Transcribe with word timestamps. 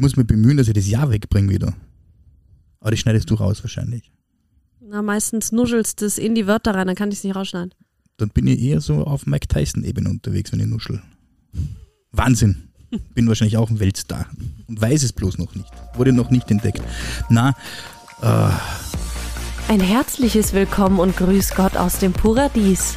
muss 0.00 0.16
mich 0.16 0.26
bemühen, 0.26 0.56
dass 0.56 0.68
ich 0.68 0.74
das 0.74 0.88
Jahr 0.88 1.10
wegbringe 1.10 1.50
wieder. 1.50 1.74
Aber 2.80 2.90
das 2.90 3.00
schneidest 3.00 3.30
du 3.30 3.34
raus 3.34 3.62
wahrscheinlich. 3.62 4.10
Na, 4.80 5.02
meistens 5.02 5.52
nuschelst 5.52 6.00
du 6.00 6.06
es 6.06 6.18
in 6.18 6.34
die 6.34 6.46
Wörter 6.46 6.74
rein, 6.74 6.86
dann 6.86 6.96
kann 6.96 7.10
ich 7.10 7.18
es 7.18 7.24
nicht 7.24 7.36
rausschneiden. 7.36 7.74
Dann 8.16 8.30
bin 8.30 8.46
ich 8.46 8.60
eher 8.60 8.80
so 8.80 9.04
auf 9.04 9.26
Mike 9.26 9.48
Tyson-Ebene 9.48 10.08
unterwegs, 10.08 10.52
wenn 10.52 10.60
ich 10.60 10.66
nuschel. 10.66 11.00
Wahnsinn. 12.12 12.68
Bin 13.14 13.28
wahrscheinlich 13.28 13.56
auch 13.56 13.70
ein 13.70 13.78
Weltstar. 13.78 14.26
Und 14.66 14.80
weiß 14.80 15.02
es 15.04 15.12
bloß 15.12 15.38
noch 15.38 15.54
nicht. 15.54 15.70
Wurde 15.94 16.12
noch 16.12 16.30
nicht 16.30 16.50
entdeckt. 16.50 16.82
Na, 17.28 17.54
äh, 18.20 18.50
Ein 19.68 19.80
herzliches 19.80 20.52
Willkommen 20.52 20.98
und 20.98 21.16
Grüß 21.16 21.54
Gott 21.54 21.76
aus 21.76 21.98
dem 21.98 22.12
Paradies. 22.12 22.96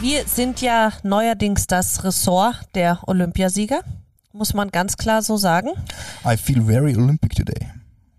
wir 0.00 0.26
sind 0.26 0.60
ja 0.62 0.92
neuerdings 1.02 1.66
das 1.66 2.04
Ressort 2.04 2.56
der 2.74 3.00
Olympiasieger, 3.06 3.80
muss 4.32 4.54
man 4.54 4.70
ganz 4.70 4.96
klar 4.96 5.22
so 5.22 5.36
sagen. 5.36 5.70
I 6.24 6.36
feel 6.36 6.62
very 6.62 6.96
Olympic 6.96 7.34
today. 7.34 7.68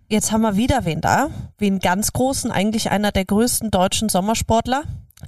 Jetzt 0.08 0.32
haben 0.32 0.42
wir 0.42 0.58
wieder 0.58 0.86
wen 0.86 1.02
da, 1.02 1.30
wen 1.58 1.80
ganz 1.80 2.14
großen, 2.14 2.52
eigentlich 2.52 2.92
einer 2.92 3.12
der 3.12 3.26
größten 3.26 3.72
deutschen 3.72 4.10
Sommersportler, 4.10 4.84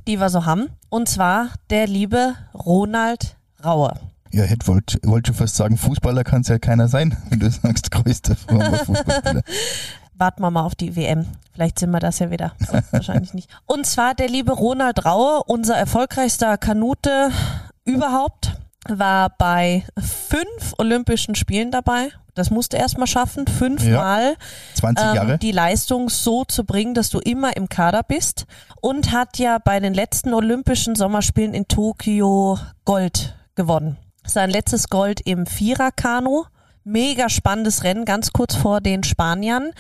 die 0.07 0.19
wir 0.19 0.29
so 0.29 0.45
haben. 0.45 0.69
Und 0.89 1.09
zwar 1.09 1.49
der 1.69 1.87
liebe 1.87 2.35
Ronald 2.53 3.37
Raue. 3.63 3.93
Ja, 4.31 4.43
hätte 4.43 4.67
wollte 4.67 4.99
wollt 5.03 5.27
schon 5.27 5.35
fast 5.35 5.55
sagen, 5.55 5.77
Fußballer 5.77 6.23
kann 6.23 6.41
es 6.41 6.49
ja 6.49 6.59
keiner 6.59 6.87
sein, 6.87 7.17
wenn 7.29 7.39
du 7.39 7.49
sagst, 7.49 7.89
größter 7.91 8.35
Fußballspieler. 8.85 9.43
Warten 10.23 10.41
wir 10.41 10.51
mal 10.51 10.63
auf 10.63 10.73
die 10.75 10.95
WM. 10.95 11.25
Vielleicht 11.51 11.79
sind 11.79 11.91
wir 11.91 11.99
das 11.99 12.19
ja 12.19 12.31
wieder. 12.31 12.53
Wahrscheinlich 12.91 13.33
nicht. 13.33 13.49
Und 13.65 13.85
zwar 13.85 14.15
der 14.15 14.29
liebe 14.29 14.53
Ronald 14.53 15.03
Raue, 15.03 15.43
unser 15.47 15.75
erfolgreichster 15.75 16.57
Kanute 16.57 17.29
überhaupt, 17.83 18.53
war 18.87 19.31
bei 19.37 19.83
fünf 19.99 20.75
Olympischen 20.77 21.35
Spielen 21.35 21.71
dabei. 21.71 22.07
Das 22.35 22.51
musste 22.51 22.77
er 22.77 22.83
erstmal 22.83 23.07
schaffen, 23.07 23.47
fünfmal 23.47 24.37
20 24.75 25.13
Jahre. 25.13 25.33
ähm, 25.33 25.39
die 25.39 25.51
Leistung 25.51 26.07
so 26.07 26.45
zu 26.45 26.63
bringen, 26.63 26.93
dass 26.93 27.09
du 27.09 27.19
immer 27.19 27.57
im 27.57 27.67
Kader 27.67 28.03
bist. 28.03 28.45
Und 28.79 29.11
hat 29.11 29.39
ja 29.39 29.57
bei 29.57 29.81
den 29.81 29.93
letzten 29.93 30.33
Olympischen 30.33 30.95
Sommerspielen 30.95 31.53
in 31.53 31.67
Tokio 31.67 32.57
Gold 32.85 33.35
gewonnen. 33.55 33.97
Sein 34.25 34.49
letztes 34.49 34.87
Gold 34.87 35.19
im 35.25 35.45
Viererkanu. 35.47 36.45
Mega 36.85 37.29
spannendes 37.29 37.85
Rennen, 37.85 38.03
ganz 38.03 38.33
kurz 38.33 38.55
vor 38.55 38.81
den 38.81 39.03
Spaniern. 39.05 39.71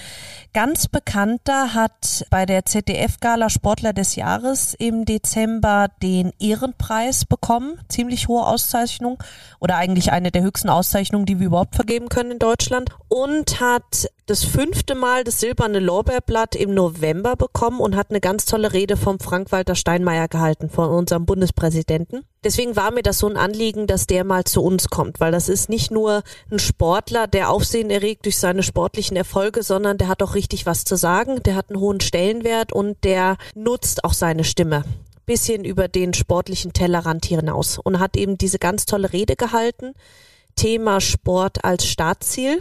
Ganz 0.53 0.87
bekannter 0.87 1.73
hat 1.73 2.25
bei 2.29 2.45
der 2.45 2.65
ZDF-Gala 2.65 3.49
Sportler 3.49 3.91
des 3.91 4.15
Jahres 4.15 4.73
im 4.73 5.03
Dezember 5.03 5.89
den 6.01 6.31
Ehrenpreis 6.39 7.25
bekommen. 7.25 7.77
Ziemlich 7.89 8.29
hohe 8.29 8.45
Auszeichnung 8.45 9.21
oder 9.59 9.75
eigentlich 9.75 10.13
eine 10.13 10.31
der 10.31 10.43
höchsten 10.43 10.69
Auszeichnungen, 10.69 11.25
die 11.25 11.39
wir 11.39 11.47
überhaupt 11.47 11.75
vergeben 11.75 12.07
können 12.07 12.31
in 12.31 12.39
Deutschland. 12.39 12.89
Und 13.09 13.59
hat 13.59 14.07
das 14.25 14.43
fünfte 14.43 14.95
Mal 14.95 15.23
das 15.23 15.39
silberne 15.39 15.79
Lorbeerblatt 15.79 16.55
im 16.55 16.73
November 16.73 17.35
bekommen 17.35 17.79
und 17.79 17.95
hat 17.95 18.09
eine 18.09 18.21
ganz 18.21 18.45
tolle 18.45 18.71
Rede 18.71 18.95
vom 18.95 19.19
Frank-Walter 19.19 19.75
Steinmeier 19.75 20.27
gehalten, 20.27 20.69
von 20.69 20.89
unserem 20.89 21.25
Bundespräsidenten. 21.25 22.23
Deswegen 22.43 22.75
war 22.75 22.91
mir 22.91 23.03
das 23.03 23.19
so 23.19 23.27
ein 23.27 23.37
Anliegen, 23.37 23.85
dass 23.87 24.07
der 24.07 24.23
mal 24.23 24.45
zu 24.45 24.61
uns 24.63 24.89
kommt, 24.89 25.19
weil 25.19 25.31
das 25.31 25.49
ist 25.49 25.69
nicht 25.69 25.91
nur 25.91 26.23
ein 26.51 26.59
Sportler, 26.59 27.27
der 27.27 27.49
Aufsehen 27.49 27.89
erregt 27.89 28.25
durch 28.25 28.37
seine 28.37 28.63
sportlichen 28.63 29.17
Erfolge, 29.17 29.63
sondern 29.63 29.97
der 29.97 30.07
hat 30.07 30.23
auch 30.23 30.35
richtig 30.35 30.65
was 30.65 30.85
zu 30.85 30.95
sagen, 30.95 31.43
der 31.43 31.55
hat 31.55 31.69
einen 31.69 31.79
hohen 31.79 31.99
Stellenwert 31.99 32.71
und 32.71 33.03
der 33.03 33.37
nutzt 33.55 34.03
auch 34.03 34.13
seine 34.13 34.43
Stimme 34.43 34.83
bisschen 35.25 35.63
über 35.63 35.87
den 35.87 36.13
sportlichen 36.13 36.73
Tellerrand 36.73 37.25
hinaus 37.25 37.77
und 37.77 37.99
hat 37.99 38.17
eben 38.17 38.37
diese 38.37 38.59
ganz 38.59 38.85
tolle 38.85 39.13
Rede 39.13 39.35
gehalten. 39.35 39.93
Thema 40.55 41.01
Sport 41.01 41.63
als 41.63 41.87
Startziel. 41.87 42.59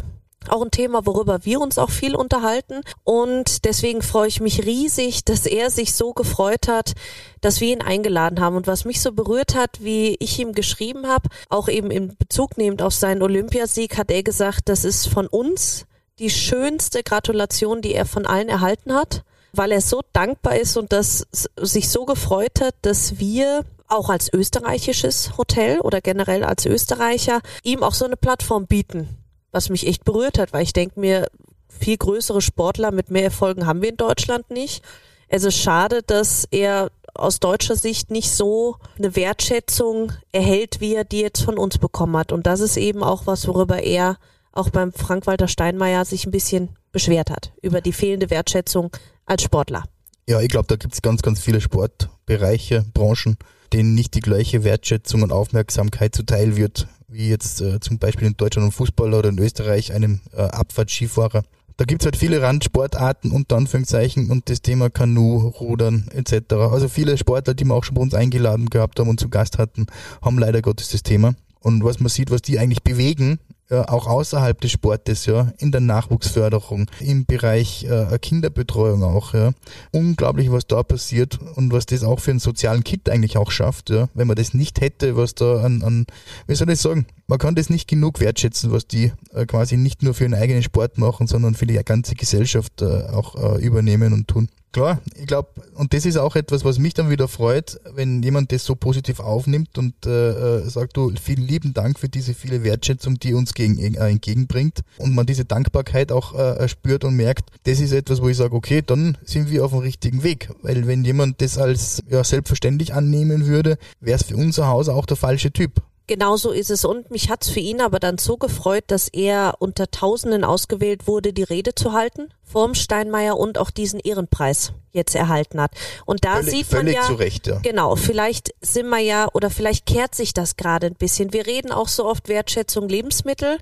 Auch 0.48 0.62
ein 0.62 0.70
Thema, 0.70 1.06
worüber 1.06 1.44
wir 1.44 1.60
uns 1.60 1.78
auch 1.78 1.90
viel 1.90 2.14
unterhalten. 2.14 2.80
Und 3.04 3.64
deswegen 3.64 4.02
freue 4.02 4.28
ich 4.28 4.40
mich 4.40 4.64
riesig, 4.64 5.24
dass 5.24 5.46
er 5.46 5.70
sich 5.70 5.94
so 5.94 6.12
gefreut 6.12 6.68
hat, 6.68 6.92
dass 7.40 7.60
wir 7.60 7.72
ihn 7.72 7.82
eingeladen 7.82 8.40
haben. 8.40 8.56
Und 8.56 8.66
was 8.66 8.84
mich 8.84 9.00
so 9.00 9.12
berührt 9.12 9.54
hat, 9.54 9.82
wie 9.82 10.16
ich 10.18 10.38
ihm 10.38 10.52
geschrieben 10.52 11.06
habe, 11.06 11.28
auch 11.48 11.68
eben 11.68 11.90
in 11.90 12.16
Bezug 12.16 12.58
nehmend 12.58 12.82
auf 12.82 12.94
seinen 12.94 13.22
Olympiasieg, 13.22 13.96
hat 13.98 14.10
er 14.10 14.22
gesagt, 14.22 14.68
das 14.68 14.84
ist 14.84 15.08
von 15.08 15.26
uns 15.26 15.86
die 16.18 16.30
schönste 16.30 17.02
Gratulation, 17.02 17.82
die 17.82 17.94
er 17.94 18.06
von 18.06 18.26
allen 18.26 18.48
erhalten 18.48 18.94
hat, 18.94 19.24
weil 19.52 19.72
er 19.72 19.80
so 19.80 20.02
dankbar 20.12 20.56
ist 20.56 20.76
und 20.76 20.92
das 20.92 21.26
sich 21.56 21.88
so 21.88 22.04
gefreut 22.04 22.60
hat, 22.60 22.74
dass 22.82 23.18
wir 23.18 23.64
auch 23.88 24.08
als 24.08 24.32
österreichisches 24.32 25.36
Hotel 25.36 25.80
oder 25.80 26.00
generell 26.00 26.44
als 26.44 26.64
Österreicher 26.64 27.40
ihm 27.62 27.82
auch 27.82 27.94
so 27.94 28.06
eine 28.06 28.16
Plattform 28.16 28.66
bieten, 28.66 29.08
was 29.52 29.68
mich 29.68 29.86
echt 29.86 30.04
berührt 30.04 30.38
hat, 30.38 30.52
weil 30.52 30.62
ich 30.62 30.72
denke 30.72 30.98
mir, 30.98 31.28
viel 31.68 31.96
größere 31.96 32.42
Sportler 32.42 32.90
mit 32.90 33.10
mehr 33.10 33.24
Erfolgen 33.24 33.66
haben 33.66 33.82
wir 33.82 33.90
in 33.90 33.96
Deutschland 33.96 34.50
nicht. 34.50 34.82
Es 35.28 35.44
ist 35.44 35.56
schade, 35.56 36.02
dass 36.02 36.46
er 36.50 36.90
aus 37.14 37.40
deutscher 37.40 37.76
Sicht 37.76 38.10
nicht 38.10 38.30
so 38.30 38.76
eine 38.98 39.16
Wertschätzung 39.16 40.12
erhält, 40.32 40.80
wie 40.80 40.94
er 40.94 41.04
die 41.04 41.20
jetzt 41.20 41.42
von 41.42 41.58
uns 41.58 41.78
bekommen 41.78 42.16
hat. 42.16 42.32
Und 42.32 42.46
das 42.46 42.60
ist 42.60 42.76
eben 42.76 43.02
auch 43.02 43.26
was, 43.26 43.46
worüber 43.46 43.82
er 43.82 44.18
auch 44.52 44.70
beim 44.70 44.92
Frank-Walter 44.92 45.48
Steinmeier 45.48 46.04
sich 46.04 46.26
ein 46.26 46.30
bisschen 46.30 46.70
beschwert 46.92 47.30
hat, 47.30 47.52
über 47.62 47.80
die 47.80 47.92
fehlende 47.92 48.30
Wertschätzung 48.30 48.90
als 49.24 49.42
Sportler. 49.42 49.84
Ja, 50.28 50.40
ich 50.40 50.48
glaube, 50.48 50.68
da 50.68 50.76
gibt 50.76 50.94
es 50.94 51.02
ganz, 51.02 51.22
ganz 51.22 51.40
viele 51.40 51.60
Sportbereiche, 51.60 52.84
Branchen, 52.94 53.36
denen 53.72 53.94
nicht 53.94 54.14
die 54.14 54.20
gleiche 54.20 54.64
Wertschätzung 54.64 55.22
und 55.22 55.32
Aufmerksamkeit 55.32 56.14
zuteil 56.14 56.56
wird, 56.56 56.86
wie 57.12 57.28
jetzt 57.28 57.60
äh, 57.60 57.80
zum 57.80 57.98
Beispiel 57.98 58.26
in 58.26 58.36
Deutschland 58.36 58.64
einem 58.64 58.72
Fußballer 58.72 59.18
oder 59.18 59.28
in 59.28 59.38
Österreich 59.38 59.92
einem 59.92 60.20
äh, 60.34 60.42
Abfahrtskifahrer. 60.42 61.42
Da 61.76 61.84
gibt's 61.84 62.04
halt 62.04 62.16
viele 62.16 62.42
Randsportarten 62.42 63.30
unter 63.30 63.56
Anführungszeichen 63.56 64.30
und 64.30 64.48
das 64.48 64.62
Thema 64.62 64.90
Kanu, 64.90 65.48
Rudern 65.48 66.08
etc. 66.12 66.54
Also 66.54 66.88
viele 66.88 67.16
Sportler, 67.16 67.54
die 67.54 67.64
wir 67.64 67.74
auch 67.74 67.84
schon 67.84 67.94
bei 67.94 68.02
uns 68.02 68.14
eingeladen 68.14 68.70
gehabt 68.70 68.98
haben 69.00 69.08
und 69.08 69.18
zu 69.18 69.28
Gast 69.28 69.58
hatten, 69.58 69.86
haben 70.20 70.38
leider 70.38 70.62
Gottes 70.62 70.90
das 70.90 71.02
Thema. 71.02 71.34
Und 71.60 71.84
was 71.84 72.00
man 72.00 72.08
sieht, 72.08 72.30
was 72.30 72.42
die 72.42 72.58
eigentlich 72.58 72.82
bewegen, 72.82 73.38
ja, 73.72 73.88
auch 73.88 74.06
außerhalb 74.06 74.60
des 74.60 74.70
Sportes, 74.70 75.24
ja, 75.24 75.52
in 75.58 75.72
der 75.72 75.80
Nachwuchsförderung, 75.80 76.90
im 77.00 77.24
Bereich 77.24 77.84
äh, 77.84 78.18
Kinderbetreuung 78.18 79.02
auch, 79.02 79.32
ja. 79.32 79.52
Unglaublich, 79.92 80.52
was 80.52 80.66
da 80.66 80.82
passiert 80.82 81.38
und 81.54 81.72
was 81.72 81.86
das 81.86 82.04
auch 82.04 82.20
für 82.20 82.32
einen 82.32 82.40
sozialen 82.40 82.84
Kit 82.84 83.08
eigentlich 83.08 83.38
auch 83.38 83.50
schafft, 83.50 83.88
ja. 83.88 84.10
Wenn 84.12 84.26
man 84.26 84.36
das 84.36 84.52
nicht 84.52 84.82
hätte, 84.82 85.16
was 85.16 85.34
da 85.34 85.62
an, 85.62 85.82
an 85.82 86.06
wie 86.46 86.54
soll 86.54 86.68
ich 86.68 86.80
sagen, 86.80 87.06
man 87.26 87.38
kann 87.38 87.54
das 87.54 87.70
nicht 87.70 87.88
genug 87.88 88.20
wertschätzen, 88.20 88.72
was 88.72 88.86
die 88.86 89.12
äh, 89.32 89.46
quasi 89.46 89.78
nicht 89.78 90.02
nur 90.02 90.12
für 90.12 90.26
einen 90.26 90.34
eigenen 90.34 90.62
Sport 90.62 90.98
machen, 90.98 91.26
sondern 91.26 91.54
für 91.54 91.66
die 91.66 91.82
ganze 91.82 92.14
Gesellschaft 92.14 92.82
äh, 92.82 93.04
auch 93.06 93.56
äh, 93.56 93.64
übernehmen 93.64 94.12
und 94.12 94.28
tun. 94.28 94.48
Klar, 94.72 95.02
ich 95.16 95.26
glaube, 95.26 95.50
und 95.74 95.92
das 95.92 96.06
ist 96.06 96.16
auch 96.16 96.34
etwas, 96.34 96.64
was 96.64 96.78
mich 96.78 96.94
dann 96.94 97.10
wieder 97.10 97.28
freut, 97.28 97.78
wenn 97.94 98.22
jemand 98.22 98.52
das 98.52 98.64
so 98.64 98.74
positiv 98.74 99.20
aufnimmt 99.20 99.76
und 99.76 100.06
äh, 100.06 100.60
äh, 100.60 100.68
sagt, 100.70 100.96
du, 100.96 101.12
vielen 101.22 101.46
lieben 101.46 101.74
Dank 101.74 101.98
für 101.98 102.08
diese 102.08 102.32
viele 102.32 102.64
Wertschätzung, 102.64 103.18
die 103.18 103.34
uns 103.34 103.52
gegen, 103.52 103.76
äh, 103.78 104.08
entgegenbringt 104.08 104.80
und 104.96 105.14
man 105.14 105.26
diese 105.26 105.44
Dankbarkeit 105.44 106.10
auch 106.10 106.34
äh, 106.34 106.66
spürt 106.68 107.04
und 107.04 107.16
merkt, 107.16 107.50
das 107.64 107.80
ist 107.80 107.92
etwas, 107.92 108.22
wo 108.22 108.30
ich 108.30 108.38
sage, 108.38 108.54
okay, 108.54 108.82
dann 108.84 109.18
sind 109.24 109.50
wir 109.50 109.62
auf 109.62 109.72
dem 109.72 109.80
richtigen 109.80 110.22
Weg, 110.22 110.48
weil 110.62 110.86
wenn 110.86 111.04
jemand 111.04 111.42
das 111.42 111.58
als 111.58 112.02
ja, 112.08 112.24
selbstverständlich 112.24 112.94
annehmen 112.94 113.44
würde, 113.44 113.76
wäre 114.00 114.18
es 114.18 114.24
für 114.24 114.36
unser 114.36 114.68
Haus 114.68 114.88
auch 114.88 115.04
der 115.04 115.18
falsche 115.18 115.52
Typ. 115.52 115.82
Genau 116.12 116.36
so 116.36 116.50
ist 116.50 116.70
es. 116.70 116.84
Und 116.84 117.10
mich 117.10 117.30
hat's 117.30 117.48
für 117.48 117.60
ihn 117.60 117.80
aber 117.80 117.98
dann 117.98 118.18
so 118.18 118.36
gefreut, 118.36 118.84
dass 118.88 119.08
er 119.08 119.54
unter 119.60 119.90
Tausenden 119.90 120.44
ausgewählt 120.44 121.06
wurde, 121.06 121.32
die 121.32 121.42
Rede 121.42 121.74
zu 121.74 121.92
halten 121.94 122.28
vorm 122.44 122.74
Steinmeier 122.74 123.38
und 123.38 123.56
auch 123.56 123.70
diesen 123.70 123.98
Ehrenpreis 123.98 124.72
jetzt 124.90 125.14
erhalten 125.14 125.58
hat. 125.58 125.72
Und 126.04 126.26
da 126.26 126.34
Völlig- 126.34 126.50
sieht 126.50 126.70
man 126.72 126.80
völlig 126.82 126.94
ja, 126.96 127.02
zu 127.06 127.14
Recht, 127.14 127.46
ja. 127.46 127.60
genau, 127.60 127.96
vielleicht 127.96 128.54
sind 128.60 128.90
wir 128.90 128.98
ja 128.98 129.26
oder 129.32 129.48
vielleicht 129.48 129.86
kehrt 129.86 130.14
sich 130.14 130.34
das 130.34 130.56
gerade 130.58 130.86
ein 130.88 130.94
bisschen. 130.96 131.32
Wir 131.32 131.46
reden 131.46 131.72
auch 131.72 131.88
so 131.88 132.04
oft 132.04 132.28
Wertschätzung 132.28 132.90
Lebensmittel. 132.90 133.56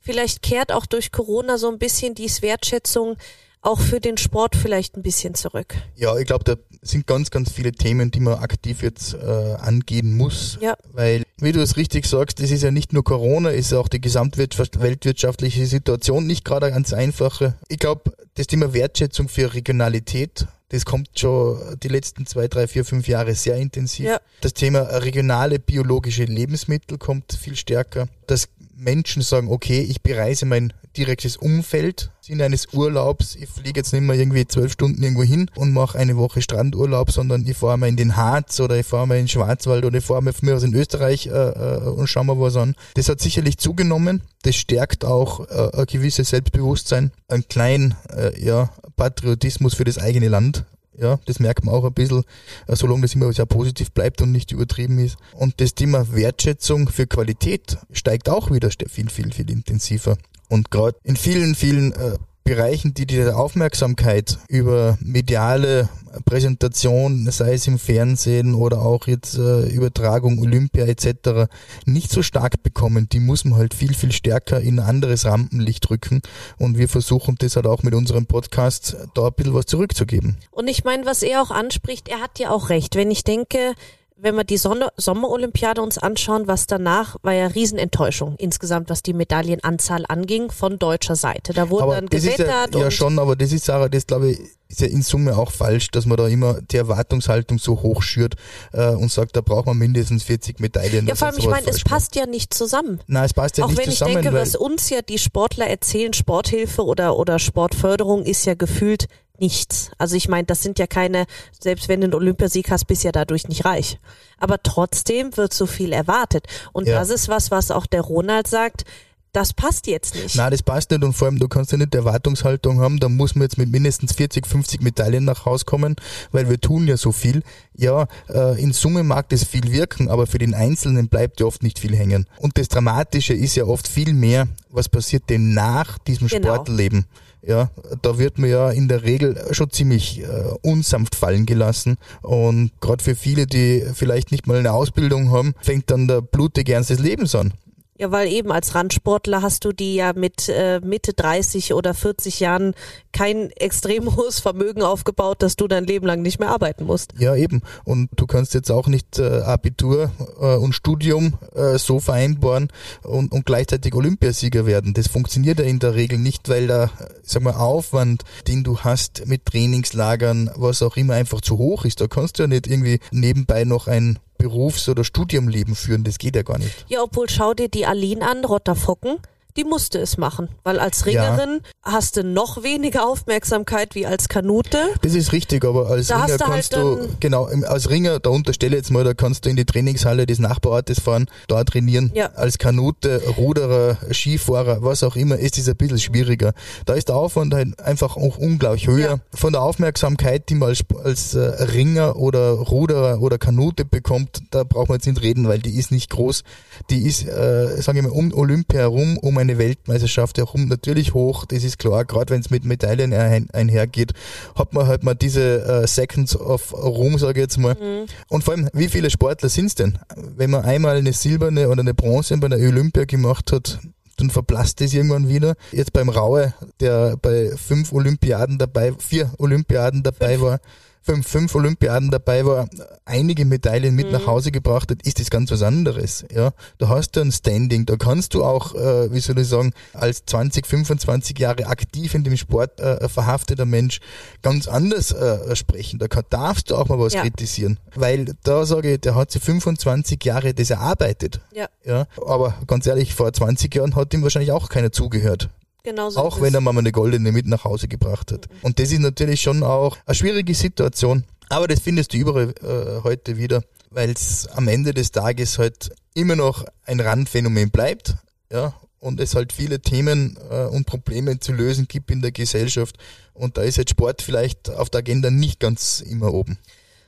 Vielleicht 0.00 0.42
kehrt 0.42 0.70
auch 0.70 0.86
durch 0.86 1.10
Corona 1.10 1.58
so 1.58 1.68
ein 1.68 1.80
bisschen 1.80 2.14
dies 2.14 2.40
Wertschätzung 2.40 3.16
auch 3.62 3.80
für 3.80 3.98
den 3.98 4.16
Sport 4.16 4.54
vielleicht 4.54 4.96
ein 4.96 5.02
bisschen 5.02 5.34
zurück. 5.34 5.74
Ja, 5.96 6.16
ich 6.16 6.26
glaube, 6.26 6.44
sind 6.86 7.06
ganz, 7.06 7.30
ganz 7.30 7.50
viele 7.50 7.72
Themen, 7.72 8.10
die 8.10 8.20
man 8.20 8.34
aktiv 8.34 8.82
jetzt 8.82 9.14
äh, 9.14 9.54
angehen 9.58 10.16
muss. 10.16 10.58
Ja. 10.60 10.76
Weil, 10.92 11.22
wie 11.38 11.52
du 11.52 11.60
es 11.60 11.76
richtig 11.76 12.06
sagst, 12.06 12.40
es 12.40 12.50
ist 12.50 12.62
ja 12.62 12.70
nicht 12.70 12.92
nur 12.92 13.04
Corona, 13.04 13.50
es 13.50 13.66
ist 13.66 13.74
auch 13.74 13.88
die 13.88 14.00
gesamtweltwirtschaftliche 14.00 15.66
Situation 15.66 16.26
nicht 16.26 16.44
gerade 16.44 16.70
ganz 16.70 16.92
einfache. 16.92 17.54
Ich 17.68 17.78
glaube, 17.78 18.12
das 18.34 18.46
Thema 18.46 18.72
Wertschätzung 18.72 19.28
für 19.28 19.54
Regionalität, 19.54 20.46
das 20.70 20.84
kommt 20.84 21.18
schon 21.18 21.58
die 21.82 21.88
letzten 21.88 22.26
zwei, 22.26 22.48
drei, 22.48 22.66
vier, 22.66 22.84
fünf 22.84 23.06
Jahre 23.06 23.34
sehr 23.34 23.56
intensiv. 23.56 24.06
Ja. 24.06 24.20
Das 24.40 24.52
Thema 24.52 24.80
regionale 24.80 25.58
biologische 25.58 26.24
Lebensmittel 26.24 26.98
kommt 26.98 27.32
viel 27.40 27.56
stärker. 27.56 28.08
Das 28.26 28.48
Menschen 28.76 29.22
sagen, 29.22 29.48
okay, 29.48 29.80
ich 29.80 30.02
bereise 30.02 30.44
mein 30.44 30.72
direktes 30.96 31.36
Umfeld 31.36 32.10
Sinne 32.26 32.44
eines 32.44 32.72
Urlaubs. 32.72 33.36
Ich 33.36 33.48
fliege 33.48 33.78
jetzt 33.78 33.92
nicht 33.92 34.02
mehr 34.02 34.16
irgendwie 34.16 34.46
zwölf 34.48 34.72
Stunden 34.72 35.00
irgendwo 35.00 35.22
hin 35.22 35.48
und 35.54 35.72
mache 35.72 35.96
eine 35.96 36.16
Woche 36.16 36.42
Strandurlaub, 36.42 37.12
sondern 37.12 37.46
ich 37.46 37.56
fahre 37.56 37.78
mal 37.78 37.88
in 37.88 37.96
den 37.96 38.16
Harz 38.16 38.58
oder 38.58 38.76
ich 38.76 38.86
fahre 38.86 39.06
mal 39.06 39.14
in 39.14 39.22
den 39.22 39.28
Schwarzwald 39.28 39.84
oder 39.84 39.98
ich 39.98 40.04
fahre 40.04 40.22
mal 40.22 40.32
von 40.32 40.48
mir 40.48 40.56
aus 40.56 40.64
in 40.64 40.74
Österreich 40.74 41.28
äh, 41.28 41.30
äh, 41.30 41.88
und 41.88 42.08
schauen 42.08 42.26
wir 42.26 42.40
was 42.40 42.56
an. 42.56 42.74
Das 42.94 43.08
hat 43.08 43.20
sicherlich 43.20 43.58
zugenommen. 43.58 44.22
Das 44.42 44.56
stärkt 44.56 45.04
auch 45.04 45.48
äh, 45.48 45.78
ein 45.78 45.86
gewisses 45.86 46.30
Selbstbewusstsein, 46.30 47.12
ein 47.28 47.46
kleinen 47.48 47.94
äh, 48.10 48.44
ja, 48.44 48.70
Patriotismus 48.96 49.74
für 49.74 49.84
das 49.84 49.98
eigene 49.98 50.28
Land. 50.28 50.64
Ja, 50.98 51.20
das 51.26 51.38
merkt 51.40 51.64
man 51.64 51.74
auch 51.74 51.84
ein 51.84 51.92
bisschen, 51.92 52.24
äh, 52.66 52.74
solange 52.74 53.02
das 53.02 53.14
immer 53.14 53.32
sehr 53.32 53.46
positiv 53.46 53.92
bleibt 53.92 54.20
und 54.20 54.32
nicht 54.32 54.50
übertrieben 54.50 54.98
ist. 54.98 55.16
Und 55.34 55.60
das 55.60 55.74
Thema 55.74 56.12
Wertschätzung 56.12 56.88
für 56.88 57.06
Qualität 57.06 57.78
steigt 57.92 58.28
auch 58.28 58.50
wieder 58.50 58.70
viel, 58.88 59.10
viel, 59.10 59.32
viel 59.32 59.50
intensiver. 59.50 60.16
Und 60.48 60.70
gerade 60.70 60.96
in 61.02 61.16
vielen, 61.16 61.54
vielen 61.54 61.92
äh, 61.92 62.16
Bereichen, 62.46 62.94
die 62.94 63.06
diese 63.06 63.36
Aufmerksamkeit 63.36 64.38
über 64.48 64.96
mediale 65.00 65.88
Präsentation, 66.24 67.28
sei 67.30 67.54
es 67.54 67.66
im 67.66 67.78
Fernsehen 67.78 68.54
oder 68.54 68.82
auch 68.82 69.08
jetzt 69.08 69.36
äh, 69.36 69.66
Übertragung 69.68 70.38
Olympia 70.38 70.86
etc., 70.86 71.50
nicht 71.84 72.10
so 72.10 72.22
stark 72.22 72.62
bekommen, 72.62 73.08
die 73.10 73.18
muss 73.18 73.44
man 73.44 73.58
halt 73.58 73.74
viel, 73.74 73.94
viel 73.94 74.12
stärker 74.12 74.60
in 74.60 74.78
ein 74.78 74.86
anderes 74.86 75.26
Rampenlicht 75.26 75.90
rücken. 75.90 76.22
Und 76.56 76.78
wir 76.78 76.88
versuchen 76.88 77.34
das 77.40 77.56
halt 77.56 77.66
auch 77.66 77.82
mit 77.82 77.94
unserem 77.94 78.26
Podcast 78.26 78.96
da 79.14 79.26
ein 79.26 79.32
bisschen 79.34 79.54
was 79.54 79.66
zurückzugeben. 79.66 80.36
Und 80.52 80.68
ich 80.68 80.84
meine, 80.84 81.04
was 81.04 81.22
er 81.24 81.42
auch 81.42 81.50
anspricht, 81.50 82.08
er 82.08 82.20
hat 82.20 82.38
ja 82.38 82.50
auch 82.50 82.70
recht. 82.70 82.94
Wenn 82.94 83.10
ich 83.10 83.24
denke, 83.24 83.74
wenn 84.18 84.34
wir 84.34 84.44
die 84.44 84.56
Sonne 84.56 84.88
Sommerolympiade 84.96 85.82
uns 85.82 85.98
anschauen, 85.98 86.46
was 86.46 86.66
danach 86.66 87.16
war 87.22 87.34
ja 87.34 87.46
Riesenenttäuschung 87.48 88.36
insgesamt, 88.38 88.88
was 88.88 89.02
die 89.02 89.12
Medaillenanzahl 89.12 90.04
anging 90.08 90.50
von 90.50 90.78
deutscher 90.78 91.16
Seite. 91.16 91.52
Da 91.52 91.68
wurde 91.68 91.82
aber 91.84 91.94
dann 91.96 92.06
das 92.06 92.24
ist 92.24 92.36
gewettert. 92.36 92.74
ja, 92.74 92.80
ja 92.80 92.90
schon, 92.90 93.18
aber 93.18 93.36
das 93.36 93.52
ist 93.52 93.66
Sarah, 93.66 93.88
das 93.88 94.06
glaube 94.06 94.30
ich, 94.30 94.38
ist 94.68 94.80
ja 94.80 94.86
in 94.88 95.02
Summe 95.02 95.36
auch 95.36 95.52
falsch, 95.52 95.90
dass 95.90 96.06
man 96.06 96.16
da 96.16 96.26
immer 96.26 96.60
die 96.62 96.76
Erwartungshaltung 96.76 97.58
so 97.58 97.82
hoch 97.82 98.02
schürt 98.02 98.34
äh, 98.72 98.88
und 98.88 99.12
sagt, 99.12 99.36
da 99.36 99.42
braucht 99.42 99.66
man 99.66 99.76
mindestens 99.76 100.24
40 100.24 100.60
Medaillen. 100.60 101.06
ja, 101.06 101.14
vor 101.14 101.28
allem, 101.28 101.38
ich 101.38 101.46
meine, 101.46 101.68
es 101.68 101.84
passt 101.84 102.16
ja 102.16 102.26
nicht 102.26 102.52
zusammen. 102.54 103.00
Nein, 103.06 103.26
es 103.26 103.34
passt 103.34 103.58
ja 103.58 103.64
Auch 103.64 103.68
nicht 103.68 103.78
wenn 103.78 103.90
ich 103.90 103.98
zusammen, 103.98 104.22
denke, 104.22 104.32
was 104.32 104.56
uns 104.56 104.90
ja 104.90 105.02
die 105.02 105.18
Sportler 105.18 105.66
erzählen, 105.66 106.12
Sporthilfe 106.14 106.84
oder, 106.84 107.16
oder 107.16 107.38
Sportförderung 107.38 108.24
ist 108.24 108.44
ja 108.46 108.54
gefühlt 108.54 109.06
nichts. 109.40 109.90
Also 109.98 110.16
ich 110.16 110.28
meine, 110.28 110.44
das 110.46 110.62
sind 110.62 110.78
ja 110.78 110.86
keine, 110.86 111.26
selbst 111.58 111.88
wenn 111.88 112.00
du 112.00 112.06
einen 112.06 112.14
Olympiasieg 112.14 112.70
hast, 112.70 112.86
bist 112.86 113.04
ja 113.04 113.12
dadurch 113.12 113.48
nicht 113.48 113.64
reich. 113.64 113.98
Aber 114.38 114.62
trotzdem 114.62 115.36
wird 115.36 115.52
so 115.54 115.66
viel 115.66 115.92
erwartet. 115.92 116.46
Und 116.72 116.86
Ja. 116.86 116.98
das 116.98 117.10
ist 117.10 117.28
was, 117.28 117.50
was 117.50 117.70
auch 117.70 117.86
der 117.86 118.02
Ronald 118.02 118.46
sagt, 118.48 118.84
das 119.32 119.52
passt 119.52 119.86
jetzt 119.86 120.14
nicht. 120.14 120.34
Nein, 120.36 120.50
das 120.50 120.62
passt 120.62 120.90
nicht 120.90 121.04
und 121.04 121.12
vor 121.12 121.28
allem, 121.28 121.38
du 121.38 121.46
kannst 121.46 121.70
ja 121.70 121.76
nicht 121.76 121.92
die 121.92 121.98
Erwartungshaltung 121.98 122.80
haben, 122.80 122.98
da 123.00 123.10
muss 123.10 123.34
man 123.34 123.42
jetzt 123.42 123.58
mit 123.58 123.70
mindestens 123.70 124.14
40, 124.14 124.46
50 124.46 124.80
Medaillen 124.80 125.26
nach 125.26 125.44
Hause 125.44 125.66
kommen, 125.66 125.94
weil 126.32 126.48
wir 126.48 126.58
tun 126.58 126.88
ja 126.88 126.96
so 126.96 127.12
viel. 127.12 127.42
Ja, 127.74 128.06
äh, 128.30 128.58
in 128.58 128.72
Summe 128.72 129.02
mag 129.02 129.28
das 129.28 129.44
viel 129.44 129.70
wirken, 129.70 130.08
aber 130.08 130.26
für 130.26 130.38
den 130.38 130.54
Einzelnen 130.54 131.08
bleibt 131.08 131.40
ja 131.40 131.44
oft 131.46 131.62
nicht 131.62 131.78
viel 131.78 131.94
hängen. 131.94 132.26
Und 132.38 132.56
das 132.56 132.68
Dramatische 132.68 133.34
ist 133.34 133.56
ja 133.56 133.64
oft 133.66 133.86
viel 133.88 134.14
mehr, 134.14 134.48
was 134.70 134.88
passiert 134.88 135.24
denn 135.28 135.52
nach 135.52 135.98
diesem 135.98 136.28
Genau. 136.28 136.54
Sportleben. 136.54 137.04
Ja, 137.42 137.70
da 138.02 138.18
wird 138.18 138.38
man 138.38 138.50
ja 138.50 138.70
in 138.70 138.88
der 138.88 139.04
Regel 139.04 139.40
schon 139.52 139.70
ziemlich 139.70 140.20
äh, 140.20 140.24
unsanft 140.62 141.14
fallen 141.14 141.46
gelassen. 141.46 141.96
Und 142.22 142.72
gerade 142.80 143.04
für 143.04 143.14
viele, 143.14 143.46
die 143.46 143.84
vielleicht 143.94 144.32
nicht 144.32 144.46
mal 144.46 144.58
eine 144.58 144.72
Ausbildung 144.72 145.30
haben, 145.30 145.54
fängt 145.60 145.90
dann 145.90 146.08
der 146.08 146.22
blutige 146.22 146.74
Ernst 146.74 146.90
des 146.90 146.98
Lebens 146.98 147.34
an. 147.34 147.52
Ja, 147.98 148.10
weil 148.10 148.28
eben 148.28 148.52
als 148.52 148.74
Randsportler 148.74 149.40
hast 149.40 149.64
du 149.64 149.72
die 149.72 149.94
ja 149.94 150.12
mit 150.12 150.50
äh, 150.50 150.80
Mitte 150.80 151.14
30 151.14 151.72
oder 151.72 151.94
40 151.94 152.40
Jahren 152.40 152.74
kein 153.12 153.50
extrem 153.52 154.16
hohes 154.16 154.40
Vermögen 154.40 154.82
aufgebaut, 154.82 155.42
dass 155.42 155.56
du 155.56 155.66
dein 155.66 155.84
Leben 155.84 156.06
lang 156.06 156.20
nicht 156.20 156.38
mehr 156.38 156.50
arbeiten 156.50 156.84
musst. 156.84 157.14
Ja, 157.18 157.34
eben. 157.34 157.62
Und 157.84 158.10
du 158.16 158.26
kannst 158.26 158.52
jetzt 158.52 158.70
auch 158.70 158.86
nicht 158.86 159.18
äh, 159.18 159.40
Abitur 159.40 160.10
äh, 160.40 160.56
und 160.56 160.74
Studium 160.74 161.34
äh, 161.54 161.78
so 161.78 161.98
vereinbaren 161.98 162.68
und, 163.02 163.32
und 163.32 163.46
gleichzeitig 163.46 163.94
Olympiasieger 163.94 164.66
werden. 164.66 164.92
Das 164.92 165.08
funktioniert 165.08 165.58
ja 165.58 165.64
in 165.64 165.78
der 165.78 165.94
Regel 165.94 166.18
nicht, 166.18 166.48
weil 166.50 166.66
der, 166.66 166.90
sag 167.22 167.42
mal, 167.42 167.54
Aufwand, 167.54 168.24
den 168.46 168.62
du 168.62 168.80
hast 168.80 169.26
mit 169.26 169.46
Trainingslagern, 169.46 170.50
was 170.54 170.82
auch 170.82 170.96
immer, 170.96 171.14
einfach 171.14 171.40
zu 171.40 171.56
hoch 171.56 171.86
ist. 171.86 172.00
Da 172.00 172.08
kannst 172.08 172.38
du 172.38 172.42
ja 172.42 172.46
nicht 172.46 172.66
irgendwie 172.66 173.00
nebenbei 173.10 173.64
noch 173.64 173.86
ein 173.86 174.18
Berufs- 174.38 174.88
oder 174.88 175.04
Studiumleben 175.04 175.74
führen. 175.74 176.04
Das 176.04 176.18
geht 176.18 176.36
ja 176.36 176.42
gar 176.42 176.58
nicht. 176.58 176.84
Ja, 176.88 177.02
obwohl 177.02 177.28
schau 177.28 177.54
dir 177.54 177.68
die 177.68 177.86
Aline 177.86 178.28
an, 178.28 178.44
Rotterfocken, 178.44 179.18
die 179.56 179.64
musste 179.64 179.98
es 179.98 180.18
machen, 180.18 180.48
weil 180.64 180.78
als 180.78 181.04
Ja. 181.04 181.22
Ringerin 181.34 181.60
hast 181.82 182.16
du 182.16 182.24
noch 182.24 182.62
weniger 182.62 183.06
Aufmerksamkeit 183.08 183.94
wie 183.94 184.06
als 184.06 184.28
Kanute. 184.28 184.78
Das 185.02 185.14
ist 185.14 185.32
richtig, 185.32 185.64
aber 185.64 185.88
als 185.88 186.08
Da 186.08 186.24
Ringer 186.24 186.38
du 186.38 186.44
halt 186.44 186.52
kannst 186.52 186.72
du, 186.76 186.96
dann- 186.96 187.08
genau, 187.20 187.44
als 187.44 187.90
Ringer, 187.90 188.18
da 188.20 188.30
unterstelle 188.30 188.76
jetzt 188.76 188.90
mal, 188.90 189.04
da 189.04 189.14
kannst 189.14 189.44
du 189.44 189.50
in 189.50 189.56
die 189.56 189.64
Trainingshalle 189.64 190.26
des 190.26 190.38
Nachbarortes 190.38 191.00
fahren, 191.00 191.26
da 191.48 191.62
trainieren. 191.64 192.10
Ja. 192.14 192.26
Als 192.34 192.58
Kanute, 192.58 193.22
Ruderer, 193.36 193.96
Skifahrer, 194.12 194.82
was 194.82 195.02
auch 195.02 195.16
immer, 195.16 195.38
ist 195.38 195.58
es 195.58 195.68
ein 195.68 195.76
bisschen 195.76 195.98
schwieriger. 195.98 196.52
Da 196.84 196.94
ist 196.94 197.08
der 197.08 197.16
Aufwand 197.16 197.54
halt 197.54 197.80
einfach 197.80 198.16
auch 198.16 198.38
ungleich 198.38 198.86
höher. 198.86 198.96
Ja. 199.10 199.18
Von 199.34 199.52
der 199.52 199.62
Aufmerksamkeit, 199.62 200.48
die 200.48 200.54
man 200.54 200.70
als, 200.70 200.80
als 201.04 201.34
äh, 201.34 201.40
Ringer 201.40 202.16
oder 202.16 202.50
Ruderer 202.52 203.20
oder 203.20 203.38
Kanute 203.38 203.84
bekommt, 203.84 204.40
da 204.50 204.64
braucht 204.64 204.88
man 204.88 204.98
jetzt 204.98 205.06
nicht 205.06 205.22
reden, 205.22 205.48
weil 205.48 205.58
die 205.60 205.76
ist 205.78 205.90
nicht 205.92 206.10
groß. 206.10 206.42
Die 206.90 207.06
ist, 207.06 207.26
äh, 207.26 207.80
sagen 207.80 207.96
wir 207.96 208.02
mal, 208.04 208.10
um 208.12 208.32
Olympia 208.34 208.80
herum, 208.80 209.18
um 209.18 209.38
eine 209.48 209.58
Weltmeisterschaft 209.58 210.38
herum 210.38 210.68
natürlich 210.68 211.14
hoch, 211.14 211.44
das 211.46 211.64
ist 211.64 211.78
klar, 211.78 212.04
gerade 212.04 212.34
wenn 212.34 212.40
es 212.40 212.50
mit 212.50 212.64
Medaillen 212.64 213.12
ein, 213.12 213.48
einhergeht, 213.52 214.12
hat 214.54 214.72
man 214.72 214.86
halt 214.86 215.02
mal 215.02 215.14
diese 215.14 215.64
äh, 215.64 215.86
Seconds 215.86 216.36
of 216.38 216.72
Ruhm, 216.72 217.18
sage 217.18 217.40
ich 217.40 217.44
jetzt 217.44 217.58
mal. 217.58 218.06
Und 218.28 218.44
vor 218.44 218.54
allem, 218.54 218.68
wie 218.72 218.88
viele 218.88 219.10
Sportler 219.10 219.48
sind's 219.48 219.74
denn? 219.74 219.98
Wenn 220.14 220.50
man 220.50 220.64
einmal 220.64 220.96
eine 220.96 221.12
silberne 221.12 221.68
oder 221.68 221.80
eine 221.80 221.94
Bronze 221.94 222.36
bei 222.38 222.48
der 222.48 222.58
Olympia 222.58 223.04
gemacht 223.04 223.52
hat, 223.52 223.78
dann 224.16 224.30
verblasst 224.30 224.80
es 224.80 224.94
irgendwann 224.94 225.28
wieder. 225.28 225.54
Jetzt 225.72 225.92
beim 225.92 226.08
Raue, 226.08 226.54
der 226.80 227.16
bei 227.16 227.52
fünf 227.56 227.92
Olympiaden 227.92 228.58
dabei, 228.58 228.92
vier 228.98 229.30
Olympiaden 229.38 230.02
dabei 230.02 230.40
war, 230.40 230.60
fünf, 231.06 231.26
fünf 231.28 231.54
Olympiaden 231.54 232.10
dabei 232.10 232.44
war, 232.44 232.68
einige 233.04 233.44
Medaillen 233.44 233.94
mit 233.94 234.10
nach 234.10 234.26
Hause 234.26 234.50
gebracht 234.50 234.90
hat, 234.90 235.02
ist 235.06 235.20
das 235.20 235.30
ganz 235.30 235.50
was 235.52 235.62
anderes. 235.62 236.24
Ja, 236.34 236.50
da 236.78 236.88
hast 236.88 237.12
du 237.12 237.20
ein 237.20 237.30
Standing, 237.32 237.86
da 237.86 237.96
kannst 237.96 238.34
du 238.34 238.44
auch, 238.44 238.74
äh, 238.74 239.12
wie 239.12 239.20
soll 239.20 239.38
ich 239.38 239.46
sagen, 239.48 239.72
als 239.94 240.24
20, 240.26 240.66
25 240.66 241.38
Jahre 241.38 241.66
aktiv 241.66 242.14
in 242.14 242.24
dem 242.24 242.36
Sport 242.36 242.80
äh, 242.80 243.08
verhafteter 243.08 243.64
Mensch 243.64 244.00
ganz 244.42 244.66
anders 244.66 245.12
äh, 245.12 245.54
sprechen. 245.54 245.98
Da 246.00 246.08
kann, 246.08 246.24
darfst 246.28 246.70
du 246.70 246.76
auch 246.76 246.88
mal 246.88 246.98
was 246.98 247.12
Ja. 247.14 247.22
kritisieren, 247.22 247.78
weil 247.94 248.26
da 248.42 248.66
sage 248.66 248.94
ich, 248.94 249.00
der 249.00 249.14
hat 249.14 249.30
sich 249.30 249.42
25 249.42 250.22
Jahre 250.24 250.52
das 250.54 250.70
erarbeitet. 250.70 251.40
Ja, 251.52 251.66
Ja, 251.84 252.06
aber 252.26 252.54
ganz 252.66 252.86
ehrlich, 252.86 253.14
vor 253.14 253.32
20 253.32 253.72
Jahren 253.74 253.94
hat 253.94 254.12
ihm 254.12 254.22
wahrscheinlich 254.24 254.50
auch 254.50 254.68
keiner 254.68 254.90
zugehört. 254.90 255.48
Genau 255.86 256.10
so. 256.10 256.20
Auch 256.20 256.42
wenn 256.42 256.52
er 256.52 256.60
mal 256.60 256.76
eine 256.76 256.92
goldene 256.92 257.32
mit 257.32 257.46
nach 257.46 257.64
Hause 257.64 257.88
gebracht 257.88 258.32
hat. 258.32 258.46
Und 258.60 258.78
das 258.78 258.92
ist 258.92 258.98
natürlich 258.98 259.40
schon 259.40 259.62
auch 259.62 259.96
eine 260.04 260.14
schwierige 260.14 260.54
Situation. 260.54 261.24
Aber 261.48 261.68
das 261.68 261.80
findest 261.80 262.12
du 262.12 262.18
überall 262.18 262.52
äh, 262.62 263.02
heute 263.02 263.38
wieder, 263.38 263.62
weil 263.90 264.10
es 264.10 264.46
am 264.48 264.68
Ende 264.68 264.92
des 264.92 265.12
Tages 265.12 265.58
halt 265.58 265.90
immer 266.12 266.36
noch 266.36 266.64
ein 266.84 267.00
Randphänomen 267.00 267.70
bleibt. 267.70 268.16
Ja, 268.52 268.74
und 269.00 269.20
es 269.20 269.34
halt 269.34 269.52
viele 269.52 269.80
Themen 269.80 270.36
äh, 270.50 270.64
und 270.64 270.86
Probleme 270.86 271.38
zu 271.38 271.52
lösen 271.52 271.86
gibt 271.88 272.10
in 272.10 272.20
der 272.20 272.32
Gesellschaft. 272.32 272.96
Und 273.32 273.56
da 273.56 273.62
ist 273.62 273.76
jetzt 273.76 273.90
Sport 273.90 274.22
vielleicht 274.22 274.70
auf 274.70 274.90
der 274.90 274.98
Agenda 274.98 275.30
nicht 275.30 275.60
ganz 275.60 276.00
immer 276.00 276.34
oben. 276.34 276.58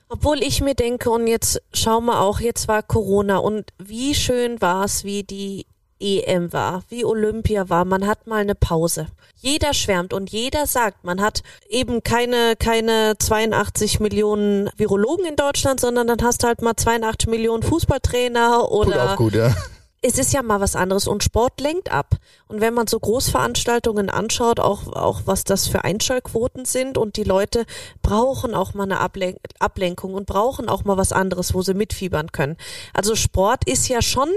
Obwohl 0.09 0.43
ich 0.43 0.63
mir 0.63 0.75
denke, 0.75 1.11
und 1.11 1.27
jetzt 1.27 1.61
schauen 1.75 2.07
wir 2.07 2.21
auch, 2.21 2.41
jetzt 2.41 2.69
war 2.69 2.83
Corona 2.83 3.39
und 3.39 3.73
wie 3.79 4.15
schön 4.15 4.61
war 4.61 4.85
es, 4.85 5.05
wie 5.05 5.23
die 5.23 5.67
EM 6.01 6.53
war, 6.53 6.83
wie 6.89 7.05
Olympia 7.05 7.69
war. 7.69 7.85
Man 7.85 8.07
hat 8.07 8.27
mal 8.27 8.41
eine 8.41 8.55
Pause. 8.55 9.09
Jeder 9.37 9.75
schwärmt 9.75 10.13
und 10.13 10.31
jeder 10.31 10.67
sagt, 10.67 11.05
man 11.05 11.21
hat 11.21 11.43
eben 11.69 12.03
keine, 12.03 12.55
keine 12.59 13.17
82 13.19 14.01
Millionen 14.01 14.71
Virologen 14.77 15.27
in 15.27 15.37
Deutschland, 15.37 15.81
sondern 15.81 16.07
dann 16.07 16.23
hast 16.23 16.43
du 16.43 16.49
halt 16.49 16.63
mal 16.63 16.75
82 16.77 17.29
Millionen 17.29 17.63
Fußballtrainer 17.63 18.71
oder 18.71 19.15
gut, 19.17 19.35
ja. 19.35 19.55
es 20.03 20.19
ist 20.19 20.33
ja 20.33 20.43
mal 20.43 20.61
was 20.61 20.77
anderes 20.77 21.07
und 21.07 21.23
Sport 21.23 21.61
lenkt 21.61 21.91
ab. 21.93 22.17
Und 22.47 22.61
wenn 22.61 22.75
man 22.75 22.87
so 22.87 22.99
Großveranstaltungen 22.99 24.11
anschaut, 24.11 24.61
auch, 24.61 24.89
auch 24.89 25.23
was 25.25 25.45
das 25.45 25.69
für 25.69 25.85
Einschaltquoten 25.85 26.65
sind 26.65 26.99
und 26.99 27.17
die 27.17 27.25
Leute 27.25 27.65
brauchen 28.03 28.55
auch 28.55 28.75
mal 28.75 28.85
eine 28.85 29.01
Ablen 29.01 29.37
Ablenkung 29.59 30.15
und 30.15 30.27
brauchen 30.27 30.69
auch 30.69 30.85
mal 30.85 30.97
was 30.97 31.13
anderes, 31.13 31.55
wo 31.55 31.63
sie 31.63 31.75
mitfiebern 31.75 32.33
können. 32.33 32.57
Also 32.93 33.15
Sport 33.15 33.69
ist 33.69 33.89
ja 33.89 34.03
schon 34.03 34.29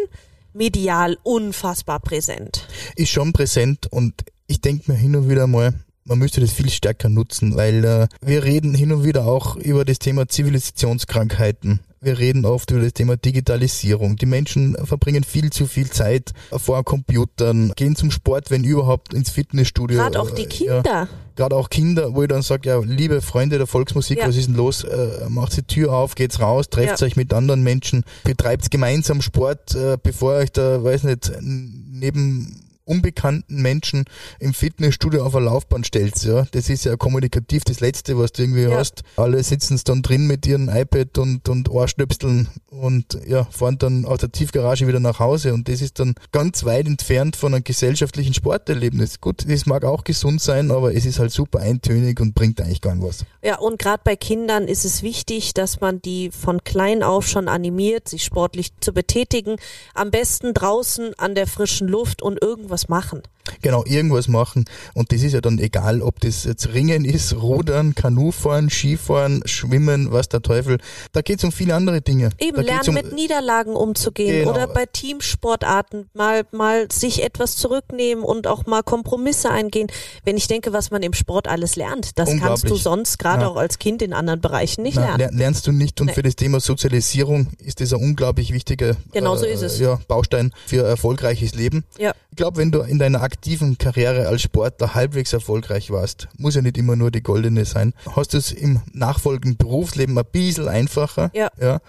medial 0.54 1.18
unfassbar 1.24 2.00
präsent. 2.00 2.68
Ist 2.96 3.12
schon 3.12 3.34
präsent 3.34 3.88
und 3.92 4.26
ich 4.48 4.62
denke 4.62 4.92
mir 4.92 4.98
hin 4.98 5.16
und 5.16 5.30
wieder 5.30 5.48
mal, 5.48 5.74
man 6.06 6.20
müsste 6.20 6.42
das 6.42 6.52
viel 6.52 6.70
stärker 6.70 7.10
nutzen, 7.10 7.56
weil 7.56 7.86
äh, 7.86 8.08
wir 8.22 8.44
reden 8.44 8.74
hin 8.74 8.92
und 8.92 9.04
wieder 9.04 9.26
auch 9.26 9.56
über 9.56 9.86
das 9.86 10.00
Thema 10.00 10.28
Zivilisationskrankheiten. 10.28 11.82
Wir 12.04 12.18
reden 12.18 12.46
oft 12.46 12.72
über 12.72 12.82
das 12.82 12.94
Thema 12.94 13.16
Digitalisierung. 13.16 14.16
Die 14.16 14.26
Menschen 14.26 14.76
verbringen 14.86 15.24
viel 15.24 15.52
zu 15.52 15.68
viel 15.68 15.92
Zeit 15.92 16.32
vor 16.50 16.84
Computern, 16.84 17.74
gehen 17.76 17.96
zum 17.96 18.10
Sport, 18.10 18.50
wenn 18.50 18.64
überhaupt, 18.64 19.14
ins 19.14 19.30
Fitnessstudio. 19.30 20.00
Gerade 20.00 20.20
auch 20.20 20.32
die 20.32 20.48
Kinder. 20.48 20.82
Ja, 20.84 21.08
Gerade 21.36 21.56
auch 21.56 21.70
Kinder, 21.70 22.16
wo 22.16 22.24
ich 22.24 22.28
dann 22.28 22.42
sage, 22.42 22.70
ja, 22.70 22.80
liebe 22.80 23.22
Freunde 23.22 23.60
der 23.60 23.68
Volksmusik, 23.68 24.18
ja. 24.18 24.28
was 24.28 24.36
ist 24.36 24.48
denn 24.48 24.56
los? 24.56 24.84
Äh, 24.84 25.30
macht 25.30 25.56
die 25.56 25.62
Tür 25.62 25.94
auf, 25.94 26.16
geht's 26.16 26.40
raus, 26.40 26.70
trefft 26.70 27.02
ja. 27.02 27.06
euch 27.06 27.16
mit 27.16 27.34
anderen 27.34 27.62
Menschen, 27.62 28.04
betreibt 28.24 28.72
gemeinsam 28.72 29.22
Sport, 29.22 29.76
äh, 29.76 29.98
bevor 30.02 30.34
euch 30.34 30.52
da, 30.52 30.84
weiß 30.84 31.04
nicht, 31.04 31.32
neben 31.42 32.71
unbekannten 32.92 33.62
Menschen 33.62 34.06
im 34.40 34.54
Fitnessstudio 34.54 35.26
auf 35.26 35.36
eine 35.36 35.46
Laufbahn 35.46 35.84
stellst, 35.84 36.26
ja. 36.26 36.46
Das 36.52 36.70
ist 36.70 36.84
ja 36.84 36.98
kommunikativ 36.98 37.64
das 37.64 37.80
Letzte, 37.80 38.18
was 38.18 38.34
du 38.34 38.44
irgendwie 38.44 38.64
ja. 38.64 38.78
hast. 38.78 39.04
Alle 39.16 39.42
sitzen 39.44 39.80
dann 39.86 40.02
drin 40.02 40.28
mit 40.28 40.46
ihrem 40.46 40.70
iPad 40.70 41.18
und, 41.18 41.48
und 41.48 41.70
Ohrstöpseln 41.70 42.50
und 42.70 43.18
ja, 43.26 43.46
fahren 43.46 43.78
dann 43.78 44.06
aus 44.06 44.20
der 44.20 44.32
Tiefgarage 44.32 44.88
wieder 44.88 45.00
nach 45.00 45.20
Hause 45.20 45.54
und 45.54 45.70
das 45.70 45.82
ist 45.82 46.00
dann 46.00 46.16
ganz 46.32 46.66
weit 46.66 46.86
entfernt 46.86 47.36
von 47.36 47.54
einem 47.54 47.64
gesellschaftlichen 47.64 48.34
Sporterlebnis. 48.34 49.22
Gut, 49.22 49.50
das 49.50 49.66
mag 49.66 49.86
auch 49.86 50.04
gesund 50.04 50.42
sein, 50.42 50.72
aber 50.72 50.94
es 50.94 51.06
ist 51.06 51.20
halt 51.20 51.32
super 51.32 51.60
eintönig 51.60 52.20
und 52.20 52.36
bringt 52.36 52.60
eigentlich 52.60 52.82
gar 52.82 52.96
nicht 52.96 53.08
was. 53.08 53.26
Ja, 53.42 53.58
und 53.60 53.80
gerade 53.80 54.02
bei 54.04 54.16
Kindern 54.16 54.68
ist 54.68 54.84
es 54.84 55.02
wichtig, 55.02 55.54
dass 55.54 55.80
man 55.80 56.02
die 56.02 56.32
von 56.32 56.64
klein 56.64 57.04
auf 57.04 57.28
schon 57.28 57.48
animiert, 57.48 58.10
sich 58.10 58.24
sportlich 58.24 58.72
zu 58.80 58.94
betätigen. 58.94 59.56
Am 59.94 60.12
besten 60.12 60.54
draußen 60.54 61.14
an 61.18 61.36
der 61.36 61.48
frischen 61.48 61.88
Luft 61.88 62.22
und 62.22 62.42
irgendwas 62.42 62.81
machen. 62.88 63.22
Genau, 63.62 63.84
irgendwas 63.86 64.28
machen. 64.28 64.66
Und 64.94 65.12
das 65.12 65.22
ist 65.22 65.34
ja 65.34 65.42
dann 65.42 65.60
egal, 65.60 66.02
ob 66.02 66.20
das 66.20 66.44
jetzt 66.44 66.74
Ringen 66.74 67.06
ist, 67.06 67.34
Rudern, 67.34 67.96
Kanufahren, 67.96 68.70
Skifahren, 68.70 69.42
Schwimmen, 69.46 70.12
was 70.12 70.30
der 70.30 70.42
Teufel. 70.42 70.78
Da 71.12 71.22
geht 71.22 71.40
es 71.40 71.44
um 71.44 71.52
viele 71.52 71.76
andere 71.76 72.02
Dinge. 72.02 72.30
Eben, 72.40 72.58
da 72.58 72.62
lernen 72.62 72.90
um, 72.90 72.96
mit 72.96 73.14
Niederlagen 73.14 73.76
umzugehen 73.76 74.46
genau. 74.46 74.52
oder 74.52 74.68
bei 74.68 74.86
Teamsportarten 74.86 76.10
mal, 76.14 76.44
mal 76.52 76.92
sich 76.92 77.24
etwas 77.24 77.56
zurücknehmen 77.56 78.24
und 78.24 78.48
auch 78.48 78.66
mal 78.66 78.84
Kompromisse 78.84 79.50
eingehen. 79.50 79.88
Wenn 80.24 80.38
ich 80.38 80.48
denke, 80.48 80.74
was 80.74 80.92
man 80.92 81.04
im 81.04 81.14
Sport 81.14 81.48
alles 81.48 81.76
lernt, 81.76 82.18
das 82.20 82.30
kannst 82.40 82.70
du 82.70 82.76
sonst 82.76 83.20
gerade 83.20 83.44
ja. 83.44 83.48
auch 83.48 83.58
als 83.58 83.80
Kind 83.80 84.02
in 84.02 84.14
anderen 84.14 84.42
Bereichen 84.42 84.84
nicht 84.84 84.96
Na, 84.96 85.16
lernen. 85.16 85.38
Lernst 85.38 85.68
du 85.68 85.72
nicht. 85.72 86.00
Und 86.02 86.08
nee. 86.08 86.14
für 86.14 86.24
das 86.24 86.36
Thema 86.36 86.60
Sozialisierung 86.60 87.48
ist 87.60 87.82
das 87.82 87.94
ein 87.94 88.02
unglaublich 88.02 88.54
wichtiger 88.54 88.96
genau 89.12 89.36
so 89.36 89.46
ist 89.46 89.62
es. 89.62 89.80
Ja, 89.80 90.00
Baustein 90.08 90.52
für 90.66 90.84
erfolgreiches 90.84 91.56
Leben. 91.56 91.84
Ja. 91.98 92.14
Ich 92.30 92.38
glaube, 92.38 92.58
wenn 92.58 92.72
du 92.72 92.82
in 92.82 93.00
deiner 93.00 93.22
aktiven 93.32 93.78
Karriere 93.78 94.28
als 94.28 94.42
Sportler 94.42 94.94
halbwegs 94.94 95.32
erfolgreich 95.32 95.90
warst, 95.90 96.28
muss 96.38 96.56
ja 96.56 96.62
nicht 96.62 96.78
immer 96.78 96.98
nur 96.98 97.12
die 97.12 97.24
goldene 97.24 97.64
sein, 97.64 97.94
hast 98.16 98.34
du 98.34 98.38
es 98.38 98.52
im 98.52 98.82
nachfolgenden 98.92 99.58
Berufsleben 99.58 100.18
ein 100.18 100.26
bisschen 100.30 100.68
einfacher. 100.68 101.32
Ja. 101.34 101.50
ja. 101.60 101.80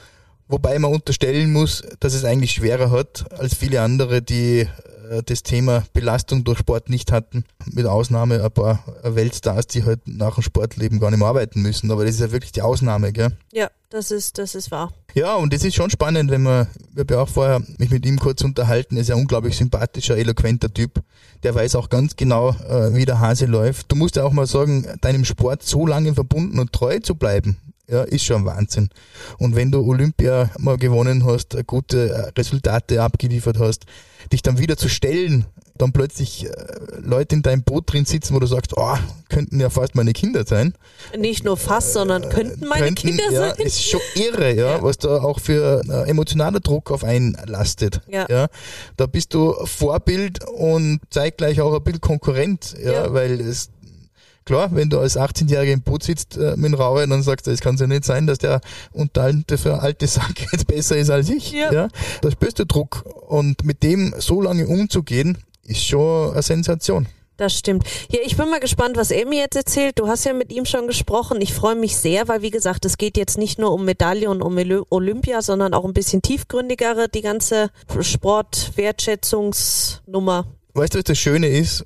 Wobei 0.46 0.78
man 0.78 0.92
unterstellen 0.92 1.52
muss, 1.52 1.82
dass 1.98 2.14
es 2.14 2.24
eigentlich 2.24 2.52
schwerer 2.52 2.90
hat 2.90 3.24
als 3.38 3.54
viele 3.54 3.80
andere, 3.80 4.22
die 4.22 4.68
das 5.24 5.42
Thema 5.42 5.84
Belastung 5.92 6.44
durch 6.44 6.58
Sport 6.58 6.88
nicht 6.88 7.12
hatten. 7.12 7.44
Mit 7.66 7.86
Ausnahme 7.86 8.42
ein 8.42 8.50
paar 8.50 8.84
Weltstars, 9.02 9.66
die 9.66 9.84
halt 9.84 10.00
nach 10.06 10.36
dem 10.36 10.42
Sportleben 10.42 11.00
gar 11.00 11.10
nicht 11.10 11.18
mehr 11.18 11.28
arbeiten 11.28 11.60
müssen. 11.60 11.90
Aber 11.90 12.04
das 12.04 12.14
ist 12.14 12.20
ja 12.20 12.32
wirklich 12.32 12.52
die 12.52 12.62
Ausnahme, 12.62 13.12
gell? 13.12 13.36
Ja, 13.52 13.68
das 13.90 14.10
ist, 14.10 14.38
das 14.38 14.54
ist 14.54 14.70
wahr. 14.70 14.92
Ja, 15.14 15.34
und 15.34 15.52
das 15.52 15.64
ist 15.64 15.74
schon 15.74 15.90
spannend, 15.90 16.30
wenn 16.30 16.42
man, 16.42 16.66
ich 16.92 17.00
habe 17.00 17.14
ja 17.14 17.20
auch 17.20 17.28
vorher 17.28 17.60
mich 17.76 17.90
mit 17.90 18.06
ihm 18.06 18.18
kurz 18.18 18.42
unterhalten, 18.42 18.96
er 18.96 19.02
ist 19.02 19.08
ja 19.08 19.14
ein 19.14 19.20
unglaublich 19.20 19.56
sympathischer, 19.56 20.16
eloquenter 20.16 20.72
Typ. 20.72 21.02
Der 21.42 21.54
weiß 21.54 21.76
auch 21.76 21.90
ganz 21.90 22.16
genau, 22.16 22.50
äh, 22.50 22.94
wie 22.94 23.04
der 23.04 23.20
Hase 23.20 23.46
läuft. 23.46 23.92
Du 23.92 23.96
musst 23.96 24.16
ja 24.16 24.24
auch 24.24 24.32
mal 24.32 24.46
sagen, 24.46 24.86
deinem 25.02 25.26
Sport 25.26 25.62
so 25.62 25.86
lange 25.86 26.14
verbunden 26.14 26.58
und 26.58 26.72
treu 26.72 27.00
zu 27.00 27.16
bleiben, 27.16 27.58
ja, 27.88 28.02
ist 28.02 28.24
schon 28.24 28.44
Wahnsinn. 28.44 28.90
Und 29.38 29.56
wenn 29.56 29.70
du 29.70 29.84
Olympia 29.84 30.50
mal 30.58 30.76
gewonnen 30.76 31.24
hast, 31.24 31.56
gute 31.66 32.10
äh, 32.10 32.38
Resultate 32.38 33.02
abgeliefert 33.02 33.58
hast, 33.58 33.84
dich 34.32 34.42
dann 34.42 34.58
wieder 34.58 34.76
zu 34.76 34.88
stellen 34.88 35.46
dann 35.82 35.92
plötzlich 35.92 36.46
äh, 36.46 36.50
Leute 37.00 37.34
in 37.34 37.42
deinem 37.42 37.62
Boot 37.62 37.92
drin 37.92 38.04
sitzen, 38.04 38.34
wo 38.34 38.38
du 38.38 38.46
sagst, 38.46 38.76
oh, 38.76 38.96
könnten 39.28 39.58
ja 39.60 39.70
fast 39.70 39.94
meine 39.94 40.12
Kinder 40.12 40.44
sein. 40.46 40.74
Nicht 41.16 41.44
nur 41.44 41.56
fast, 41.56 41.92
sondern 41.92 42.28
könnten 42.28 42.66
meine 42.66 42.86
könnten, 42.86 43.08
Kinder 43.08 43.30
ja, 43.30 43.54
sein. 43.54 43.66
Ist 43.66 43.84
schon 43.84 44.00
irre, 44.14 44.54
ja, 44.54 44.76
ja, 44.76 44.82
was 44.82 44.98
da 44.98 45.22
auch 45.22 45.40
für 45.40 45.82
äh, 45.88 46.08
emotionaler 46.08 46.60
Druck 46.60 46.90
auf 46.90 47.04
einen 47.04 47.36
lastet. 47.46 48.00
Ja. 48.08 48.26
ja. 48.28 48.46
Da 48.96 49.06
bist 49.06 49.34
du 49.34 49.54
Vorbild 49.64 50.44
und 50.48 51.00
zeitgleich 51.10 51.60
auch 51.60 51.74
ein 51.74 51.82
bisschen 51.82 52.00
Konkurrent, 52.00 52.76
ja, 52.82 52.92
ja. 52.92 53.12
weil 53.12 53.40
es 53.40 53.70
Klar, 54.44 54.74
wenn 54.74 54.90
du 54.90 54.98
als 54.98 55.16
18-Jähriger 55.16 55.72
im 55.72 55.82
Boot 55.82 56.02
sitzt 56.02 56.36
äh, 56.36 56.56
mit 56.56 56.78
Raue, 56.78 57.06
dann 57.06 57.22
sagst 57.22 57.46
du, 57.46 57.50
es 57.50 57.60
kann 57.60 57.76
ja 57.76 57.86
nicht 57.86 58.04
sein, 58.04 58.26
dass 58.26 58.38
der 58.38 58.60
unteralte 58.92 59.58
für 59.58 59.80
alte 59.80 60.06
Sack 60.06 60.52
jetzt 60.52 60.66
besser 60.66 60.96
ist 60.96 61.10
als 61.10 61.28
ich. 61.28 61.52
Ja. 61.52 61.72
ja. 61.72 61.88
Da 62.20 62.30
spürst 62.30 62.58
du 62.58 62.66
Druck. 62.66 63.04
Und 63.28 63.64
mit 63.64 63.82
dem 63.82 64.14
so 64.18 64.42
lange 64.42 64.66
umzugehen, 64.66 65.38
ist 65.64 65.84
schon 65.84 66.32
eine 66.32 66.42
Sensation. 66.42 67.06
Das 67.36 67.58
stimmt. 67.58 67.84
Ja, 68.10 68.20
ich 68.22 68.36
bin 68.36 68.48
mal 68.50 68.60
gespannt, 68.60 68.96
was 68.96 69.10
er 69.10 69.26
mir 69.26 69.40
jetzt 69.40 69.56
erzählt. 69.56 69.98
Du 69.98 70.06
hast 70.06 70.24
ja 70.24 70.32
mit 70.32 70.52
ihm 70.52 70.64
schon 70.64 70.86
gesprochen. 70.86 71.40
Ich 71.40 71.52
freue 71.54 71.74
mich 71.74 71.96
sehr, 71.96 72.28
weil 72.28 72.42
wie 72.42 72.50
gesagt, 72.50 72.84
es 72.84 72.98
geht 72.98 73.16
jetzt 73.16 73.36
nicht 73.38 73.58
nur 73.58 73.72
um 73.72 73.84
Medaille 73.84 74.30
und 74.30 74.42
um 74.42 74.56
Olympia, 74.90 75.42
sondern 75.42 75.74
auch 75.74 75.84
ein 75.84 75.94
bisschen 75.94 76.22
tiefgründigere, 76.22 77.08
die 77.08 77.22
ganze 77.22 77.70
Sportwertschätzungsnummer. 78.00 80.46
Weißt 80.74 80.94
du, 80.94 80.98
was 80.98 81.04
das 81.04 81.18
Schöne 81.18 81.48
ist? 81.48 81.84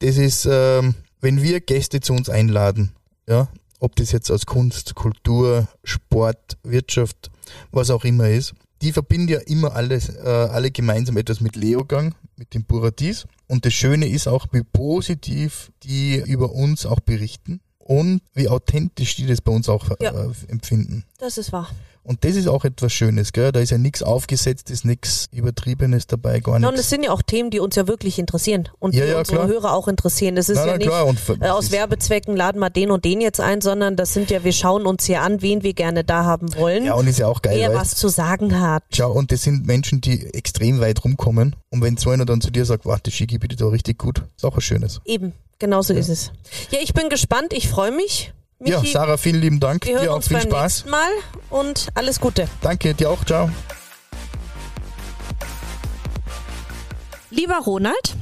Das 0.00 0.16
ist, 0.16 0.48
ähm, 0.50 0.96
wenn 1.26 1.42
wir 1.42 1.60
Gäste 1.60 2.00
zu 2.00 2.12
uns 2.12 2.30
einladen, 2.30 2.92
ja, 3.28 3.48
ob 3.80 3.96
das 3.96 4.12
jetzt 4.12 4.30
aus 4.30 4.46
Kunst, 4.46 4.94
Kultur, 4.94 5.66
Sport, 5.82 6.56
Wirtschaft, 6.62 7.32
was 7.72 7.90
auch 7.90 8.04
immer 8.04 8.28
ist, 8.28 8.54
die 8.80 8.92
verbinden 8.92 9.32
ja 9.32 9.40
immer 9.40 9.74
alles, 9.74 10.08
äh, 10.08 10.22
alle 10.22 10.70
gemeinsam 10.70 11.16
etwas 11.16 11.40
mit 11.40 11.56
Leogang, 11.56 12.14
mit 12.36 12.54
dem 12.54 12.62
Paradies. 12.62 13.26
Und 13.48 13.66
das 13.66 13.74
Schöne 13.74 14.06
ist 14.06 14.28
auch, 14.28 14.46
wie 14.52 14.62
positiv 14.62 15.72
die 15.82 16.22
über 16.24 16.52
uns 16.52 16.86
auch 16.86 17.00
berichten 17.00 17.58
und 17.86 18.20
wie 18.34 18.48
authentisch 18.48 19.14
die 19.14 19.26
das 19.26 19.40
bei 19.40 19.52
uns 19.52 19.68
auch 19.68 19.90
ja. 20.00 20.10
äh, 20.10 20.30
empfinden. 20.48 21.04
Das 21.18 21.38
ist 21.38 21.52
wahr. 21.52 21.70
Und 22.02 22.24
das 22.24 22.36
ist 22.36 22.46
auch 22.46 22.64
etwas 22.64 22.92
Schönes, 22.92 23.32
gell? 23.32 23.50
Da 23.50 23.58
ist 23.58 23.70
ja 23.70 23.78
nichts 23.78 24.00
Aufgesetztes, 24.00 24.84
nichts 24.84 25.28
Übertriebenes 25.32 26.06
dabei, 26.06 26.38
gar 26.38 26.52
nichts. 26.52 26.62
Ja, 26.62 26.68
und 26.68 26.78
es 26.78 26.88
sind 26.88 27.04
ja 27.04 27.10
auch 27.10 27.22
Themen, 27.22 27.50
die 27.50 27.58
uns 27.58 27.74
ja 27.74 27.88
wirklich 27.88 28.20
interessieren 28.20 28.68
und 28.78 28.94
ja, 28.94 29.04
die 29.04 29.10
ja, 29.10 29.18
unsere 29.18 29.38
klar. 29.38 29.48
Hörer 29.48 29.72
auch 29.72 29.88
interessieren. 29.88 30.36
Das 30.36 30.48
ist 30.48 30.56
na, 30.56 30.66
ja 30.66 30.78
nicht 30.78 30.88
und, 30.88 31.42
äh, 31.42 31.48
aus 31.48 31.72
Werbezwecken 31.72 32.36
laden 32.36 32.60
wir 32.60 32.70
den 32.70 32.92
und 32.92 33.04
den 33.04 33.20
jetzt 33.20 33.40
ein, 33.40 33.60
sondern 33.60 33.96
das 33.96 34.14
sind 34.14 34.30
ja, 34.30 34.44
wir 34.44 34.52
schauen 34.52 34.86
uns 34.86 35.04
hier 35.04 35.22
an, 35.22 35.42
wen 35.42 35.64
wir 35.64 35.74
gerne 35.74 36.04
da 36.04 36.24
haben 36.24 36.54
wollen. 36.54 36.84
Ja, 36.84 36.94
und 36.94 37.08
ist 37.08 37.18
ja 37.18 37.26
auch 37.26 37.42
geil. 37.42 37.58
Wer 37.58 37.74
was 37.74 37.96
zu 37.96 38.08
sagen 38.08 38.60
hat. 38.60 38.84
Schau, 38.94 39.10
und 39.10 39.32
das 39.32 39.42
sind 39.42 39.66
Menschen, 39.66 40.00
die 40.00 40.26
extrem 40.32 40.78
weit 40.78 41.04
rumkommen. 41.04 41.56
Und 41.70 41.82
wenn 41.82 41.96
so 41.96 42.10
einer 42.10 42.24
dann 42.24 42.40
zu 42.40 42.52
dir 42.52 42.64
sagt, 42.64 42.86
warte, 42.86 43.10
Skigebiete 43.10 43.56
da 43.56 43.66
richtig 43.66 43.98
gut, 43.98 44.22
ist 44.36 44.44
auch 44.44 44.56
was 44.56 44.62
Schönes. 44.62 45.00
Eben, 45.04 45.32
genau 45.58 45.82
so 45.82 45.92
ja. 45.92 46.00
ist 46.00 46.08
es. 46.08 46.32
Ja, 46.70 46.78
ich 46.82 46.94
bin 46.94 47.08
gespannt, 47.08 47.52
ich 47.52 47.68
freue 47.68 47.92
mich. 47.92 48.32
Michi, 48.58 48.72
ja, 48.72 48.84
Sarah, 48.84 49.18
vielen 49.18 49.40
lieben 49.40 49.60
Dank. 49.60 49.84
Wir 49.84 49.94
hören 49.94 50.04
dir 50.04 50.12
auch 50.12 50.16
uns 50.16 50.28
viel 50.28 50.38
beim 50.38 50.48
Spaß. 50.48 50.84
Nächsten 50.84 50.90
Mal 50.90 51.10
und 51.50 51.88
alles 51.94 52.20
Gute. 52.20 52.48
Danke, 52.62 52.94
dir 52.94 53.10
auch. 53.10 53.22
Ciao. 53.24 53.50
Lieber 57.28 57.58
Ronald, 57.58 58.16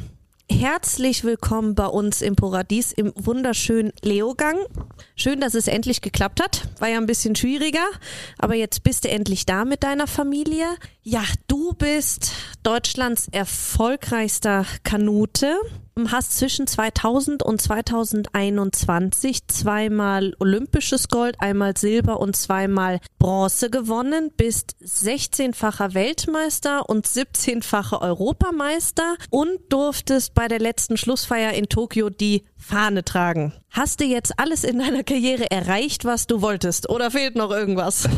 herzlich 0.51 1.23
willkommen 1.23 1.77
bei 1.77 1.87
uns 1.87 2.21
im 2.21 2.35
Paradies 2.35 2.91
im 2.91 3.13
wunderschönen 3.15 3.93
Leogang. 4.03 4.57
Schön, 5.15 5.41
dass 5.41 5.55
es 5.55 5.69
endlich 5.69 6.01
geklappt 6.01 6.43
hat. 6.43 6.69
War 6.81 6.89
ja 6.89 6.99
ein 6.99 7.07
bisschen 7.07 7.37
schwieriger, 7.37 7.87
aber 8.39 8.55
jetzt 8.55 8.83
bist 8.83 9.05
du 9.05 9.11
endlich 9.11 9.47
da 9.47 9.65
mit 9.65 9.85
deiner 9.85 10.09
Familie. 10.09 10.67
Ja, 11.03 11.23
du 11.47 11.75
bist 11.75 12.33
Deutschlands 12.65 13.29
erfolgreichster 13.31 14.67
Kanute 14.83 15.61
hast 16.11 16.37
zwischen 16.37 16.67
2000 16.67 17.43
und 17.43 17.61
2021 17.63 19.47
zweimal 19.47 20.35
olympisches 20.41 21.09
Gold, 21.09 21.37
einmal 21.39 21.77
Silber 21.77 22.19
und 22.19 22.35
zweimal 22.35 23.01
Bronze 23.19 23.71
gewonnen, 23.71 24.33
bist 24.37 24.75
16-facher 24.85 25.95
Weltmeister 25.95 26.89
und 26.89 27.07
17-facher 27.07 28.01
Europameister 28.03 29.15
und 29.31 29.61
durftest 29.69 30.35
bei 30.35 30.49
der 30.49 30.59
letzten 30.59 30.97
Schlussfeier 30.97 31.53
in 31.53 31.69
Tokio 31.69 32.11
die 32.11 32.45
Fahne 32.65 33.05
tragen. 33.05 33.53
Hast 33.69 34.01
du 34.01 34.05
jetzt 34.05 34.39
alles 34.39 34.65
in 34.65 34.79
deiner 34.79 35.03
Karriere 35.03 35.51
erreicht, 35.51 36.07
was 36.07 36.27
du 36.27 36.41
wolltest? 36.41 36.89
Oder 36.89 37.11
fehlt 37.11 37.37
noch 37.37 37.51
irgendwas? 37.51 38.09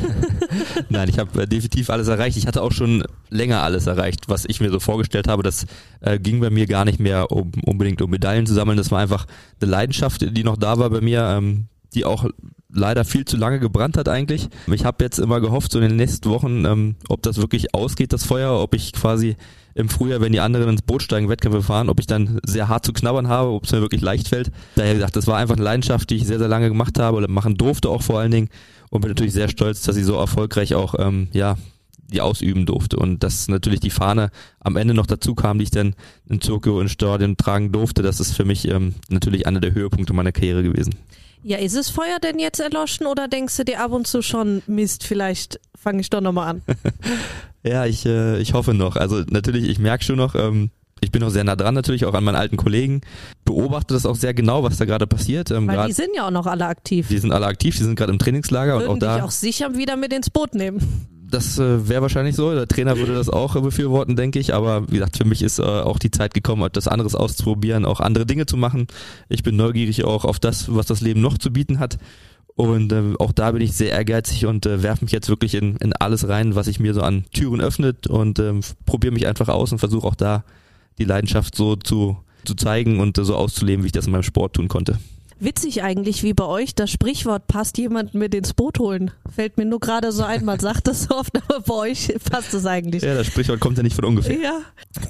Nein, 0.89 1.09
ich 1.09 1.19
habe 1.19 1.43
äh, 1.43 1.47
definitiv 1.49 1.91
alles 1.91 2.07
erreicht. 2.07 2.37
Ich 2.37 2.47
hatte 2.47 2.63
auch 2.63 2.71
schon 2.71 3.03
länger 3.29 3.63
alles 3.63 3.89
erreicht, 3.89 4.29
was 4.29 4.45
ich 4.45 4.61
mir 4.61 4.71
so 4.71 4.79
vorgestellt 4.79 5.27
habe. 5.27 5.43
Das 5.43 5.67
äh, 6.01 6.21
ging 6.21 6.39
bei 6.39 6.51
mir 6.51 6.69
gar 6.69 6.85
nicht 6.85 7.01
mehr 7.01 7.33
um 7.33 7.51
unbedingt 7.65 8.01
um 8.03 8.09
Medaillen 8.09 8.47
zu 8.47 8.55
sammeln. 8.55 8.79
Das 8.79 8.93
war 8.93 9.01
einfach 9.01 9.27
eine 9.61 9.69
Leidenschaft, 9.69 10.25
die 10.37 10.45
noch 10.45 10.57
da 10.57 10.79
war 10.79 10.91
bei 10.91 11.01
mir, 11.01 11.23
ähm, 11.23 11.67
die 11.95 12.05
auch 12.05 12.27
leider 12.73 13.05
viel 13.05 13.25
zu 13.25 13.37
lange 13.37 13.59
gebrannt 13.59 13.97
hat 13.97 14.09
eigentlich. 14.09 14.49
Ich 14.71 14.85
habe 14.85 15.03
jetzt 15.03 15.19
immer 15.19 15.41
gehofft, 15.41 15.73
so 15.73 15.81
in 15.81 15.89
den 15.89 15.97
nächsten 15.97 16.31
Wochen, 16.31 16.65
ähm, 16.67 16.95
ob 17.09 17.21
das 17.23 17.39
wirklich 17.39 17.75
ausgeht, 17.75 18.13
das 18.13 18.25
Feuer, 18.25 18.61
ob 18.61 18.75
ich 18.75 18.93
quasi 18.93 19.37
im 19.77 19.91
Frühjahr, 19.91 20.21
wenn 20.21 20.33
die 20.33 20.41
anderen 20.41 20.71
ins 20.71 20.83
Boot 20.83 21.03
steigen, 21.03 21.29
Wettkämpfe 21.29 21.63
fahren, 21.63 21.91
ob 21.91 22.01
ich 22.01 22.07
dann 22.07 22.41
sehr 22.45 22.69
hart 22.69 22.85
zu 22.85 22.93
knabbern 22.93 23.29
habe, 23.29 23.51
ob 23.51 23.65
es 23.65 23.73
mir 23.73 23.83
wirklich 23.83 24.01
leicht 24.01 24.29
fällt. 24.29 24.51
Daher 24.75 24.95
gesagt, 24.95 25.17
das 25.17 25.27
war 25.27 25.37
einfach 25.37 25.55
eine 25.55 25.65
Leidenschaft, 25.65 26.09
die 26.09 26.17
ich 26.17 26.27
sehr, 26.27 26.39
sehr 26.39 26.49
lange 26.49 26.69
gemacht 26.69 26.99
habe 26.99 27.19
oder 27.19 27.29
machen 27.29 27.57
durfte 27.57 27.91
auch 27.91 28.03
vor 28.03 28.19
allen 28.19 28.31
Dingen 28.31 28.49
und 28.91 29.03
bin 29.03 29.11
natürlich 29.11 29.35
sehr 29.35 29.49
stolz, 29.49 29.83
dass 29.83 29.97
ich 29.97 30.05
so 30.07 30.17
erfolgreich 30.17 30.75
auch, 30.75 30.95
ähm, 30.99 31.29
ja, 31.33 31.57
die 32.09 32.21
ausüben 32.21 32.67
durfte 32.67 32.97
und 32.97 33.23
dass 33.23 33.49
natürlich 33.49 33.81
die 33.81 33.91
Fahne 33.91 34.31
am 34.61 34.77
Ende 34.77 34.95
noch 34.95 35.07
dazu 35.07 35.35
kam, 35.35 35.59
die 35.59 35.65
ich 35.65 35.71
dann 35.71 35.95
in 36.29 36.41
Tokio 36.41 36.81
in 36.81 36.89
Stadion 36.89 37.37
tragen 37.37 37.73
durfte, 37.73 38.03
das 38.03 38.21
ist 38.21 38.33
für 38.33 38.45
mich 38.45 38.69
ähm, 38.69 38.95
natürlich 39.09 39.47
einer 39.47 39.61
der 39.61 39.75
Höhepunkte 39.75 40.13
meiner 40.13 40.33
Karriere 40.33 40.63
gewesen. 40.63 40.95
Ja, 41.43 41.59
ist 41.59 41.77
das 41.77 41.91
Feuer 41.91 42.19
denn 42.23 42.39
jetzt 42.39 42.61
erloschen 42.61 43.07
oder 43.07 43.29
denkst 43.29 43.57
du 43.57 43.65
dir 43.65 43.81
ab 43.81 43.93
und 43.93 44.07
zu 44.07 44.23
schon, 44.23 44.63
Mist, 44.67 45.05
vielleicht 45.05 45.61
fange 45.75 46.01
ich 46.01 46.09
doch 46.09 46.21
nochmal 46.21 46.49
an? 46.49 46.63
ja, 47.69 47.87
ich, 47.87 48.07
äh, 48.07 48.39
ich 48.39 48.55
hoffe 48.55 48.75
noch. 48.75 48.97
Also 48.97 49.23
natürlich, 49.29 49.69
ich 49.69 49.79
merke 49.79 50.05
schon 50.05 50.17
noch, 50.17 50.35
ähm, 50.35 50.71
ich 51.01 51.13
bin 51.13 51.23
auch 51.23 51.31
sehr 51.31 51.45
nah 51.45 51.57
dran 51.57 51.75
natürlich, 51.75 52.07
auch 52.07 52.15
an 52.15 52.25
meinen 52.25 52.37
alten 52.37 52.57
Kollegen, 52.57 53.03
beobachte 53.45 53.95
das 53.95 54.07
auch 54.07 54.17
sehr 54.17 54.33
genau, 54.35 54.63
was 54.63 54.79
da 54.79 54.85
gerade 54.85 55.07
passiert. 55.07 55.51
Ähm, 55.51 55.69
Weil 55.69 55.87
die 55.87 55.93
sind 55.93 56.11
ja 56.17 56.27
auch 56.27 56.31
noch 56.31 56.47
alle 56.47 56.67
aktiv. 56.67 57.09
Die 57.09 57.19
sind 57.19 57.33
alle 57.33 57.47
aktiv, 57.47 57.77
die 57.77 57.85
sind 57.85 57.97
gerade 57.97 58.13
im 58.13 58.19
Trainingslager 58.19 58.79
Würden 58.79 58.89
und 58.89 59.05
auch 59.05 59.09
da. 59.09 59.15
dich 59.17 59.25
auch 59.25 59.31
sicher 59.31 59.77
wieder 59.77 59.97
mit 59.97 60.13
ins 60.13 60.31
Boot 60.31 60.55
nehmen 60.55 60.81
das 61.31 61.59
äh, 61.59 61.89
wäre 61.89 62.03
wahrscheinlich 62.03 62.37
so. 62.37 62.55
Der 62.55 62.69
Trainer 62.69 62.99
würde 62.99 63.15
das 63.15 63.29
auch 63.29 63.57
äh, 63.57 63.61
befürworten, 63.61 64.17
denke 64.17 64.39
ich. 64.39 64.55
Aber 64.55 64.89
wie 64.89 64.95
gesagt, 64.95 65.17
für 65.17 65.25
mich 65.25 65.43
ist 65.43 65.59
äh, 65.59 65.63
auch 65.63 65.99
die 65.99 66.11
Zeit 66.11 66.35
gekommen, 66.35 66.63
etwas 66.63 66.89
anderes 66.89 67.15
auszuprobieren, 67.15 67.85
auch 67.85 68.01
andere 68.01 68.27
Dinge 68.27 68.47
zu 68.47 68.57
machen. 68.57 68.87
Ich 69.29 69.43
bin 69.43 69.57
neugierig 69.57 70.05
auch 70.05 70.25
auf 70.25 70.39
das, 70.39 70.75
was 70.75 70.87
das 70.87 71.01
Leben 71.01 71.21
noch 71.21 71.39
zu 71.39 71.53
bieten 71.53 71.79
hat. 71.79 71.99
Und 72.57 72.91
äh, 72.91 73.15
auch 73.19 73.33
da 73.33 73.53
bin 73.53 73.61
ich 73.61 73.75
sehr 73.75 73.91
ehrgeizig 73.91 74.47
und 74.47 74.65
äh, 74.65 74.83
werfe 74.83 75.05
mich 75.05 75.13
jetzt 75.13 75.29
wirklich 75.29 75.55
in, 75.55 75.77
in 75.77 75.93
alles 75.93 76.27
rein, 76.27 76.55
was 76.55 76.67
sich 76.67 76.81
mir 76.81 76.95
so 76.95 77.03
an 77.03 77.27
Türen 77.33 77.61
öffnet 77.61 78.07
und 78.07 78.39
äh, 78.39 78.55
probiere 78.87 79.13
mich 79.13 79.27
einfach 79.27 79.49
aus 79.49 79.73
und 79.73 79.79
versuche 79.79 80.07
auch 80.07 80.15
da 80.15 80.43
die 80.99 81.05
Leidenschaft 81.05 81.55
so 81.55 81.77
zu, 81.77 82.17
zu 82.47 82.55
zeigen 82.55 82.99
und 82.99 83.19
äh, 83.19 83.25
so 83.25 83.37
auszuleben, 83.37 83.85
wie 83.85 83.89
ich 83.89 83.93
das 83.93 84.07
in 84.07 84.13
meinem 84.13 84.23
Sport 84.23 84.55
tun 84.55 84.69
konnte. 84.69 84.99
Witzig 85.39 85.83
eigentlich, 85.83 86.23
wie 86.23 86.33
bei 86.33 86.47
euch 86.47 86.75
das 86.75 86.91
Sprichwort 86.91 87.47
passt 87.47 87.77
jemanden 87.77 88.19
mit 88.19 88.35
ins 88.35 88.55
Boot 88.55 88.79
holen. 88.79 89.11
Fällt 89.31 89.59
mir 89.59 89.67
nur 89.67 89.81
gerade 89.81 90.11
so 90.11 90.23
ein, 90.23 90.47
man 90.47 90.59
sagt 90.59 90.87
das 90.87 91.05
so 91.05 91.15
oft, 91.15 91.37
aber 91.49 91.61
bei 91.61 91.75
euch 91.75 92.11
passt 92.31 92.55
das 92.55 92.65
eigentlich. 92.65 93.03
Ja, 93.03 93.15
das 93.15 93.27
Sprichwort 93.27 93.61
kommt 93.61 93.77
ja 93.77 93.83
nicht 93.83 93.97
von 93.97 94.07
ungefähr. 94.07 94.39
Ja. 94.41 94.61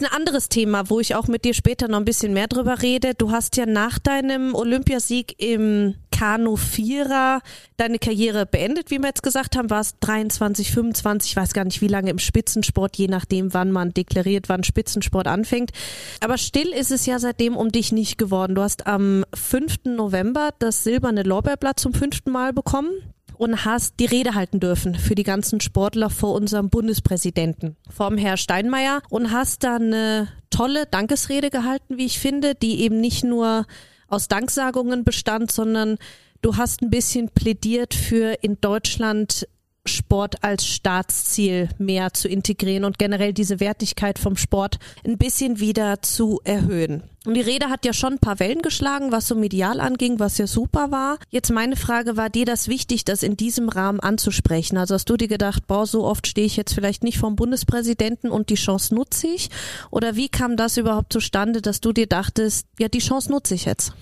Ein 0.00 0.06
anderes 0.06 0.48
Thema, 0.48 0.90
wo 0.90 0.98
ich 0.98 1.14
auch 1.14 1.28
mit 1.28 1.44
dir 1.44 1.54
später 1.54 1.86
noch 1.86 1.98
ein 1.98 2.04
bisschen 2.04 2.34
mehr 2.34 2.48
drüber 2.48 2.82
rede. 2.82 3.14
Du 3.14 3.30
hast 3.30 3.56
ja 3.56 3.66
nach 3.66 4.00
deinem 4.00 4.56
Olympiasieg 4.56 5.36
im 5.38 5.94
Kanu-Vierer 6.16 7.40
deine 7.76 7.98
Karriere 7.98 8.46
beendet, 8.46 8.90
wie 8.90 8.98
wir 8.98 9.08
jetzt 9.08 9.22
gesagt 9.22 9.56
haben, 9.56 9.68
warst 9.68 9.96
23, 10.00 10.72
25, 10.72 11.30
ich 11.32 11.36
weiß 11.36 11.52
gar 11.52 11.64
nicht 11.64 11.82
wie 11.82 11.88
lange 11.88 12.10
im 12.10 12.18
Spitzensport, 12.18 12.96
je 12.96 13.08
nachdem, 13.08 13.52
wann 13.52 13.70
man 13.70 13.92
deklariert, 13.92 14.48
wann 14.48 14.64
Spitzensport 14.64 15.26
anfängt. 15.26 15.72
Aber 16.20 16.38
still 16.38 16.68
ist 16.68 16.90
es 16.90 17.04
ja 17.04 17.18
seitdem 17.18 17.56
um 17.56 17.70
dich 17.70 17.92
nicht 17.92 18.16
geworden. 18.16 18.54
Du 18.54 18.62
hast 18.62 18.86
am 18.86 19.24
5. 19.34 19.84
November 19.84 20.50
das 20.58 20.84
silberne 20.84 21.22
Lorbeerblatt 21.22 21.78
zum 21.78 21.92
fünften 21.92 22.30
Mal 22.30 22.54
bekommen 22.54 22.90
und 23.36 23.66
hast 23.66 24.00
die 24.00 24.06
Rede 24.06 24.34
halten 24.34 24.60
dürfen 24.60 24.94
für 24.94 25.14
die 25.14 25.22
ganzen 25.22 25.60
Sportler 25.60 26.08
vor 26.08 26.34
unserem 26.34 26.70
Bundespräsidenten, 26.70 27.76
vom 27.90 28.16
Herr 28.16 28.38
Steinmeier 28.38 29.02
und 29.10 29.32
hast 29.32 29.64
dann 29.64 29.92
eine 29.92 30.28
tolle 30.48 30.86
Dankesrede 30.86 31.50
gehalten, 31.50 31.98
wie 31.98 32.06
ich 32.06 32.18
finde, 32.18 32.54
die 32.54 32.80
eben 32.80 33.00
nicht 33.00 33.22
nur 33.22 33.66
aus 34.08 34.28
Danksagungen 34.28 35.04
bestand, 35.04 35.50
sondern 35.50 35.98
du 36.42 36.56
hast 36.56 36.82
ein 36.82 36.90
bisschen 36.90 37.30
plädiert 37.30 37.94
für 37.94 38.38
in 38.42 38.60
Deutschland 38.60 39.46
Sport 39.86 40.42
als 40.42 40.66
Staatsziel 40.66 41.68
mehr 41.78 42.12
zu 42.12 42.28
integrieren 42.28 42.84
und 42.84 42.98
generell 42.98 43.32
diese 43.32 43.60
Wertigkeit 43.60 44.18
vom 44.18 44.36
Sport 44.36 44.78
ein 45.04 45.18
bisschen 45.18 45.60
wieder 45.60 46.02
zu 46.02 46.40
erhöhen. 46.44 47.02
Und 47.26 47.34
die 47.34 47.40
Rede 47.40 47.70
hat 47.70 47.84
ja 47.84 47.92
schon 47.92 48.14
ein 48.14 48.18
paar 48.20 48.38
Wellen 48.38 48.62
geschlagen, 48.62 49.10
was 49.10 49.26
so 49.26 49.34
medial 49.34 49.80
anging, 49.80 50.20
was 50.20 50.38
ja 50.38 50.46
super 50.46 50.92
war. 50.92 51.18
Jetzt 51.28 51.50
meine 51.50 51.74
Frage, 51.74 52.16
war 52.16 52.30
dir 52.30 52.44
das 52.44 52.68
wichtig, 52.68 53.04
das 53.04 53.24
in 53.24 53.36
diesem 53.36 53.68
Rahmen 53.68 53.98
anzusprechen? 53.98 54.78
Also 54.78 54.94
hast 54.94 55.10
du 55.10 55.16
dir 55.16 55.26
gedacht, 55.26 55.66
boah, 55.66 55.86
so 55.86 56.04
oft 56.04 56.28
stehe 56.28 56.46
ich 56.46 56.56
jetzt 56.56 56.72
vielleicht 56.72 57.02
nicht 57.02 57.18
vom 57.18 57.34
Bundespräsidenten 57.34 58.30
und 58.30 58.48
die 58.48 58.54
Chance 58.54 58.94
nutze 58.94 59.26
ich? 59.26 59.50
Oder 59.90 60.14
wie 60.14 60.28
kam 60.28 60.56
das 60.56 60.76
überhaupt 60.76 61.12
zustande, 61.12 61.62
dass 61.62 61.80
du 61.80 61.92
dir 61.92 62.06
dachtest, 62.06 62.68
ja, 62.78 62.88
die 62.88 63.00
Chance 63.00 63.32
nutze 63.32 63.56
ich 63.56 63.64
jetzt? 63.64 63.92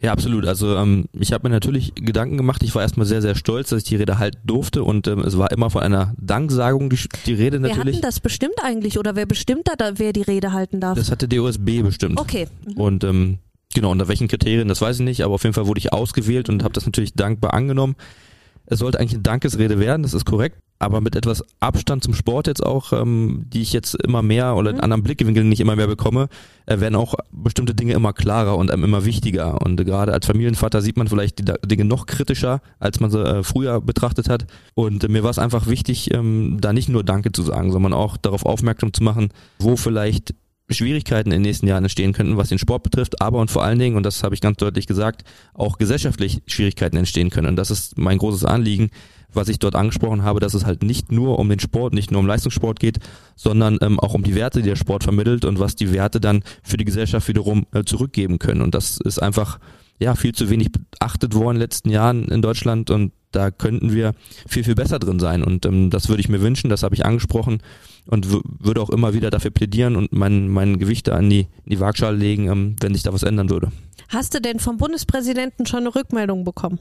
Ja, 0.00 0.12
absolut. 0.12 0.46
Also 0.46 0.76
ähm, 0.76 1.06
ich 1.12 1.32
habe 1.32 1.48
mir 1.48 1.52
natürlich 1.52 1.94
Gedanken 1.94 2.36
gemacht. 2.36 2.62
Ich 2.62 2.74
war 2.74 2.82
erstmal 2.82 3.06
sehr, 3.06 3.20
sehr 3.20 3.34
stolz, 3.34 3.70
dass 3.70 3.78
ich 3.78 3.88
die 3.88 3.96
Rede 3.96 4.18
halten 4.18 4.38
durfte 4.44 4.84
und 4.84 5.08
ähm, 5.08 5.20
es 5.20 5.36
war 5.36 5.50
immer 5.50 5.70
von 5.70 5.82
einer 5.82 6.14
Danksagung 6.18 6.88
die, 6.88 6.98
die 7.26 7.34
Rede 7.34 7.58
natürlich. 7.58 7.96
Wer 7.96 7.96
hat 7.96 8.04
das 8.04 8.20
bestimmt 8.20 8.62
eigentlich 8.62 8.98
oder 8.98 9.16
wer 9.16 9.26
bestimmt 9.26 9.68
da, 9.76 9.92
wer 9.96 10.12
die 10.12 10.22
Rede 10.22 10.52
halten 10.52 10.80
darf? 10.80 10.96
Das 10.96 11.10
hatte 11.10 11.26
DOSB 11.26 11.82
bestimmt. 11.82 12.20
Okay. 12.20 12.46
Mhm. 12.64 12.72
Und 12.74 13.04
ähm, 13.04 13.38
genau, 13.74 13.90
unter 13.90 14.06
welchen 14.06 14.28
Kriterien, 14.28 14.68
das 14.68 14.80
weiß 14.80 15.00
ich 15.00 15.04
nicht, 15.04 15.22
aber 15.24 15.34
auf 15.34 15.42
jeden 15.42 15.54
Fall 15.54 15.66
wurde 15.66 15.78
ich 15.78 15.92
ausgewählt 15.92 16.48
und 16.48 16.62
habe 16.62 16.74
das 16.74 16.86
natürlich 16.86 17.14
dankbar 17.14 17.52
angenommen. 17.52 17.96
Es 18.66 18.78
sollte 18.78 19.00
eigentlich 19.00 19.14
eine 19.14 19.22
Dankesrede 19.22 19.80
werden, 19.80 20.02
das 20.04 20.14
ist 20.14 20.26
korrekt 20.26 20.58
aber 20.78 21.00
mit 21.00 21.16
etwas 21.16 21.44
Abstand 21.60 22.04
zum 22.04 22.14
Sport 22.14 22.46
jetzt 22.46 22.64
auch, 22.64 22.92
ähm, 22.92 23.46
die 23.52 23.62
ich 23.62 23.72
jetzt 23.72 23.94
immer 23.94 24.22
mehr 24.22 24.56
oder 24.56 24.70
in 24.70 24.76
mhm. 24.76 24.82
anderen 24.82 25.02
Blickwinkeln 25.02 25.48
nicht 25.48 25.60
immer 25.60 25.76
mehr 25.76 25.86
bekomme, 25.86 26.28
äh, 26.66 26.78
werden 26.80 26.94
auch 26.94 27.14
bestimmte 27.32 27.74
Dinge 27.74 27.94
immer 27.94 28.12
klarer 28.12 28.56
und 28.56 28.70
einem 28.70 28.84
immer 28.84 29.04
wichtiger. 29.04 29.60
Und 29.62 29.80
äh, 29.80 29.84
gerade 29.84 30.12
als 30.12 30.26
Familienvater 30.26 30.80
sieht 30.80 30.96
man 30.96 31.08
vielleicht 31.08 31.40
die 31.40 31.52
Dinge 31.66 31.84
noch 31.84 32.06
kritischer, 32.06 32.60
als 32.78 33.00
man 33.00 33.10
sie 33.10 33.22
äh, 33.22 33.42
früher 33.42 33.80
betrachtet 33.80 34.28
hat. 34.28 34.46
Und 34.74 35.02
äh, 35.04 35.08
mir 35.08 35.24
war 35.24 35.30
es 35.30 35.38
einfach 35.38 35.66
wichtig, 35.66 36.14
ähm, 36.14 36.58
da 36.60 36.72
nicht 36.72 36.88
nur 36.88 37.02
Danke 37.02 37.32
zu 37.32 37.42
sagen, 37.42 37.72
sondern 37.72 37.92
auch 37.92 38.16
darauf 38.16 38.46
aufmerksam 38.46 38.92
zu 38.92 39.02
machen, 39.02 39.30
wo 39.58 39.76
vielleicht 39.76 40.34
Schwierigkeiten 40.70 41.30
in 41.30 41.36
den 41.36 41.42
nächsten 41.42 41.66
Jahren 41.66 41.84
entstehen 41.84 42.12
könnten, 42.12 42.36
was 42.36 42.50
den 42.50 42.58
Sport 42.58 42.82
betrifft, 42.82 43.22
aber 43.22 43.40
und 43.40 43.50
vor 43.50 43.64
allen 43.64 43.78
Dingen, 43.78 43.96
und 43.96 44.02
das 44.02 44.22
habe 44.22 44.34
ich 44.34 44.40
ganz 44.40 44.58
deutlich 44.58 44.86
gesagt, 44.86 45.24
auch 45.54 45.78
gesellschaftlich 45.78 46.42
Schwierigkeiten 46.46 46.96
entstehen 46.96 47.30
können. 47.30 47.48
Und 47.48 47.56
das 47.56 47.70
ist 47.70 47.96
mein 47.96 48.18
großes 48.18 48.44
Anliegen, 48.44 48.90
was 49.32 49.48
ich 49.48 49.58
dort 49.58 49.74
angesprochen 49.74 50.22
habe, 50.22 50.40
dass 50.40 50.54
es 50.54 50.64
halt 50.64 50.82
nicht 50.82 51.12
nur 51.12 51.38
um 51.38 51.48
den 51.48 51.60
Sport, 51.60 51.94
nicht 51.94 52.10
nur 52.10 52.20
um 52.20 52.26
Leistungssport 52.26 52.80
geht, 52.80 52.98
sondern 53.36 53.78
ähm, 53.82 53.98
auch 54.00 54.14
um 54.14 54.22
die 54.22 54.34
Werte, 54.34 54.62
die 54.62 54.68
der 54.68 54.76
Sport 54.76 55.04
vermittelt 55.04 55.44
und 55.44 55.58
was 55.58 55.74
die 55.74 55.92
Werte 55.92 56.20
dann 56.20 56.42
für 56.62 56.76
die 56.76 56.84
Gesellschaft 56.84 57.28
wiederum 57.28 57.66
äh, 57.72 57.84
zurückgeben 57.84 58.38
können. 58.38 58.62
Und 58.62 58.74
das 58.74 58.98
ist 58.98 59.22
einfach 59.22 59.58
ja 59.98 60.14
viel 60.14 60.34
zu 60.34 60.48
wenig 60.48 60.68
beachtet 60.72 61.34
worden 61.34 61.56
in 61.56 61.60
den 61.60 61.62
letzten 61.62 61.90
Jahren 61.90 62.24
in 62.28 62.42
Deutschland 62.42 62.90
und 62.90 63.12
da 63.32 63.50
könnten 63.50 63.92
wir 63.92 64.14
viel, 64.46 64.64
viel 64.64 64.74
besser 64.74 64.98
drin 64.98 65.18
sein. 65.18 65.44
Und 65.44 65.66
ähm, 65.66 65.90
das 65.90 66.08
würde 66.08 66.20
ich 66.20 66.28
mir 66.28 66.40
wünschen, 66.40 66.70
das 66.70 66.82
habe 66.82 66.94
ich 66.94 67.04
angesprochen 67.04 67.60
und 68.08 68.26
würde 68.58 68.80
auch 68.80 68.90
immer 68.90 69.12
wieder 69.12 69.30
dafür 69.30 69.50
plädieren 69.50 69.94
und 69.94 70.12
mein, 70.12 70.48
mein 70.48 70.78
Gewicht 70.78 71.08
da 71.08 71.14
an 71.14 71.28
die, 71.28 71.40
in 71.64 71.70
die 71.70 71.80
Waagschale 71.80 72.16
legen, 72.16 72.48
ähm, 72.48 72.76
wenn 72.80 72.94
sich 72.94 73.02
da 73.02 73.12
was 73.12 73.22
ändern 73.22 73.50
würde. 73.50 73.70
Hast 74.08 74.34
du 74.34 74.40
denn 74.40 74.58
vom 74.58 74.78
Bundespräsidenten 74.78 75.66
schon 75.66 75.80
eine 75.80 75.94
Rückmeldung 75.94 76.42
bekommen? 76.42 76.78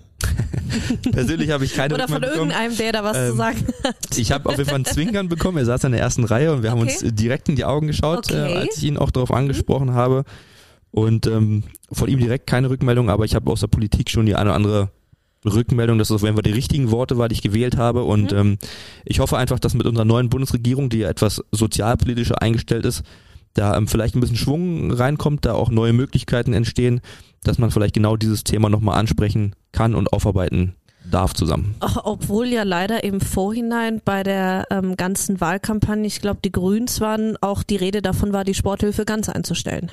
Persönlich 1.12 1.52
habe 1.52 1.66
ich 1.66 1.74
keine 1.74 1.94
Oder 1.94 2.06
Rückmeldung 2.06 2.30
von 2.30 2.40
irgendeinem, 2.40 2.78
der 2.78 2.92
da 2.94 3.04
was 3.04 3.18
ähm, 3.18 3.32
zu 3.32 3.36
sagen 3.36 3.68
hat. 3.84 4.18
Ich 4.18 4.32
habe 4.32 4.48
auf 4.48 4.58
jeden 4.58 4.70
Fall 4.70 4.76
einen 4.76 4.86
Zwinkern 4.86 5.28
bekommen. 5.28 5.58
Er 5.58 5.66
saß 5.66 5.84
in 5.84 5.92
der 5.92 6.00
ersten 6.00 6.24
Reihe 6.24 6.54
und 6.54 6.64
wir 6.64 6.72
okay. 6.72 6.80
haben 6.80 6.88
uns 6.88 7.00
direkt 7.04 7.50
in 7.50 7.58
die 7.58 7.66
Augen 7.66 7.88
geschaut, 7.88 8.32
äh, 8.32 8.42
okay. 8.42 8.54
äh, 8.54 8.58
als 8.60 8.78
ich 8.78 8.86
ihn 8.86 8.98
auch 8.98 9.12
darauf 9.12 9.32
angesprochen 9.32 9.90
mhm. 9.90 9.96
habe. 9.96 10.24
Und 10.92 11.28
ähm, 11.28 11.64
von 11.92 12.08
ihm 12.08 12.20
direkt 12.20 12.48
keine 12.48 12.70
Rückmeldung, 12.70 13.10
aber 13.10 13.26
ich 13.26 13.36
habe 13.36 13.52
aus 13.52 13.60
der 13.60 13.68
Politik 13.68 14.10
schon 14.10 14.26
die 14.26 14.36
eine 14.36 14.50
oder 14.50 14.56
andere 14.56 14.92
Rückmeldung, 15.48 15.98
dass 15.98 16.10
das 16.10 16.22
wenn 16.22 16.36
wir 16.36 16.44
die 16.44 16.52
richtigen 16.52 16.92
Worte 16.92 17.18
war, 17.18 17.30
die 17.30 17.34
ich 17.34 17.42
gewählt 17.42 17.78
habe. 17.78 18.04
Und 18.04 18.32
mhm. 18.32 18.38
ähm, 18.38 18.58
ich 19.06 19.20
hoffe 19.20 19.38
einfach, 19.38 19.60
dass 19.60 19.74
mit 19.74 19.86
unserer 19.86 20.06
neuen 20.06 20.30
Bundesregierung, 20.30 20.90
die 20.90 21.00
ja 21.00 21.10
etwas 21.10 21.44
sozialpolitischer 21.52 22.42
eingestellt 22.42 22.86
ist, 22.86 23.04
da 23.54 23.76
ähm, 23.76 23.88
vielleicht 23.88 24.16
ein 24.16 24.20
bisschen 24.20 24.38
Schwung 24.38 24.92
reinkommt, 24.92 25.46
da 25.46 25.54
auch 25.54 25.70
neue 25.70 25.94
Möglichkeiten 25.94 26.54
entstehen, 26.54 27.02
dass 27.44 27.58
man 27.58 27.72
vielleicht 27.72 27.96
genau 27.96 28.16
dieses 28.16 28.44
Thema 28.44 28.70
nochmal 28.70 29.00
ansprechen 29.00 29.56
kann 29.72 29.96
und 29.96 30.14
aufarbeiten 30.14 30.76
darf 31.10 31.34
zusammen. 31.34 31.76
Obwohl 32.04 32.48
ja 32.48 32.64
leider 32.64 33.04
im 33.04 33.22
Vorhinein 33.22 34.02
bei 34.04 34.24
der 34.24 34.66
ähm, 34.70 34.98
ganzen 34.98 35.40
Wahlkampagne, 35.40 36.06
ich 36.06 36.22
glaube, 36.22 36.40
die 36.44 36.52
Grüns 36.52 37.02
waren, 37.02 37.38
auch 37.42 37.64
die 37.64 37.78
Rede 37.78 38.02
davon 38.02 38.34
war, 38.34 38.44
die 38.44 38.54
Sporthilfe 38.54 39.06
ganz 39.06 39.30
einzustellen. 39.30 39.92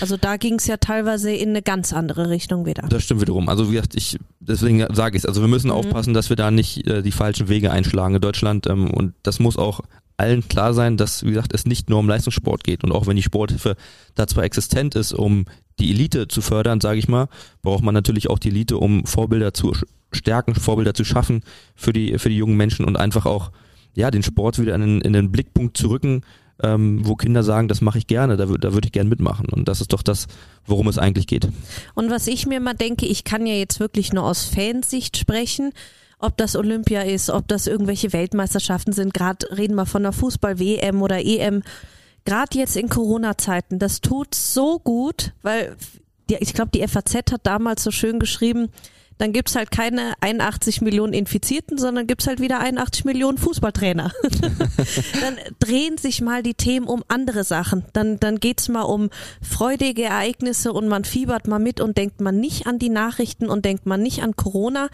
Also 0.00 0.16
da 0.16 0.36
ging 0.36 0.54
es 0.54 0.66
ja 0.66 0.76
teilweise 0.76 1.32
in 1.32 1.50
eine 1.50 1.62
ganz 1.62 1.92
andere 1.92 2.30
Richtung 2.30 2.66
wieder. 2.66 2.86
Das 2.88 3.02
stimmt 3.04 3.20
wiederum. 3.20 3.48
Also 3.48 3.68
wie 3.68 3.74
gesagt, 3.74 3.94
ich 3.94 4.18
deswegen 4.40 4.86
sage 4.92 5.16
ich 5.16 5.22
es. 5.22 5.26
Also 5.26 5.40
wir 5.40 5.48
müssen 5.48 5.68
mhm. 5.68 5.74
aufpassen, 5.74 6.14
dass 6.14 6.28
wir 6.28 6.36
da 6.36 6.50
nicht 6.50 6.86
äh, 6.86 7.02
die 7.02 7.12
falschen 7.12 7.48
Wege 7.48 7.70
einschlagen 7.70 8.14
in 8.14 8.20
Deutschland. 8.20 8.66
Ähm, 8.66 8.90
und 8.90 9.14
das 9.22 9.40
muss 9.40 9.56
auch 9.56 9.80
allen 10.16 10.46
klar 10.46 10.74
sein, 10.74 10.96
dass, 10.96 11.24
wie 11.24 11.30
gesagt, 11.30 11.52
es 11.52 11.66
nicht 11.66 11.90
nur 11.90 11.98
um 11.98 12.08
Leistungssport 12.08 12.64
geht. 12.64 12.84
Und 12.84 12.92
auch 12.92 13.06
wenn 13.06 13.16
die 13.16 13.22
Sporthilfe 13.22 13.76
da 14.14 14.26
zwar 14.26 14.44
existent 14.44 14.94
ist, 14.94 15.12
um 15.12 15.46
die 15.78 15.90
Elite 15.90 16.28
zu 16.28 16.40
fördern, 16.40 16.80
sage 16.80 16.98
ich 16.98 17.08
mal, 17.08 17.28
braucht 17.62 17.82
man 17.82 17.94
natürlich 17.94 18.30
auch 18.30 18.38
die 18.38 18.48
Elite, 18.50 18.78
um 18.78 19.06
Vorbilder 19.06 19.54
zu 19.54 19.72
stärken, 20.12 20.54
Vorbilder 20.54 20.94
zu 20.94 21.04
schaffen 21.04 21.42
für 21.74 21.92
die, 21.92 22.18
für 22.18 22.28
die 22.28 22.36
jungen 22.36 22.56
Menschen 22.56 22.84
und 22.84 22.96
einfach 22.96 23.26
auch 23.26 23.50
ja, 23.94 24.10
den 24.10 24.22
Sport 24.22 24.58
wieder 24.60 24.74
in 24.74 25.00
in 25.00 25.12
den 25.12 25.30
Blickpunkt 25.30 25.76
zu 25.76 25.88
rücken, 25.88 26.22
ähm, 26.64 27.00
wo 27.02 27.14
Kinder 27.14 27.42
sagen, 27.42 27.68
das 27.68 27.80
mache 27.80 27.98
ich 27.98 28.06
gerne, 28.06 28.36
da, 28.36 28.46
da 28.46 28.72
würde 28.72 28.86
ich 28.86 28.92
gerne 28.92 29.10
mitmachen. 29.10 29.46
Und 29.50 29.68
das 29.68 29.80
ist 29.80 29.92
doch 29.92 30.02
das, 30.02 30.26
worum 30.66 30.88
es 30.88 30.98
eigentlich 30.98 31.26
geht. 31.26 31.48
Und 31.94 32.10
was 32.10 32.26
ich 32.26 32.46
mir 32.46 32.60
mal 32.60 32.74
denke, 32.74 33.06
ich 33.06 33.24
kann 33.24 33.46
ja 33.46 33.54
jetzt 33.54 33.80
wirklich 33.80 34.12
nur 34.12 34.24
aus 34.24 34.44
Fansicht 34.44 35.16
sprechen, 35.16 35.72
ob 36.18 36.36
das 36.38 36.56
Olympia 36.56 37.02
ist, 37.02 37.28
ob 37.28 37.48
das 37.48 37.66
irgendwelche 37.66 38.12
Weltmeisterschaften 38.12 38.92
sind, 38.92 39.12
gerade 39.12 39.46
reden 39.56 39.74
wir 39.74 39.84
von 39.84 40.02
der 40.02 40.12
Fußball-WM 40.12 41.02
oder 41.02 41.22
EM, 41.22 41.62
gerade 42.24 42.58
jetzt 42.58 42.76
in 42.76 42.88
Corona-Zeiten, 42.88 43.78
das 43.78 44.00
tut 44.00 44.34
so 44.34 44.78
gut, 44.78 45.32
weil 45.42 45.76
die, 46.30 46.36
ich 46.36 46.54
glaube, 46.54 46.70
die 46.74 46.86
FAZ 46.86 47.14
hat 47.32 47.46
damals 47.46 47.82
so 47.82 47.90
schön 47.90 48.18
geschrieben, 48.18 48.70
dann 49.18 49.32
gibt's 49.32 49.54
halt 49.54 49.70
keine 49.70 50.14
81 50.20 50.80
Millionen 50.80 51.12
Infizierten, 51.12 51.78
sondern 51.78 52.06
gibt's 52.06 52.26
halt 52.26 52.40
wieder 52.40 52.60
81 52.60 53.04
Millionen 53.04 53.38
Fußballtrainer. 53.38 54.12
dann 55.20 55.36
drehen 55.60 55.98
sich 55.98 56.20
mal 56.20 56.42
die 56.42 56.54
Themen 56.54 56.86
um 56.86 57.04
andere 57.08 57.44
Sachen. 57.44 57.84
Dann, 57.92 58.18
dann 58.18 58.40
geht's 58.40 58.68
mal 58.68 58.82
um 58.82 59.10
freudige 59.40 60.04
Ereignisse 60.04 60.72
und 60.72 60.88
man 60.88 61.04
fiebert 61.04 61.46
mal 61.46 61.58
mit 61.58 61.80
und 61.80 61.96
denkt 61.96 62.20
man 62.20 62.40
nicht 62.40 62.66
an 62.66 62.78
die 62.78 62.90
Nachrichten 62.90 63.48
und 63.48 63.64
denkt 63.64 63.86
man 63.86 64.02
nicht 64.02 64.22
an 64.22 64.36
Corona. 64.36 64.88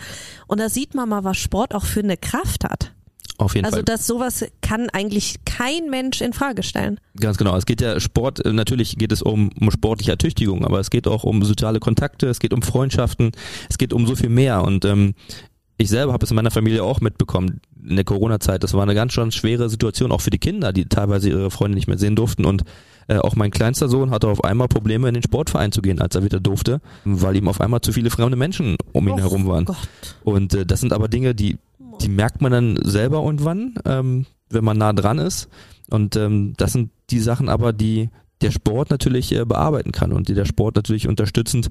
Und 0.46 0.60
da 0.60 0.68
sieht 0.68 0.94
man 0.94 1.08
mal, 1.08 1.24
was 1.24 1.38
Sport 1.38 1.74
auch 1.74 1.84
für 1.84 2.00
eine 2.00 2.16
Kraft 2.16 2.64
hat. 2.64 2.92
Auf 3.40 3.54
jeden 3.54 3.64
also 3.64 3.78
Fall. 3.78 3.84
dass 3.84 4.06
sowas 4.06 4.44
kann 4.60 4.90
eigentlich 4.90 5.36
kein 5.44 5.88
Mensch 5.88 6.20
in 6.20 6.32
Frage 6.32 6.62
stellen. 6.62 7.00
Ganz 7.18 7.38
genau. 7.38 7.56
Es 7.56 7.66
geht 7.66 7.80
ja 7.80 7.98
Sport, 7.98 8.44
äh, 8.44 8.52
natürlich 8.52 8.96
geht 8.96 9.12
es 9.12 9.22
um, 9.22 9.50
um 9.58 9.70
sportliche 9.70 10.10
Ertüchtigung, 10.10 10.64
aber 10.64 10.80
es 10.80 10.90
geht 10.90 11.08
auch 11.08 11.24
um 11.24 11.42
soziale 11.42 11.80
Kontakte, 11.80 12.28
es 12.28 12.38
geht 12.38 12.52
um 12.52 12.62
Freundschaften, 12.62 13.32
es 13.68 13.78
geht 13.78 13.92
um 13.92 14.06
so 14.06 14.14
viel 14.14 14.28
mehr. 14.28 14.62
Und 14.62 14.84
ähm, 14.84 15.14
ich 15.78 15.88
selber 15.88 16.12
habe 16.12 16.24
es 16.24 16.30
in 16.30 16.36
meiner 16.36 16.50
Familie 16.50 16.84
auch 16.84 17.00
mitbekommen 17.00 17.60
in 17.82 17.96
der 17.96 18.04
Corona-Zeit. 18.04 18.62
Das 18.62 18.74
war 18.74 18.82
eine 18.82 18.94
ganz 18.94 19.14
schon 19.14 19.32
schwere 19.32 19.70
Situation, 19.70 20.12
auch 20.12 20.20
für 20.20 20.30
die 20.30 20.38
Kinder, 20.38 20.74
die 20.74 20.84
teilweise 20.84 21.30
ihre 21.30 21.50
Freunde 21.50 21.76
nicht 21.76 21.88
mehr 21.88 21.96
sehen 21.96 22.16
durften. 22.16 22.44
Und 22.44 22.64
äh, 23.08 23.16
auch 23.16 23.34
mein 23.34 23.50
kleinster 23.50 23.88
Sohn 23.88 24.10
hatte 24.10 24.28
auf 24.28 24.44
einmal 24.44 24.68
Probleme, 24.68 25.08
in 25.08 25.14
den 25.14 25.22
Sportverein 25.22 25.72
zu 25.72 25.80
gehen, 25.80 26.00
als 26.00 26.14
er 26.14 26.22
wieder 26.22 26.38
durfte, 26.38 26.80
weil 27.04 27.36
ihm 27.36 27.48
auf 27.48 27.62
einmal 27.62 27.80
zu 27.80 27.92
viele 27.92 28.10
fremde 28.10 28.36
Menschen 28.36 28.76
um 28.92 29.08
ihn 29.08 29.14
Och 29.14 29.20
herum 29.20 29.46
waren. 29.46 29.64
Gott. 29.64 29.88
Und 30.22 30.52
äh, 30.52 30.66
das 30.66 30.80
sind 30.80 30.92
aber 30.92 31.08
Dinge, 31.08 31.34
die 31.34 31.56
die 32.00 32.08
merkt 32.08 32.40
man 32.40 32.52
dann 32.52 32.78
selber 32.82 33.22
irgendwann, 33.24 33.74
ähm, 33.84 34.26
wenn 34.48 34.64
man 34.64 34.78
nah 34.78 34.92
dran 34.92 35.18
ist. 35.18 35.48
Und 35.90 36.16
ähm, 36.16 36.54
das 36.56 36.72
sind 36.72 36.90
die 37.10 37.20
Sachen 37.20 37.48
aber, 37.48 37.72
die 37.72 38.10
der 38.40 38.50
Sport 38.50 38.90
natürlich 38.90 39.34
äh, 39.34 39.44
bearbeiten 39.44 39.92
kann 39.92 40.12
und 40.12 40.28
die 40.28 40.34
der 40.34 40.44
Sport 40.46 40.76
natürlich 40.76 41.08
unterstützend 41.08 41.68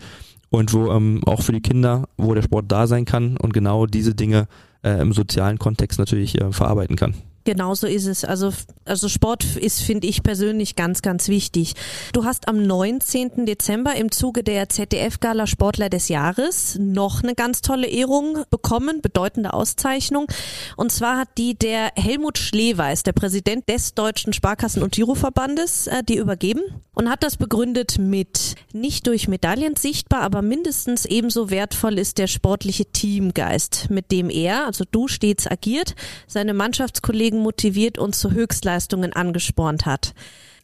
und 0.49 0.73
wo 0.73 0.91
ähm, 0.91 1.21
auch 1.25 1.41
für 1.41 1.51
die 1.51 1.61
Kinder, 1.61 2.07
wo 2.17 2.33
der 2.33 2.41
Sport 2.41 2.65
da 2.71 2.87
sein 2.87 3.05
kann 3.05 3.37
und 3.37 3.53
genau 3.53 3.85
diese 3.85 4.15
Dinge 4.15 4.47
äh, 4.83 5.01
im 5.01 5.13
sozialen 5.13 5.57
Kontext 5.57 5.99
natürlich 5.99 6.39
äh, 6.39 6.51
verarbeiten 6.51 6.95
kann. 6.95 7.15
Genau 7.45 7.73
so 7.73 7.87
ist 7.87 8.05
es. 8.05 8.25
Also, 8.25 8.51
also 8.85 9.07
Sport 9.07 9.55
ist, 9.55 9.81
finde 9.81 10.07
ich 10.07 10.23
persönlich 10.23 10.75
ganz, 10.75 11.01
ganz 11.01 11.27
wichtig. 11.29 11.73
Du 12.13 12.25
hast 12.25 12.47
am 12.47 12.65
19. 12.65 13.45
Dezember 13.45 13.95
im 13.95 14.11
Zuge 14.11 14.43
der 14.43 14.69
ZDF-Gala 14.69 15.47
Sportler 15.47 15.89
des 15.89 16.09
Jahres 16.09 16.77
noch 16.79 17.23
eine 17.23 17.35
ganz 17.35 17.61
tolle 17.61 17.87
Ehrung 17.87 18.43
bekommen, 18.49 19.01
bedeutende 19.01 19.53
Auszeichnung. 19.53 20.27
Und 20.75 20.91
zwar 20.91 21.17
hat 21.17 21.29
die 21.37 21.57
der 21.57 21.91
Helmut 21.95 22.37
Schleweis, 22.37 23.03
der 23.03 23.13
Präsident 23.13 23.69
des 23.69 23.93
Deutschen 23.93 24.33
Sparkassen- 24.33 24.83
und 24.83 24.93
Giroverbandes, 24.93 25.87
äh, 25.87 26.03
die 26.03 26.17
übergeben 26.17 26.61
und 26.93 27.09
hat 27.09 27.23
das 27.23 27.37
begründet 27.37 27.97
mit 27.97 28.55
nicht 28.73 29.07
durch 29.07 29.27
Medaillen 29.27 29.75
sichtbar, 29.75 30.21
aber 30.21 30.41
mindestens 30.41 31.05
ebenso 31.05 31.49
wertvoll 31.49 31.97
ist 31.97 32.17
der 32.17 32.27
sportliche 32.27 32.85
Teamgeist, 32.85 33.89
mit 33.89 34.11
dem 34.11 34.29
er, 34.29 34.65
also 34.65 34.83
du 34.89 35.07
stets 35.07 35.49
agiert, 35.49 35.95
seine 36.27 36.53
Mannschaftskollegen 36.53 37.28
motiviert 37.37 37.97
und 37.99 38.15
zu 38.15 38.31
Höchstleistungen 38.31 39.13
angespornt 39.13 39.85
hat. 39.85 40.13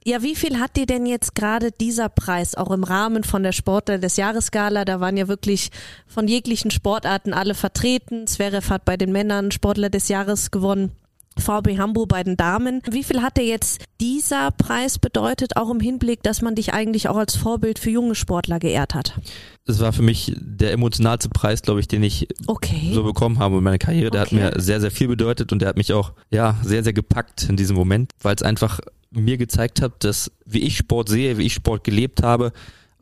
Ja, 0.08 0.22
wie 0.22 0.36
viel 0.36 0.60
hat 0.60 0.76
dir 0.76 0.86
denn 0.86 1.06
jetzt 1.06 1.34
gerade 1.34 1.72
dieser 1.72 2.10
Preis 2.10 2.54
auch 2.56 2.70
im 2.72 2.84
Rahmen 2.84 3.24
von 3.24 3.42
der 3.42 3.54
Sportler 3.54 3.98
des 3.98 4.18
Jahresgala? 4.18 4.86
Da 4.86 5.00
waren 5.00 5.18
ja 5.18 5.28
wirklich 5.28 5.72
von 6.06 6.28
jeglichen 6.28 6.70
Sportarten 6.70 7.34
alle 7.34 7.56
vertreten. 7.56 8.28
Zverev 8.28 8.70
hat 8.70 8.86
bei 8.86 8.98
den 8.98 9.12
Männern 9.12 9.52
Sportler 9.52 9.90
des 9.90 10.08
Jahres 10.08 10.52
gewonnen. 10.52 10.92
VB 11.38 11.78
Hamburg 11.78 12.10
bei 12.10 12.24
den 12.24 12.38
Damen. 12.38 12.82
Wie 12.90 13.04
viel 13.04 13.22
hat 13.22 13.38
dir 13.38 13.46
jetzt 13.46 13.84
dieser 14.00 14.52
Preis 14.52 15.00
bedeutet, 15.00 15.58
auch 15.58 15.70
im 15.70 15.80
Hinblick, 15.80 16.24
dass 16.24 16.42
man 16.42 16.56
dich 16.56 16.74
eigentlich 16.74 17.08
auch 17.10 17.18
als 17.18 17.36
Vorbild 17.36 17.80
für 17.80 17.90
junge 17.90 18.16
Sportler 18.16 18.60
geehrt 18.60 18.94
hat? 18.96 19.20
Das 19.66 19.80
war 19.80 19.94
für 19.94 20.02
mich 20.02 20.34
der 20.38 20.72
emotionalste 20.74 21.30
Preis, 21.30 21.62
glaube 21.62 21.80
ich, 21.80 21.88
den 21.88 22.04
ich 22.04 22.28
Okay. 22.48 22.92
so 22.94 23.04
bekommen 23.04 23.40
habe 23.40 23.58
in 23.58 23.64
meiner 23.64 23.78
Karriere. 23.78 24.12
Der 24.12 24.22
Okay. 24.24 24.42
hat 24.44 24.54
mir 24.56 24.62
sehr, 24.62 24.80
sehr 24.82 24.92
viel 24.92 25.08
bedeutet 25.08 25.52
und 25.52 25.60
der 25.60 25.70
hat 25.70 25.78
mich 25.78 25.92
auch, 25.94 26.14
ja, 26.30 26.58
sehr, 26.64 26.84
sehr 26.84 26.94
gepackt 26.94 27.48
in 27.50 27.58
diesem 27.58 27.76
Moment, 27.76 28.12
weil 28.22 28.36
es 28.36 28.42
einfach 28.44 28.80
mir 29.12 29.38
gezeigt 29.38 29.82
hat, 29.82 30.04
dass 30.04 30.32
wie 30.46 30.60
ich 30.60 30.78
Sport 30.78 31.10
sehe, 31.10 31.38
wie 31.38 31.46
ich 31.46 31.54
Sport 31.54 31.84
gelebt 31.84 32.22
habe, 32.22 32.52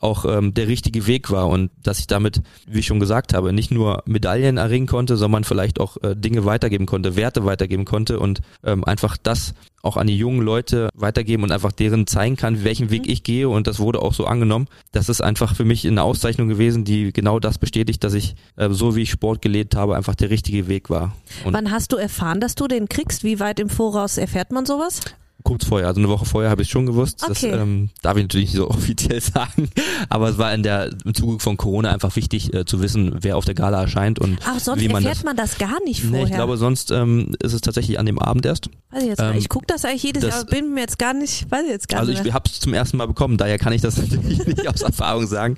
auch 0.03 0.25
ähm, 0.25 0.53
der 0.53 0.67
richtige 0.67 1.07
Weg 1.07 1.31
war 1.31 1.47
und 1.47 1.71
dass 1.81 1.99
ich 1.99 2.07
damit, 2.07 2.41
wie 2.67 2.79
ich 2.79 2.85
schon 2.85 2.99
gesagt 2.99 3.33
habe, 3.33 3.53
nicht 3.53 3.71
nur 3.71 4.03
Medaillen 4.05 4.57
erringen 4.57 4.87
konnte, 4.87 5.17
sondern 5.17 5.43
vielleicht 5.43 5.79
auch 5.79 5.97
äh, 6.03 6.15
Dinge 6.15 6.45
weitergeben 6.45 6.85
konnte, 6.85 7.15
Werte 7.15 7.45
weitergeben 7.45 7.85
konnte 7.85 8.19
und 8.19 8.41
ähm, 8.63 8.83
einfach 8.83 9.17
das 9.17 9.53
auch 9.81 9.97
an 9.97 10.07
die 10.07 10.17
jungen 10.17 10.41
Leute 10.41 10.89
weitergeben 10.93 11.43
und 11.43 11.51
einfach 11.51 11.71
deren 11.71 12.07
zeigen 12.07 12.37
kann, 12.37 12.63
welchen 12.63 12.89
Weg 12.89 13.07
ich 13.07 13.23
gehe 13.23 13.49
und 13.49 13.67
das 13.67 13.79
wurde 13.79 14.01
auch 14.01 14.13
so 14.13 14.25
angenommen. 14.25 14.67
Das 14.91 15.09
ist 15.09 15.21
einfach 15.21 15.55
für 15.55 15.65
mich 15.65 15.85
eine 15.85 16.03
Auszeichnung 16.03 16.47
gewesen, 16.47 16.85
die 16.85 17.11
genau 17.11 17.39
das 17.39 17.57
bestätigt, 17.57 18.03
dass 18.03 18.13
ich 18.13 18.35
äh, 18.55 18.69
so 18.69 18.95
wie 18.95 19.01
ich 19.01 19.11
Sport 19.11 19.41
gelebt 19.41 19.75
habe, 19.75 19.95
einfach 19.95 20.15
der 20.15 20.29
richtige 20.29 20.67
Weg 20.67 20.89
war. 20.89 21.15
Und 21.43 21.53
Wann 21.53 21.71
hast 21.71 21.91
du 21.91 21.97
erfahren, 21.97 22.39
dass 22.39 22.55
du 22.55 22.67
den 22.67 22.87
kriegst? 22.87 23.23
Wie 23.23 23.39
weit 23.39 23.59
im 23.59 23.69
Voraus 23.69 24.17
erfährt 24.17 24.51
man 24.51 24.65
sowas? 24.65 25.01
Kurz 25.43 25.65
vorher, 25.65 25.87
also 25.87 25.99
eine 25.99 26.09
Woche 26.09 26.25
vorher 26.25 26.49
habe 26.49 26.61
ich 26.61 26.69
schon 26.69 26.85
gewusst. 26.85 27.21
Das 27.27 27.43
Okay. 27.43 27.51
ähm, 27.53 27.89
darf 28.01 28.17
ich 28.17 28.23
natürlich 28.23 28.49
nicht 28.51 28.57
so 28.57 28.69
offiziell 28.71 29.21
sagen, 29.21 29.69
aber 30.09 30.29
es 30.29 30.37
war 30.37 30.53
in 30.53 30.63
der 30.63 30.89
im 31.05 31.13
Zuge 31.13 31.39
von 31.39 31.57
Corona 31.57 31.91
einfach 31.91 32.15
wichtig 32.15 32.53
äh, 32.53 32.65
zu 32.65 32.81
wissen, 32.81 33.17
wer 33.21 33.37
auf 33.37 33.45
der 33.45 33.53
Gala 33.55 33.81
erscheint 33.81 34.19
und 34.19 34.39
Ach, 34.45 34.59
sonst 34.59 34.81
wie 34.81 34.87
man 34.87 35.03
erfährt 35.03 35.17
das. 35.17 35.23
man 35.23 35.35
das 35.35 35.57
gar 35.57 35.83
nicht 35.83 36.03
Nee, 36.03 36.09
vorher. 36.09 36.27
ich 36.27 36.33
glaube, 36.33 36.57
sonst 36.57 36.91
ähm, 36.91 37.35
ist 37.41 37.53
es 37.53 37.61
tatsächlich 37.61 37.99
an 37.99 38.05
dem 38.05 38.19
Abend 38.19 38.45
erst. 38.45 38.69
weiß 38.91 39.03
ich 39.03 39.09
jetzt 39.09 39.19
ähm. 39.21 39.33
Ich 39.37 39.49
gucke 39.49 39.65
das 39.67 39.85
eigentlich 39.85 40.03
jedes 40.03 40.23
das- 40.23 40.33
Jahr, 40.35 40.45
bin 40.45 40.73
mir 40.73 40.81
jetzt 40.81 40.97
gar 40.99 41.13
nicht, 41.13 41.49
weiß 41.51 41.63
ich 41.65 41.69
jetzt 41.71 41.89
gar 41.89 41.99
Also 41.99 42.11
nicht. 42.11 42.19
ich 42.19 42.25
mehr. 42.25 42.33
habe 42.33 42.49
es 42.49 42.59
zum 42.59 42.73
ersten 42.73 42.97
Mal 42.97 43.07
bekommen, 43.07 43.37
daher 43.37 43.57
kann 43.57 43.73
ich 43.73 43.81
das 43.81 43.97
natürlich 44.01 44.45
nicht 44.45 44.67
aus 44.67 44.81
Erfahrung 44.81 45.27
sagen. 45.27 45.57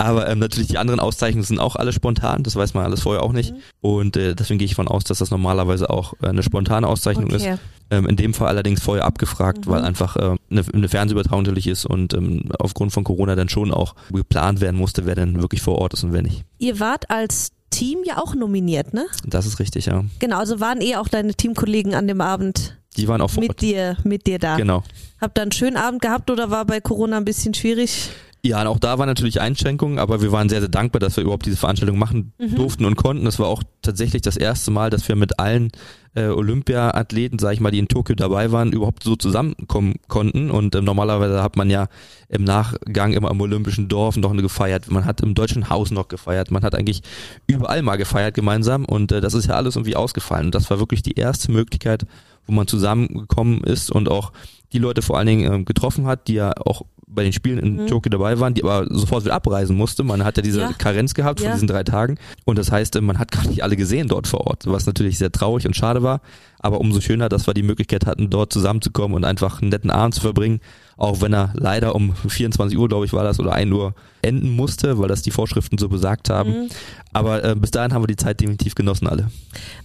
Aber 0.00 0.28
ähm, 0.28 0.38
natürlich 0.38 0.68
die 0.68 0.78
anderen 0.78 0.98
Auszeichnungen 1.00 1.44
sind 1.44 1.58
auch 1.60 1.76
alle 1.76 1.92
spontan, 1.92 2.42
das 2.42 2.56
weiß 2.56 2.74
man 2.74 2.84
alles 2.84 3.02
vorher 3.02 3.22
auch 3.22 3.30
Mhm. 3.30 3.36
nicht. 3.36 3.54
Und 3.80 4.16
äh, 4.16 4.34
deswegen 4.34 4.58
gehe 4.58 4.66
ich 4.66 4.74
von 4.74 4.88
aus, 4.88 5.04
dass 5.04 5.18
das 5.18 5.30
normalerweise 5.30 5.90
auch 5.90 6.14
äh, 6.22 6.28
eine 6.28 6.42
spontane 6.42 6.86
Auszeichnung 6.86 7.30
ist. 7.30 7.42
Okay. 7.42 7.56
Ähm, 7.90 8.06
in 8.06 8.16
dem 8.16 8.32
Fall 8.34 8.48
allerdings 8.48 8.80
vorher 8.82 9.04
abgefragt, 9.04 9.66
Mhm. 9.66 9.70
weil 9.70 9.84
einfach 9.84 10.16
äh, 10.16 10.36
eine, 10.50 10.64
eine 10.72 10.88
Fernsehübertragung 10.88 11.42
natürlich 11.42 11.66
ist 11.66 11.84
und 11.86 12.14
ähm, 12.14 12.50
aufgrund 12.58 12.92
von 12.92 13.04
Corona 13.04 13.34
dann 13.36 13.48
schon 13.48 13.72
auch 13.72 13.94
geplant 14.12 14.60
werden 14.60 14.76
musste, 14.76 15.06
wer 15.06 15.14
denn 15.16 15.40
wirklich 15.42 15.60
vor 15.62 15.76
Ort 15.78 15.94
ist 15.94 16.02
und 16.04 16.12
wer 16.12 16.22
nicht. 16.22 16.44
Ihr 16.58 16.80
wart 16.80 17.10
als 17.10 17.50
Team 17.70 17.98
ja 18.04 18.18
auch 18.18 18.34
nominiert, 18.34 18.94
ne? 18.94 19.06
Das 19.26 19.46
ist 19.46 19.58
richtig, 19.60 19.86
ja. 19.86 20.04
Genau, 20.18 20.38
also 20.38 20.60
waren 20.60 20.80
eh 20.80 20.96
auch 20.96 21.08
deine 21.08 21.34
Teamkollegen 21.34 21.94
an 21.94 22.08
dem 22.08 22.20
Abend 22.20 22.76
Die 22.96 23.06
waren 23.06 23.20
auch 23.20 23.30
vor 23.30 23.42
mit 23.42 23.50
Ort. 23.50 23.60
dir, 23.62 23.96
mit 24.02 24.26
dir 24.26 24.38
da. 24.38 24.56
Genau. 24.56 24.82
Habt 25.20 25.38
ihr 25.38 25.42
einen 25.42 25.52
schönen 25.52 25.76
Abend 25.76 26.02
gehabt 26.02 26.30
oder 26.30 26.50
war 26.50 26.64
bei 26.64 26.80
Corona 26.80 27.16
ein 27.16 27.24
bisschen 27.24 27.54
schwierig? 27.54 28.10
Ja, 28.42 28.62
und 28.62 28.68
auch 28.68 28.78
da 28.78 28.98
waren 28.98 29.06
natürlich 29.06 29.40
Einschränkungen, 29.40 29.98
aber 29.98 30.22
wir 30.22 30.32
waren 30.32 30.48
sehr, 30.48 30.60
sehr 30.60 30.70
dankbar, 30.70 30.98
dass 30.98 31.16
wir 31.16 31.24
überhaupt 31.24 31.44
diese 31.44 31.58
Veranstaltung 31.58 31.98
machen 31.98 32.32
Mhm. 32.38 32.54
durften 32.54 32.84
und 32.86 32.96
konnten. 32.96 33.26
Es 33.26 33.38
war 33.38 33.48
auch 33.48 33.62
tatsächlich 33.82 34.22
das 34.22 34.38
erste 34.38 34.70
Mal, 34.70 34.88
dass 34.88 35.06
wir 35.08 35.14
mit 35.16 35.38
allen 35.38 35.70
äh, 36.14 36.26
Olympia-Athleten, 36.28 37.38
sag 37.38 37.52
ich 37.52 37.60
mal, 37.60 37.70
die 37.70 37.78
in 37.78 37.86
Tokio 37.88 38.14
dabei 38.16 38.50
waren, 38.50 38.72
überhaupt 38.72 39.04
so 39.04 39.14
zusammenkommen 39.14 39.96
konnten. 40.08 40.50
Und 40.50 40.74
ähm, 40.74 40.84
normalerweise 40.84 41.42
hat 41.42 41.56
man 41.56 41.68
ja 41.70 41.88
im 42.28 42.44
Nachgang 42.44 43.12
immer 43.12 43.30
im 43.30 43.40
Olympischen 43.40 43.88
Dorf 43.88 44.16
noch 44.16 44.30
eine 44.32 44.42
gefeiert. 44.42 44.90
Man 44.90 45.04
hat 45.04 45.20
im 45.20 45.34
Deutschen 45.34 45.68
Haus 45.70 45.90
noch 45.90 46.08
gefeiert. 46.08 46.50
Man 46.50 46.62
hat 46.64 46.74
eigentlich 46.74 47.02
überall 47.46 47.82
mal 47.82 47.96
gefeiert 47.96 48.34
gemeinsam. 48.34 48.86
Und 48.86 49.12
äh, 49.12 49.20
das 49.20 49.34
ist 49.34 49.46
ja 49.46 49.54
alles 49.54 49.76
irgendwie 49.76 49.96
ausgefallen. 49.96 50.46
Und 50.46 50.54
das 50.54 50.68
war 50.70 50.78
wirklich 50.80 51.02
die 51.02 51.12
erste 51.14 51.52
Möglichkeit, 51.52 52.06
wo 52.46 52.52
man 52.52 52.66
zusammengekommen 52.66 53.62
ist 53.62 53.90
und 53.90 54.08
auch 54.08 54.32
die 54.72 54.78
Leute 54.78 55.02
vor 55.02 55.18
allen 55.18 55.26
Dingen 55.26 55.52
ähm, 55.52 55.64
getroffen 55.64 56.06
hat, 56.06 56.28
die 56.28 56.34
ja 56.34 56.52
auch 56.64 56.82
bei 57.12 57.24
den 57.24 57.32
Spielen 57.32 57.58
in 57.58 57.76
Mhm. 57.76 57.86
Tokio 57.88 58.08
dabei 58.10 58.38
waren, 58.38 58.54
die 58.54 58.62
aber 58.62 58.86
sofort 58.88 59.24
wieder 59.24 59.34
abreisen 59.34 59.76
musste. 59.76 60.04
Man 60.04 60.22
hat 60.22 60.36
ja 60.36 60.44
diese 60.44 60.60
Ja. 60.60 60.72
Karenz 60.78 61.12
gehabt 61.12 61.40
von 61.40 61.48
Ja. 61.48 61.54
diesen 61.54 61.66
drei 61.66 61.82
Tagen 61.82 62.18
und 62.44 62.56
das 62.56 62.70
heißt, 62.70 62.94
äh, 62.94 63.00
man 63.00 63.18
hat 63.18 63.32
gar 63.32 63.46
nicht 63.48 63.62
alle 63.64 63.70
alle 63.70 63.76
gesehen 63.76 64.08
dort 64.08 64.26
vor 64.26 64.46
Ort, 64.48 64.64
was 64.66 64.86
natürlich 64.86 65.16
sehr 65.18 65.30
traurig 65.30 65.64
und 65.66 65.74
schade 65.76 66.02
war. 66.02 66.20
Aber 66.58 66.80
umso 66.80 67.00
schöner, 67.00 67.28
dass 67.28 67.46
wir 67.46 67.54
die 67.54 67.62
Möglichkeit 67.62 68.04
hatten, 68.04 68.30
dort 68.30 68.52
zusammenzukommen 68.52 69.16
und 69.16 69.24
einfach 69.24 69.60
einen 69.62 69.70
netten 69.70 69.90
Abend 69.90 70.14
zu 70.16 70.20
verbringen. 70.20 70.60
Auch 70.96 71.20
wenn 71.20 71.32
er 71.32 71.52
leider 71.54 71.94
um 71.94 72.14
24 72.28 72.76
Uhr, 72.76 72.88
glaube 72.88 73.06
ich, 73.06 73.12
war 73.12 73.22
das, 73.22 73.38
oder 73.38 73.52
1 73.52 73.72
Uhr 73.72 73.94
enden 74.22 74.50
musste, 74.50 74.98
weil 74.98 75.06
das 75.08 75.22
die 75.22 75.30
Vorschriften 75.30 75.78
so 75.78 75.88
besagt 75.88 76.30
haben. 76.30 76.50
Mhm. 76.64 76.68
Aber 77.12 77.44
äh, 77.44 77.54
bis 77.54 77.70
dahin 77.70 77.92
haben 77.94 78.02
wir 78.02 78.08
die 78.08 78.16
Zeit 78.16 78.40
definitiv 78.40 78.74
genossen 78.74 79.06
alle. 79.06 79.30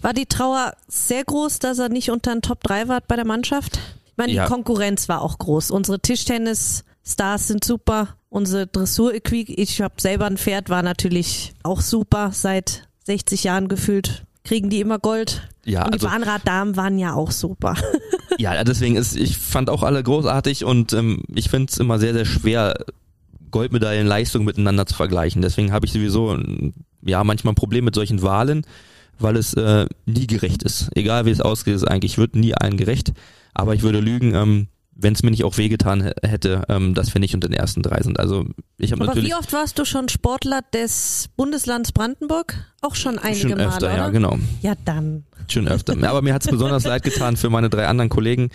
War 0.01 0.13
die 0.13 0.25
Trauer 0.25 0.73
sehr 0.87 1.23
groß, 1.23 1.59
dass 1.59 1.77
er 1.79 1.89
nicht 1.89 2.09
unter 2.09 2.33
den 2.33 2.41
Top 2.41 2.61
3 2.63 2.87
war 2.87 3.01
bei 3.07 3.15
der 3.15 3.25
Mannschaft? 3.25 3.79
Ich 4.15 4.17
meine, 4.17 4.31
ja. 4.31 4.45
die 4.45 4.49
Konkurrenz 4.49 5.09
war 5.09 5.21
auch 5.21 5.37
groß. 5.37 5.71
Unsere 5.71 5.99
Tischtennis-Stars 5.99 7.49
sind 7.49 7.65
super. 7.65 8.15
Unsere 8.29 8.65
Dressur-Equipe, 8.65 9.51
ich 9.51 9.81
habe 9.81 9.95
selber 9.97 10.25
ein 10.25 10.37
Pferd, 10.37 10.69
war 10.69 10.83
natürlich 10.83 11.53
auch 11.63 11.81
super. 11.81 12.29
Seit 12.31 12.87
60 13.03 13.43
Jahren 13.43 13.67
gefühlt 13.67 14.23
kriegen 14.45 14.69
die 14.69 14.79
immer 14.79 14.99
Gold. 14.99 15.49
Ja, 15.65 15.83
und 15.83 15.95
die 15.95 15.99
also, 15.99 16.07
Bahnraddamen 16.07 16.77
waren 16.77 16.97
ja 16.97 17.13
auch 17.13 17.31
super. 17.31 17.75
ja, 18.37 18.63
deswegen 18.63 18.95
ist, 18.95 19.17
ich 19.17 19.37
fand 19.37 19.69
auch 19.69 19.83
alle 19.83 20.01
großartig 20.01 20.63
und 20.63 20.93
ähm, 20.93 21.23
ich 21.33 21.49
finde 21.49 21.69
es 21.69 21.77
immer 21.77 21.99
sehr, 21.99 22.13
sehr 22.13 22.25
schwer, 22.25 22.75
Goldmedaillenleistungen 23.51 24.45
miteinander 24.45 24.85
zu 24.85 24.95
vergleichen. 24.95 25.41
Deswegen 25.41 25.73
habe 25.73 25.85
ich 25.85 25.91
sowieso 25.91 26.39
ja 27.01 27.21
manchmal 27.25 27.51
ein 27.51 27.55
Problem 27.55 27.83
mit 27.83 27.95
solchen 27.95 28.21
Wahlen, 28.21 28.65
weil 29.19 29.37
es 29.37 29.53
äh, 29.53 29.85
nie 30.05 30.27
gerecht 30.27 30.63
ist. 30.63 30.89
Egal 30.95 31.25
wie 31.25 31.31
es 31.31 31.41
ausgeht, 31.41 31.75
ist 31.75 31.83
eigentlich 31.83 32.17
wird 32.17 32.35
nie 32.35 32.53
allen 32.53 32.77
gerecht. 32.77 33.13
Aber 33.53 33.73
ich 33.73 33.81
würde 33.81 33.99
lügen, 33.99 34.33
ähm, 34.35 34.67
wenn 34.95 35.13
es 35.13 35.23
mir 35.23 35.31
nicht 35.31 35.43
auch 35.43 35.57
wehgetan 35.57 36.13
hätte, 36.23 36.63
ähm, 36.69 36.93
dass 36.93 37.13
wir 37.13 37.19
nicht 37.19 37.35
unter 37.35 37.49
den 37.49 37.57
ersten 37.57 37.81
drei 37.81 38.01
sind. 38.01 38.19
Also 38.19 38.45
ich 38.77 38.91
habe 38.91 39.05
natürlich. 39.05 39.33
Aber 39.33 39.41
wie 39.41 39.43
oft 39.43 39.53
warst 39.53 39.77
du 39.77 39.85
schon 39.85 40.09
Sportler 40.09 40.61
des 40.73 41.29
Bundeslands 41.35 41.91
Brandenburg? 41.91 42.55
Auch 42.81 42.95
schon 42.95 43.19
einige 43.19 43.49
schon 43.49 43.51
Male, 43.51 43.67
öfter, 43.67 43.87
oder? 43.87 43.97
ja, 43.97 44.09
genau. 44.09 44.39
Ja, 44.61 44.73
dann. 44.85 45.25
Schon 45.49 45.67
öfter. 45.67 45.95
Aber 46.07 46.21
mir 46.21 46.33
hat 46.33 46.45
es 46.45 46.51
besonders 46.51 46.85
leid 46.85 47.03
getan 47.03 47.35
für 47.37 47.49
meine 47.49 47.69
drei 47.69 47.87
anderen 47.87 48.09
Kollegen, 48.09 48.49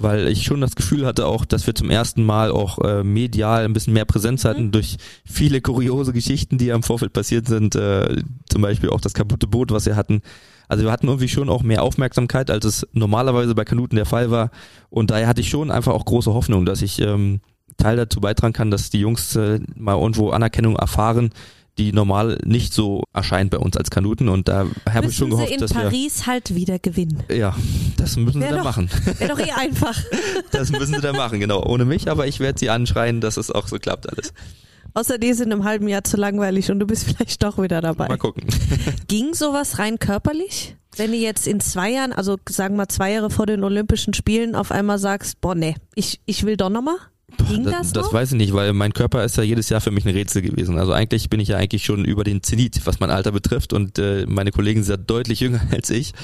weil 0.00 0.28
ich 0.28 0.44
schon 0.44 0.60
das 0.60 0.76
Gefühl 0.76 1.04
hatte 1.04 1.26
auch, 1.26 1.44
dass 1.44 1.66
wir 1.66 1.74
zum 1.74 1.90
ersten 1.90 2.24
Mal 2.24 2.52
auch 2.52 2.78
äh, 2.78 3.02
medial 3.02 3.64
ein 3.64 3.72
bisschen 3.72 3.94
mehr 3.94 4.04
Präsenz 4.04 4.44
hatten 4.44 4.66
mhm. 4.66 4.70
durch 4.70 4.96
viele 5.24 5.60
kuriose 5.60 6.12
Geschichten, 6.12 6.56
die 6.56 6.70
am 6.72 6.84
Vorfeld 6.84 7.12
passiert 7.12 7.48
sind. 7.48 7.74
Äh, 7.74 8.22
zum 8.48 8.62
Beispiel 8.62 8.90
auch 8.90 9.00
das 9.00 9.12
kaputte 9.12 9.48
Boot, 9.48 9.72
was 9.72 9.86
wir 9.86 9.96
hatten. 9.96 10.22
Also 10.68 10.84
wir 10.84 10.92
hatten 10.92 11.08
irgendwie 11.08 11.28
schon 11.28 11.48
auch 11.48 11.64
mehr 11.64 11.82
Aufmerksamkeit, 11.82 12.48
als 12.50 12.64
es 12.64 12.86
normalerweise 12.92 13.56
bei 13.56 13.64
Kanuten 13.64 13.96
der 13.96 14.06
Fall 14.06 14.30
war. 14.30 14.50
Und 14.88 15.10
daher 15.10 15.26
hatte 15.26 15.40
ich 15.40 15.48
schon 15.48 15.72
einfach 15.72 15.94
auch 15.94 16.04
große 16.04 16.32
Hoffnung, 16.32 16.64
dass 16.64 16.80
ich 16.80 17.00
ähm, 17.00 17.40
Teil 17.76 17.96
dazu 17.96 18.20
beitragen 18.20 18.52
kann, 18.52 18.70
dass 18.70 18.90
die 18.90 19.00
Jungs 19.00 19.34
äh, 19.34 19.58
mal 19.74 19.98
irgendwo 19.98 20.30
Anerkennung 20.30 20.76
erfahren, 20.76 21.30
die 21.78 21.92
normal 21.92 22.38
nicht 22.44 22.74
so 22.74 23.04
erscheint 23.12 23.50
bei 23.50 23.58
uns 23.58 23.76
als 23.76 23.90
Kanuten 23.90 24.28
und 24.28 24.48
da 24.48 24.66
habe 24.88 25.06
ich 25.06 25.16
schon 25.16 25.30
gehofft, 25.30 25.52
in 25.52 25.60
dass 25.60 25.72
Paris 25.72 26.20
wir, 26.20 26.26
halt 26.26 26.54
wieder 26.54 26.78
gewinnen. 26.78 27.22
Ja, 27.30 27.56
das 27.96 28.16
müssen 28.16 28.40
wär 28.40 28.48
sie 28.48 28.54
dann 28.56 28.64
machen. 28.64 28.90
Wäre 29.18 29.30
doch 29.30 29.38
eh 29.38 29.52
einfach. 29.52 29.96
das 30.50 30.70
müssen 30.70 30.94
sie 30.94 31.00
dann 31.00 31.16
machen, 31.16 31.40
genau. 31.40 31.64
Ohne 31.64 31.84
mich, 31.84 32.10
aber 32.10 32.26
ich 32.26 32.40
werde 32.40 32.58
sie 32.58 32.70
anschreien, 32.70 33.20
dass 33.20 33.36
es 33.36 33.50
auch 33.50 33.68
so 33.68 33.78
klappt 33.78 34.08
alles. 34.08 34.32
Außer 34.94 35.18
die 35.18 35.32
sind 35.32 35.52
im 35.52 35.64
halben 35.64 35.86
Jahr 35.86 36.02
zu 36.02 36.16
langweilig 36.16 36.70
und 36.70 36.80
du 36.80 36.86
bist 36.86 37.04
vielleicht 37.16 37.42
doch 37.42 37.62
wieder 37.62 37.80
dabei. 37.80 38.08
Mal 38.08 38.18
gucken. 38.18 38.44
Ging 39.06 39.34
sowas 39.34 39.78
rein 39.78 39.98
körperlich? 39.98 40.76
Wenn 40.96 41.12
du 41.12 41.16
jetzt 41.16 41.46
in 41.46 41.60
zwei 41.60 41.92
Jahren, 41.92 42.12
also 42.12 42.38
sagen 42.48 42.76
wir 42.76 42.88
zwei 42.88 43.12
Jahre 43.12 43.30
vor 43.30 43.46
den 43.46 43.62
Olympischen 43.62 44.14
Spielen, 44.14 44.56
auf 44.56 44.72
einmal 44.72 44.98
sagst, 44.98 45.40
boah, 45.40 45.54
nee, 45.54 45.76
ich, 45.94 46.20
ich 46.26 46.44
will 46.44 46.56
doch 46.56 46.70
nochmal? 46.70 46.96
Ging 47.36 47.62
das, 47.62 47.92
das, 47.92 47.92
das 47.92 48.12
weiß 48.12 48.32
ich 48.32 48.38
nicht, 48.38 48.54
weil 48.54 48.72
mein 48.72 48.94
Körper 48.94 49.22
ist 49.22 49.36
ja 49.36 49.42
jedes 49.42 49.68
Jahr 49.68 49.80
für 49.80 49.90
mich 49.90 50.06
ein 50.06 50.14
Rätsel 50.14 50.42
gewesen. 50.42 50.78
Also 50.78 50.92
eigentlich 50.92 51.28
bin 51.28 51.40
ich 51.40 51.48
ja 51.48 51.58
eigentlich 51.58 51.84
schon 51.84 52.04
über 52.04 52.24
den 52.24 52.42
Zenit, 52.42 52.80
was 52.86 53.00
mein 53.00 53.10
Alter 53.10 53.32
betrifft 53.32 53.74
und 53.74 53.98
äh, 53.98 54.24
meine 54.26 54.50
Kollegen 54.50 54.82
sind 54.82 54.92
ja 54.92 54.96
deutlich 54.96 55.40
jünger 55.40 55.60
als 55.70 55.90
ich. 55.90 56.14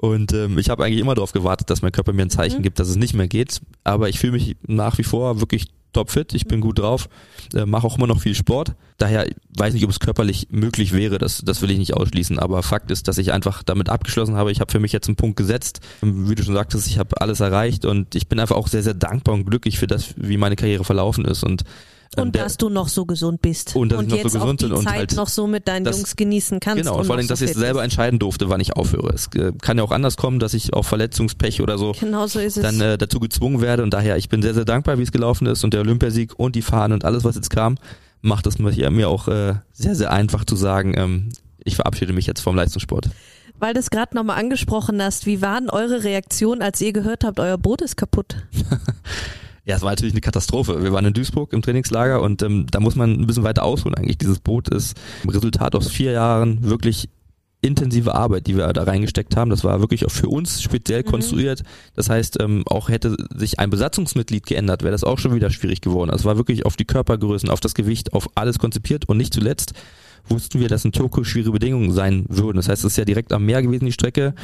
Und 0.00 0.32
ähm, 0.32 0.58
ich 0.58 0.70
habe 0.70 0.84
eigentlich 0.84 1.00
immer 1.00 1.14
darauf 1.14 1.32
gewartet, 1.32 1.70
dass 1.70 1.82
mein 1.82 1.92
Körper 1.92 2.12
mir 2.12 2.22
ein 2.22 2.30
Zeichen 2.30 2.58
mhm. 2.58 2.62
gibt, 2.62 2.78
dass 2.78 2.88
es 2.88 2.96
nicht 2.96 3.14
mehr 3.14 3.28
geht. 3.28 3.60
Aber 3.84 4.08
ich 4.08 4.18
fühle 4.18 4.32
mich 4.32 4.56
nach 4.66 4.96
wie 4.98 5.04
vor 5.04 5.40
wirklich 5.40 5.66
topfit, 5.92 6.34
ich 6.34 6.46
bin 6.46 6.60
gut 6.60 6.78
drauf, 6.78 7.08
äh, 7.54 7.66
mache 7.66 7.86
auch 7.86 7.96
immer 7.96 8.06
noch 8.06 8.20
viel 8.20 8.34
Sport. 8.34 8.74
Daher 8.98 9.28
weiß 9.56 9.74
nicht, 9.74 9.84
ob 9.84 9.90
es 9.90 10.00
körperlich 10.00 10.48
möglich 10.50 10.92
wäre, 10.92 11.18
das, 11.18 11.42
das 11.44 11.62
will 11.62 11.70
ich 11.70 11.78
nicht 11.78 11.94
ausschließen. 11.94 12.38
Aber 12.38 12.62
Fakt 12.62 12.90
ist, 12.90 13.08
dass 13.08 13.18
ich 13.18 13.32
einfach 13.32 13.62
damit 13.62 13.88
abgeschlossen 13.88 14.36
habe. 14.36 14.50
Ich 14.50 14.60
habe 14.60 14.72
für 14.72 14.80
mich 14.80 14.92
jetzt 14.92 15.08
einen 15.08 15.16
Punkt 15.16 15.36
gesetzt. 15.36 15.80
Wie 16.00 16.34
du 16.34 16.42
schon 16.42 16.54
sagtest, 16.54 16.86
ich 16.86 16.98
habe 16.98 17.20
alles 17.20 17.40
erreicht 17.40 17.84
und 17.84 18.14
ich 18.14 18.28
bin 18.28 18.40
einfach 18.40 18.56
auch 18.56 18.68
sehr, 18.68 18.82
sehr 18.82 18.94
dankbar 18.94 19.34
und 19.34 19.44
glücklich 19.44 19.78
für 19.78 19.86
das, 19.86 20.14
wie 20.16 20.36
meine 20.36 20.56
Karriere 20.56 20.84
verlaufen 20.84 21.24
ist. 21.24 21.44
Und 21.44 21.64
und 22.16 22.34
der, 22.34 22.44
dass 22.44 22.56
du 22.56 22.68
noch 22.68 22.88
so 22.88 23.04
gesund 23.04 23.42
bist. 23.42 23.76
Und 23.76 23.92
dass 23.92 23.98
und 23.98 24.12
ich 24.12 24.22
noch 24.24 24.30
so 24.30 24.38
gesund 24.38 24.60
bin 24.60 24.72
und 24.72 24.84
Zeit 24.84 24.94
halt 24.94 25.16
noch 25.16 25.28
so 25.28 25.46
mit 25.46 25.68
deinen 25.68 25.84
das, 25.84 25.96
Jungs 25.96 26.16
genießen 26.16 26.60
kannst. 26.60 26.82
Genau, 26.82 26.98
und, 26.98 27.04
vor 27.04 27.16
allem, 27.16 27.26
so 27.26 27.28
dass 27.28 27.40
ich 27.42 27.52
selber 27.52 27.84
entscheiden 27.84 28.18
durfte, 28.18 28.48
wann 28.48 28.60
ich 28.60 28.76
aufhöre. 28.76 29.12
Es 29.14 29.28
äh, 29.34 29.52
kann 29.60 29.76
ja 29.76 29.84
auch 29.84 29.90
anders 29.90 30.16
kommen, 30.16 30.38
dass 30.38 30.54
ich 30.54 30.72
auf 30.72 30.86
Verletzungspech 30.86 31.60
oder 31.60 31.76
so, 31.76 31.92
genau 31.98 32.26
so 32.26 32.40
ist 32.40 32.62
dann 32.62 32.80
äh, 32.80 32.96
dazu 32.96 33.20
gezwungen 33.20 33.60
werde. 33.60 33.82
Und 33.82 33.92
daher, 33.92 34.16
ich 34.16 34.28
bin 34.28 34.42
sehr, 34.42 34.54
sehr 34.54 34.64
dankbar, 34.64 34.98
wie 34.98 35.02
es 35.02 35.12
gelaufen 35.12 35.46
ist. 35.46 35.64
Und 35.64 35.74
der 35.74 35.80
Olympiasieg 35.80 36.38
und 36.38 36.56
die 36.56 36.62
Fahnen 36.62 36.94
und 36.94 37.04
alles, 37.04 37.24
was 37.24 37.34
jetzt 37.34 37.50
kam, 37.50 37.76
macht 38.22 38.46
es 38.46 38.58
mir 38.58 39.08
auch 39.08 39.28
äh, 39.28 39.54
sehr, 39.72 39.94
sehr 39.94 40.10
einfach 40.10 40.44
zu 40.44 40.56
sagen, 40.56 40.94
ähm, 40.96 41.28
ich 41.62 41.76
verabschiede 41.76 42.12
mich 42.12 42.26
jetzt 42.26 42.40
vom 42.40 42.56
Leistungssport. 42.56 43.10
Weil 43.58 43.74
du 43.74 43.80
es 43.80 43.90
gerade 43.90 44.14
nochmal 44.14 44.38
angesprochen 44.38 45.02
hast, 45.02 45.26
wie 45.26 45.42
waren 45.42 45.68
eure 45.68 46.04
Reaktionen, 46.04 46.62
als 46.62 46.80
ihr 46.80 46.92
gehört 46.92 47.24
habt, 47.24 47.40
euer 47.40 47.58
Boot 47.58 47.82
ist 47.82 47.96
kaputt? 47.96 48.36
Ja, 49.68 49.76
es 49.76 49.82
war 49.82 49.90
natürlich 49.90 50.14
eine 50.14 50.22
Katastrophe. 50.22 50.82
Wir 50.82 50.94
waren 50.94 51.04
in 51.04 51.12
Duisburg 51.12 51.52
im 51.52 51.60
Trainingslager 51.60 52.22
und 52.22 52.42
ähm, 52.42 52.66
da 52.70 52.80
muss 52.80 52.96
man 52.96 53.12
ein 53.12 53.26
bisschen 53.26 53.44
weiter 53.44 53.64
ausholen 53.64 53.94
eigentlich. 53.94 54.16
Dieses 54.16 54.38
Boot 54.38 54.70
ist 54.70 54.98
ein 55.22 55.28
Resultat 55.28 55.74
aus 55.74 55.90
vier 55.90 56.12
Jahren 56.12 56.64
wirklich 56.64 57.10
intensive 57.60 58.14
Arbeit, 58.14 58.46
die 58.46 58.56
wir 58.56 58.72
da 58.72 58.84
reingesteckt 58.84 59.36
haben. 59.36 59.50
Das 59.50 59.64
war 59.64 59.80
wirklich 59.80 60.06
auch 60.06 60.10
für 60.10 60.30
uns 60.30 60.62
speziell 60.62 61.02
mhm. 61.02 61.10
konstruiert. 61.10 61.64
Das 61.94 62.08
heißt, 62.08 62.40
ähm, 62.40 62.62
auch 62.64 62.88
hätte 62.88 63.14
sich 63.34 63.58
ein 63.58 63.68
Besatzungsmitglied 63.68 64.46
geändert, 64.46 64.84
wäre 64.84 64.92
das 64.92 65.04
auch 65.04 65.18
schon 65.18 65.34
wieder 65.34 65.50
schwierig 65.50 65.82
geworden. 65.82 66.08
Also 66.08 66.22
es 66.22 66.24
war 66.24 66.38
wirklich 66.38 66.64
auf 66.64 66.76
die 66.76 66.86
Körpergrößen, 66.86 67.50
auf 67.50 67.60
das 67.60 67.74
Gewicht, 67.74 68.14
auf 68.14 68.30
alles 68.36 68.58
konzipiert 68.58 69.06
und 69.06 69.18
nicht 69.18 69.34
zuletzt 69.34 69.74
wussten 70.30 70.60
wir, 70.60 70.68
dass 70.68 70.84
in 70.84 70.92
Tokio 70.92 71.24
schwere 71.24 71.50
Bedingungen 71.50 71.92
sein 71.92 72.24
würden. 72.28 72.56
Das 72.56 72.68
heißt, 72.68 72.84
es 72.84 72.92
ist 72.92 72.96
ja 72.98 73.04
direkt 73.04 73.32
am 73.32 73.46
Meer 73.46 73.62
gewesen, 73.62 73.86
die 73.86 73.92
Strecke. 73.92 74.34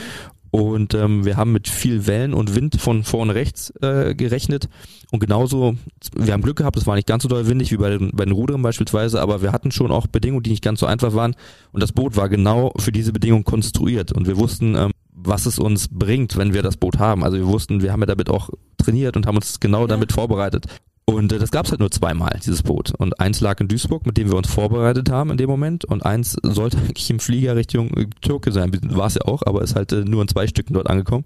Und 0.51 0.95
ähm, 0.95 1.25
wir 1.25 1.37
haben 1.37 1.53
mit 1.53 1.69
viel 1.69 2.07
Wellen 2.07 2.33
und 2.33 2.55
Wind 2.55 2.81
von 2.81 3.03
vorne 3.03 3.35
rechts 3.35 3.73
äh, 3.83 4.15
gerechnet. 4.15 4.69
Und 5.11 5.19
genauso, 5.19 5.75
wir 6.15 6.33
haben 6.33 6.43
Glück 6.43 6.59
gehabt, 6.59 6.77
es 6.77 6.87
war 6.87 6.95
nicht 6.95 7.09
ganz 7.09 7.25
so 7.25 7.29
doll 7.29 7.49
windig 7.49 7.73
wie 7.73 7.77
bei 7.77 7.91
den, 7.91 8.13
bei 8.13 8.25
den 8.25 8.33
Rudern 8.33 8.63
beispielsweise, 8.63 9.21
aber 9.21 9.43
wir 9.43 9.51
hatten 9.51 9.73
schon 9.73 9.91
auch 9.91 10.07
Bedingungen, 10.07 10.45
die 10.45 10.51
nicht 10.51 10.63
ganz 10.63 10.79
so 10.79 10.87
einfach 10.87 11.13
waren. 11.13 11.35
Und 11.73 11.83
das 11.83 11.91
Boot 11.91 12.17
war 12.17 12.29
genau 12.29 12.73
für 12.79 12.93
diese 12.93 13.13
Bedingungen 13.13 13.43
konstruiert. 13.43 14.13
Und 14.13 14.29
wir 14.29 14.37
wussten, 14.37 14.77
ähm, 14.77 14.93
was 15.11 15.47
es 15.47 15.59
uns 15.59 15.89
bringt, 15.89 16.37
wenn 16.37 16.55
wir 16.55 16.63
das 16.63 16.77
Boot 16.77 17.01
haben. 17.01 17.25
Also 17.25 17.37
wir 17.37 17.49
wussten, 17.49 17.83
wir 17.83 17.91
haben 17.91 18.01
ja 18.01 18.07
damit 18.07 18.31
auch 18.31 18.51
trainiert 18.77 19.17
und 19.17 19.27
haben 19.27 19.37
uns 19.37 19.59
genau 19.59 19.83
ja. 19.83 19.87
damit 19.89 20.13
vorbereitet. 20.13 20.67
Und 21.07 21.33
äh, 21.33 21.39
das 21.39 21.51
gab's 21.51 21.71
halt 21.71 21.81
nur 21.81 21.91
zweimal, 21.91 22.41
dieses 22.45 22.63
Boot. 22.63 22.93
Und 22.97 23.21
eins 23.21 23.41
lag 23.41 23.61
in 23.61 23.69
Duisburg, 23.69 24.07
mit 24.07 24.17
dem 24.17 24.31
wir 24.31 24.37
uns 24.37 24.49
vorbereitet 24.49 25.11
haben 25.11 25.31
in 25.31 25.37
dem 25.37 25.51
Moment. 25.51 25.85
Und 25.85 26.05
eins 26.05 26.37
sollte 26.43 26.79
eigentlich 26.85 27.11
im 27.11 27.21
Flieger 27.21 27.57
Richtung 27.57 27.91
äh, 27.95 28.07
Türke 28.23 28.53
sein. 28.53 28.73
War 28.85 29.09
es 29.09 29.15
ja 29.17 29.23
auch, 29.23 29.43
aber 29.45 29.61
ist 29.61 29.77
halt 29.77 29.93
äh, 29.93 30.05
nur 30.05 30.23
in 30.23 30.29
zwei 30.29 30.47
Stücken 30.47 30.73
dort 30.73 30.89
angekommen. 30.89 31.25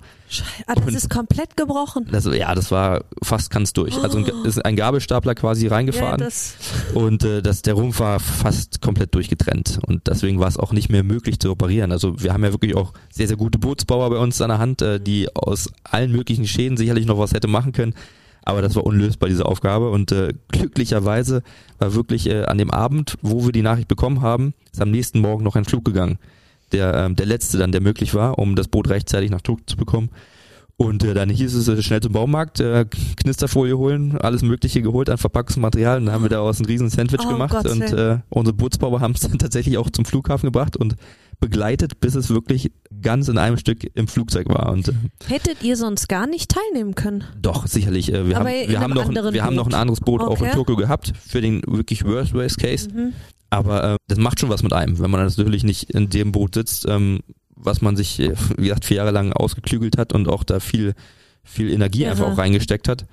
Ah, 0.66 0.74
das 0.74 0.84
und 0.84 0.94
ist 0.94 1.10
komplett 1.10 1.56
gebrochen. 1.56 2.08
Das, 2.10 2.24
ja, 2.24 2.54
das 2.56 2.72
war 2.72 3.04
fast 3.22 3.50
ganz 3.50 3.72
durch. 3.72 3.96
Oh. 3.98 4.02
Also 4.02 4.18
ein, 4.18 4.26
oh. 4.28 4.44
ist 4.44 4.64
ein 4.64 4.74
Gabelstapler 4.74 5.36
quasi 5.36 5.68
reingefahren. 5.68 6.20
Ja, 6.20 7.00
und 7.00 7.22
äh, 7.22 7.40
das, 7.40 7.62
der 7.62 7.74
Rumpf 7.74 8.00
war 8.00 8.18
fast 8.18 8.80
komplett 8.80 9.14
durchgetrennt. 9.14 9.78
Und 9.86 10.08
deswegen 10.08 10.40
war 10.40 10.48
es 10.48 10.56
auch 10.56 10.72
nicht 10.72 10.88
mehr 10.88 11.04
möglich 11.04 11.38
zu 11.38 11.52
operieren. 11.52 11.92
Also 11.92 12.20
wir 12.20 12.32
haben 12.32 12.42
ja 12.42 12.50
wirklich 12.50 12.74
auch 12.74 12.94
sehr, 13.10 13.28
sehr 13.28 13.36
gute 13.36 13.60
Bootsbauer 13.60 14.10
bei 14.10 14.18
uns 14.18 14.40
an 14.40 14.48
der 14.48 14.58
Hand, 14.58 14.82
äh, 14.82 14.98
die 14.98 15.28
aus 15.36 15.70
allen 15.84 16.10
möglichen 16.10 16.48
Schäden 16.48 16.76
sicherlich 16.76 17.06
noch 17.06 17.18
was 17.18 17.32
hätte 17.32 17.46
machen 17.46 17.70
können. 17.70 17.94
Aber 18.42 18.62
das 18.62 18.76
war 18.76 18.84
unlösbar, 18.84 19.28
diese 19.28 19.46
Aufgabe. 19.46 19.90
Und 19.90 20.12
äh, 20.12 20.32
glücklicherweise 20.48 21.42
war 21.78 21.94
wirklich 21.94 22.28
äh, 22.28 22.44
an 22.44 22.58
dem 22.58 22.70
Abend, 22.70 23.16
wo 23.22 23.44
wir 23.44 23.52
die 23.52 23.62
Nachricht 23.62 23.88
bekommen 23.88 24.22
haben, 24.22 24.54
ist 24.72 24.80
am 24.80 24.90
nächsten 24.90 25.20
Morgen 25.20 25.44
noch 25.44 25.56
ein 25.56 25.64
Flug 25.64 25.84
gegangen. 25.84 26.18
Der, 26.72 26.94
ähm, 26.94 27.16
der 27.16 27.26
letzte 27.26 27.58
dann, 27.58 27.72
der 27.72 27.80
möglich 27.80 28.14
war, 28.14 28.38
um 28.38 28.54
das 28.54 28.68
Boot 28.68 28.88
rechtzeitig 28.88 29.30
nach 29.30 29.40
Tokio 29.40 29.64
zu 29.66 29.76
bekommen. 29.76 30.10
Und 30.80 31.02
äh, 31.02 31.12
dann 31.12 31.28
hieß 31.28 31.54
es 31.54 31.66
äh, 31.66 31.82
schnell 31.82 32.00
zum 32.00 32.12
Baumarkt, 32.12 32.60
äh, 32.60 32.86
Knisterfolie 33.16 33.76
holen, 33.76 34.16
alles 34.16 34.42
Mögliche 34.42 34.80
geholt 34.80 35.10
an 35.10 35.18
Verpackungsmaterial. 35.18 35.98
Und 35.98 36.06
dann 36.06 36.14
haben 36.14 36.22
wir 36.22 36.28
daraus 36.28 36.60
ein 36.60 36.66
riesen 36.66 36.88
Sandwich 36.88 37.20
oh, 37.26 37.28
gemacht. 37.30 37.50
Gott 37.50 37.66
und 37.66 37.82
äh, 37.82 38.18
unsere 38.28 38.56
Bootsbauer 38.56 39.00
haben 39.00 39.12
es 39.12 39.22
dann 39.22 39.38
tatsächlich 39.40 39.76
auch 39.76 39.90
zum 39.90 40.04
Flughafen 40.04 40.46
gebracht 40.46 40.76
und 40.76 40.94
begleitet, 41.40 41.98
bis 41.98 42.14
es 42.14 42.30
wirklich 42.30 42.70
ganz 43.02 43.26
in 43.26 43.38
einem 43.38 43.56
Stück 43.56 43.90
im 43.96 44.06
Flugzeug 44.06 44.48
war. 44.48 44.70
Und, 44.70 44.88
äh, 44.88 44.92
Hättet 45.26 45.64
ihr 45.64 45.76
sonst 45.76 46.08
gar 46.08 46.28
nicht 46.28 46.48
teilnehmen 46.48 46.94
können? 46.94 47.24
Doch, 47.42 47.66
sicherlich. 47.66 48.12
Äh, 48.12 48.28
wir 48.28 48.36
haben, 48.36 48.46
wir 48.46 48.80
haben, 48.80 48.94
noch, 48.94 49.08
ein, 49.08 49.32
wir 49.34 49.44
haben 49.44 49.56
noch 49.56 49.66
ein 49.66 49.74
anderes 49.74 50.00
Boot 50.00 50.20
okay. 50.20 50.30
auch 50.30 50.42
in 50.42 50.52
Tokio 50.52 50.76
gehabt 50.76 51.12
für 51.26 51.40
den 51.40 51.60
wirklich 51.66 52.04
Worst 52.04 52.34
Worst 52.34 52.58
Case. 52.58 52.88
Mhm. 52.88 53.14
Aber 53.50 53.94
äh, 53.94 53.96
das 54.06 54.18
macht 54.18 54.38
schon 54.38 54.48
was 54.48 54.62
mit 54.62 54.72
einem, 54.72 55.00
wenn 55.00 55.10
man 55.10 55.24
natürlich 55.24 55.64
nicht 55.64 55.90
in 55.90 56.08
dem 56.08 56.30
Boot 56.30 56.54
sitzt, 56.54 56.86
ähm, 56.88 57.20
was 57.60 57.80
man 57.82 57.96
sich, 57.96 58.20
äh, 58.20 58.34
wie 58.56 58.64
gesagt, 58.64 58.84
vier 58.84 58.98
Jahre 58.98 59.10
lang 59.10 59.32
ausgeklügelt 59.32 59.98
hat 59.98 60.12
und 60.12 60.28
auch 60.28 60.44
da 60.44 60.60
viel, 60.60 60.94
viel 61.44 61.70
Energie 61.70 62.02
ja. 62.02 62.10
einfach 62.10 62.32
auch 62.32 62.38
reingesteckt 62.38 62.88
hat. 62.88 63.06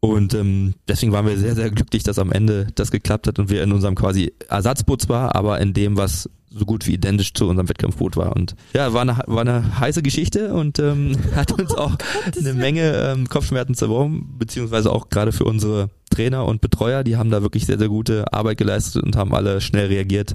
Und 0.00 0.34
ähm, 0.34 0.74
deswegen 0.86 1.12
waren 1.12 1.26
wir 1.26 1.38
sehr, 1.38 1.54
sehr 1.54 1.70
glücklich, 1.70 2.02
dass 2.02 2.18
am 2.18 2.30
Ende 2.30 2.68
das 2.74 2.90
geklappt 2.90 3.26
hat 3.26 3.38
und 3.38 3.50
wir 3.50 3.62
in 3.62 3.72
unserem 3.72 3.94
quasi 3.94 4.32
Ersatzboot 4.48 5.02
zwar, 5.02 5.34
aber 5.34 5.58
in 5.60 5.72
dem, 5.72 5.96
was 5.96 6.28
so 6.50 6.64
gut 6.64 6.86
wie 6.86 6.94
identisch 6.94 7.34
zu 7.34 7.48
unserem 7.48 7.68
Wettkampfboot 7.68 8.16
war. 8.16 8.36
Und 8.36 8.54
ja, 8.72 8.92
war 8.92 9.02
eine, 9.02 9.18
war 9.26 9.40
eine 9.40 9.80
heiße 9.80 10.02
Geschichte 10.02 10.54
und 10.54 10.78
ähm, 10.78 11.16
hat 11.34 11.52
uns 11.52 11.74
auch 11.74 11.96
eine 12.38 12.54
Menge 12.54 12.92
ähm, 12.94 13.28
Kopfschmerzen 13.28 13.74
zerworfen, 13.74 14.36
beziehungsweise 14.38 14.92
auch 14.92 15.08
gerade 15.08 15.32
für 15.32 15.44
unsere 15.44 15.90
Trainer 16.10 16.44
und 16.44 16.60
Betreuer, 16.60 17.02
die 17.02 17.16
haben 17.16 17.30
da 17.30 17.42
wirklich 17.42 17.66
sehr, 17.66 17.78
sehr 17.78 17.88
gute 17.88 18.32
Arbeit 18.32 18.58
geleistet 18.58 19.02
und 19.02 19.16
haben 19.16 19.34
alle 19.34 19.60
schnell 19.60 19.88
reagiert 19.88 20.34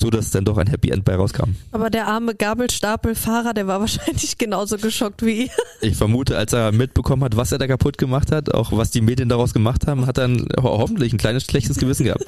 so 0.00 0.10
dass 0.10 0.30
dann 0.30 0.44
doch 0.44 0.56
ein 0.58 0.68
Happy 0.68 0.90
End 0.90 1.04
bei 1.04 1.16
rauskam. 1.16 1.56
Aber 1.72 1.90
der 1.90 2.06
arme 2.06 2.34
Gabelstapelfahrer, 2.34 3.52
der 3.52 3.66
war 3.66 3.80
wahrscheinlich 3.80 4.38
genauso 4.38 4.76
geschockt 4.76 5.24
wie 5.24 5.46
ihr. 5.46 5.50
Ich 5.80 5.96
vermute, 5.96 6.36
als 6.36 6.52
er 6.52 6.72
mitbekommen 6.72 7.24
hat, 7.24 7.36
was 7.36 7.52
er 7.52 7.58
da 7.58 7.66
kaputt 7.66 7.98
gemacht 7.98 8.30
hat, 8.30 8.54
auch 8.54 8.72
was 8.72 8.90
die 8.90 9.00
Medien 9.00 9.28
daraus 9.28 9.52
gemacht 9.52 9.86
haben, 9.86 10.06
hat 10.06 10.18
er 10.18 10.30
hoffentlich 10.62 11.12
ein 11.12 11.18
kleines 11.18 11.44
schlechtes 11.44 11.78
Gewissen 11.78 12.04
gehabt. 12.04 12.26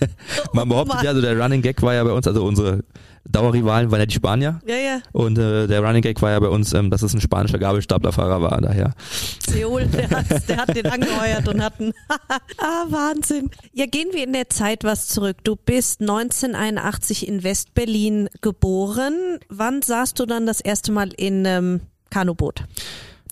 Man 0.52 0.68
behauptet 0.68 0.96
oh 1.00 1.04
ja, 1.04 1.10
also 1.10 1.20
der 1.20 1.38
Running 1.38 1.62
Gag 1.62 1.82
war 1.82 1.94
ja 1.94 2.04
bei 2.04 2.12
uns, 2.12 2.26
also 2.26 2.44
unsere 2.44 2.84
Dauerrivalen 3.28 3.90
waren 3.90 4.00
ja 4.00 4.06
die 4.06 4.14
Spanier. 4.14 4.60
Ja, 4.66 4.76
ja. 4.76 5.00
Und 5.12 5.38
äh, 5.38 5.66
der 5.66 5.84
Running 5.84 6.02
Gag 6.02 6.20
war 6.22 6.30
ja 6.30 6.40
bei 6.40 6.48
uns, 6.48 6.72
ähm, 6.72 6.90
dass 6.90 7.02
es 7.02 7.14
ein 7.14 7.20
spanischer 7.20 7.58
Gabelstaplerfahrer 7.58 8.42
war, 8.42 8.60
daher. 8.60 8.94
Seoul, 9.48 9.86
der 9.86 10.10
hat, 10.10 10.48
der 10.48 10.56
hat 10.56 10.76
den 10.76 10.86
angeheuert 10.86 11.46
und 11.48 11.62
hat 11.62 11.80
einen 11.80 11.92
ah, 12.58 12.84
Wahnsinn. 12.88 13.50
Ja, 13.72 13.86
gehen 13.86 14.08
wir 14.12 14.24
in 14.24 14.32
der 14.32 14.48
Zeit 14.48 14.84
was 14.84 15.08
zurück. 15.08 15.36
Du 15.44 15.56
bist 15.56 16.00
1981 16.00 17.28
in 17.28 17.42
Westberlin 17.42 18.28
geboren. 18.40 19.38
Wann 19.48 19.82
saßt 19.82 20.18
du 20.18 20.26
dann 20.26 20.46
das 20.46 20.60
erste 20.60 20.90
Mal 20.90 21.10
in 21.16 21.44
ähm, 21.44 21.80
Kanuboot? 22.10 22.64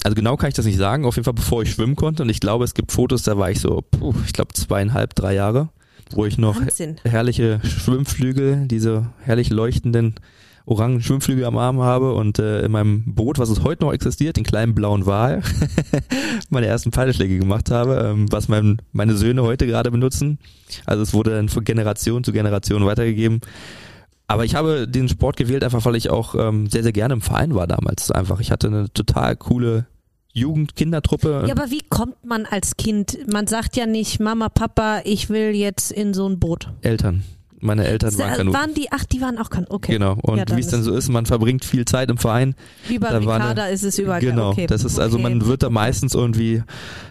Also 0.04 0.14
genau 0.14 0.36
kann 0.36 0.48
ich 0.48 0.54
das 0.54 0.66
nicht 0.66 0.78
sagen, 0.78 1.04
auf 1.04 1.16
jeden 1.16 1.24
Fall 1.24 1.34
bevor 1.34 1.62
ich 1.62 1.72
schwimmen 1.72 1.96
konnte. 1.96 2.22
Und 2.22 2.28
ich 2.28 2.40
glaube, 2.40 2.64
es 2.64 2.74
gibt 2.74 2.92
Fotos, 2.92 3.22
da 3.22 3.36
war 3.36 3.50
ich 3.50 3.60
so, 3.60 3.82
puh, 3.90 4.14
ich 4.24 4.32
glaube 4.32 4.54
zweieinhalb, 4.54 5.14
drei 5.14 5.34
Jahre 5.34 5.70
wo 6.12 6.24
ich 6.26 6.38
noch 6.38 6.60
Wahnsinn. 6.60 6.96
herrliche 7.04 7.60
Schwimmflügel, 7.64 8.66
diese 8.66 9.10
herrlich 9.24 9.50
leuchtenden 9.50 10.14
orangen 10.68 11.00
Schwimmflügel 11.00 11.46
am 11.46 11.56
Arm 11.56 11.80
habe 11.80 12.12
und 12.12 12.38
äh, 12.38 12.62
in 12.62 12.72
meinem 12.72 13.14
Boot, 13.14 13.38
was 13.38 13.48
es 13.48 13.62
heute 13.62 13.84
noch 13.84 13.92
existiert, 13.92 14.36
den 14.36 14.44
kleinen 14.44 14.74
blauen 14.74 15.06
Wal, 15.06 15.42
meine 16.50 16.66
ersten 16.66 16.92
Pfeilschläge 16.92 17.38
gemacht 17.38 17.70
habe, 17.70 18.10
ähm, 18.10 18.30
was 18.30 18.48
mein, 18.48 18.82
meine 18.92 19.16
Söhne 19.16 19.42
heute 19.42 19.66
gerade 19.66 19.90
benutzen. 19.90 20.38
Also 20.84 21.02
es 21.02 21.14
wurde 21.14 21.30
dann 21.30 21.48
von 21.48 21.64
Generation 21.64 22.22
zu 22.22 22.32
Generation 22.32 22.84
weitergegeben. 22.84 23.40
Aber 24.26 24.44
ich 24.44 24.54
habe 24.54 24.86
den 24.86 25.08
Sport 25.08 25.38
gewählt, 25.38 25.64
einfach 25.64 25.82
weil 25.86 25.96
ich 25.96 26.10
auch 26.10 26.34
ähm, 26.34 26.68
sehr, 26.68 26.82
sehr 26.82 26.92
gerne 26.92 27.14
im 27.14 27.22
Verein 27.22 27.54
war 27.54 27.66
damals. 27.66 28.10
Einfach, 28.10 28.40
ich 28.40 28.50
hatte 28.50 28.66
eine 28.66 28.92
total 28.92 29.36
coole 29.36 29.86
Jugend, 30.32 30.76
Kindertruppe. 30.76 31.44
Ja, 31.46 31.54
aber 31.54 31.70
wie 31.70 31.82
kommt 31.88 32.24
man 32.24 32.46
als 32.46 32.76
Kind? 32.76 33.18
Man 33.30 33.46
sagt 33.46 33.76
ja 33.76 33.86
nicht, 33.86 34.20
Mama, 34.20 34.48
Papa, 34.48 35.00
ich 35.04 35.30
will 35.30 35.54
jetzt 35.54 35.90
in 35.90 36.14
so 36.14 36.28
ein 36.28 36.38
Boot. 36.38 36.70
Eltern. 36.82 37.24
Meine 37.60 37.84
Eltern 37.86 38.16
waren 38.18 38.36
Kanu. 38.36 38.52
Waren 38.52 38.74
die, 38.74 38.86
ach, 38.92 39.04
die 39.04 39.20
waren 39.20 39.36
auch 39.38 39.50
Kanu, 39.50 39.66
okay. 39.70 39.92
Genau, 39.92 40.16
und 40.22 40.38
ja, 40.38 40.56
wie 40.56 40.60
es 40.60 40.68
dann 40.68 40.82
so 40.82 40.94
ist, 40.94 41.08
man 41.08 41.26
verbringt 41.26 41.64
viel 41.64 41.84
Zeit 41.84 42.08
im 42.08 42.18
Verein. 42.18 42.54
Wie 42.86 42.98
bei 42.98 43.08
Ricarda 43.16 43.66
ist 43.66 43.82
es 43.82 43.98
überall. 43.98 44.20
Genau, 44.20 44.50
okay. 44.50 44.66
das 44.66 44.84
ist, 44.84 44.98
also 45.00 45.18
man 45.18 45.44
wird 45.44 45.64
da 45.64 45.70
meistens 45.70 46.14
irgendwie, 46.14 46.62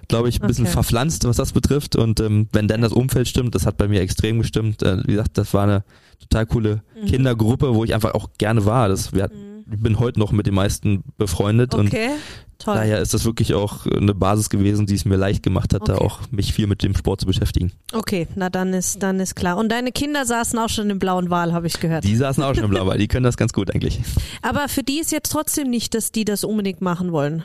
glaube 0.07 0.29
ich, 0.29 0.41
ein 0.41 0.47
bisschen 0.47 0.65
okay. 0.65 0.73
verpflanzt, 0.73 1.25
was 1.25 1.35
das 1.35 1.51
betrifft 1.51 1.97
und 1.97 2.21
ähm, 2.21 2.47
wenn 2.53 2.67
dann 2.69 2.81
das 2.81 2.93
Umfeld 2.93 3.27
stimmt, 3.27 3.55
das 3.55 3.65
hat 3.65 3.77
bei 3.77 3.89
mir 3.89 3.99
extrem 3.99 4.39
gestimmt. 4.39 4.83
Äh, 4.83 4.99
wie 5.05 5.13
gesagt, 5.13 5.37
das 5.37 5.53
war 5.53 5.63
eine 5.63 5.83
total 6.21 6.45
coole 6.45 6.81
mhm. 7.01 7.07
Kindergruppe, 7.07 7.75
wo 7.75 7.83
ich 7.83 7.93
einfach 7.93 8.13
auch 8.13 8.29
gerne 8.37 8.65
war. 8.65 8.87
Das, 8.87 9.13
wir, 9.13 9.29
mhm. 9.29 9.56
Ich 9.71 9.79
bin 9.79 9.99
heute 9.99 10.19
noch 10.19 10.31
mit 10.31 10.47
den 10.47 10.53
meisten 10.53 11.03
befreundet 11.17 11.73
okay. 11.73 12.09
und 12.09 12.19
Toll. 12.59 12.75
Daher 12.75 12.99
ist 13.01 13.13
das 13.13 13.23
wirklich 13.23 13.53
auch 13.53 13.85
eine 13.85 14.15
Basis 14.15 14.49
gewesen, 14.49 14.87
die 14.87 14.95
es 14.95 15.05
mir 15.05 15.15
leicht 15.15 15.43
gemacht 15.43 15.73
hat, 15.75 15.83
okay. 15.83 15.93
da 15.93 15.97
auch 15.99 16.21
mich 16.31 16.53
viel 16.53 16.65
mit 16.65 16.81
dem 16.81 16.95
Sport 16.95 17.21
zu 17.21 17.27
beschäftigen. 17.27 17.71
Okay, 17.93 18.27
na 18.35 18.49
dann 18.49 18.73
ist 18.73 19.03
dann 19.03 19.19
ist 19.19 19.35
klar. 19.35 19.57
Und 19.57 19.71
deine 19.71 19.91
Kinder 19.91 20.25
saßen 20.25 20.57
auch 20.57 20.69
schon 20.69 20.89
im 20.89 20.97
blauen 20.97 21.29
Wal, 21.29 21.53
habe 21.53 21.67
ich 21.67 21.79
gehört. 21.79 22.03
Die 22.03 22.15
saßen 22.15 22.43
auch 22.43 22.55
schon 22.55 22.63
im 22.63 22.69
blauen 22.71 22.87
Wal, 22.87 22.97
die 22.97 23.07
können 23.07 23.23
das 23.23 23.37
ganz 23.37 23.53
gut 23.53 23.73
eigentlich. 23.73 24.01
Aber 24.41 24.69
für 24.69 24.81
die 24.81 24.99
ist 24.99 25.11
jetzt 25.11 25.31
trotzdem 25.31 25.69
nicht, 25.69 25.93
dass 25.93 26.11
die 26.11 26.25
das 26.25 26.43
unbedingt 26.43 26.81
machen 26.81 27.11
wollen. 27.11 27.43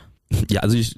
Ja, 0.49 0.61
also 0.61 0.75
ich 0.77 0.95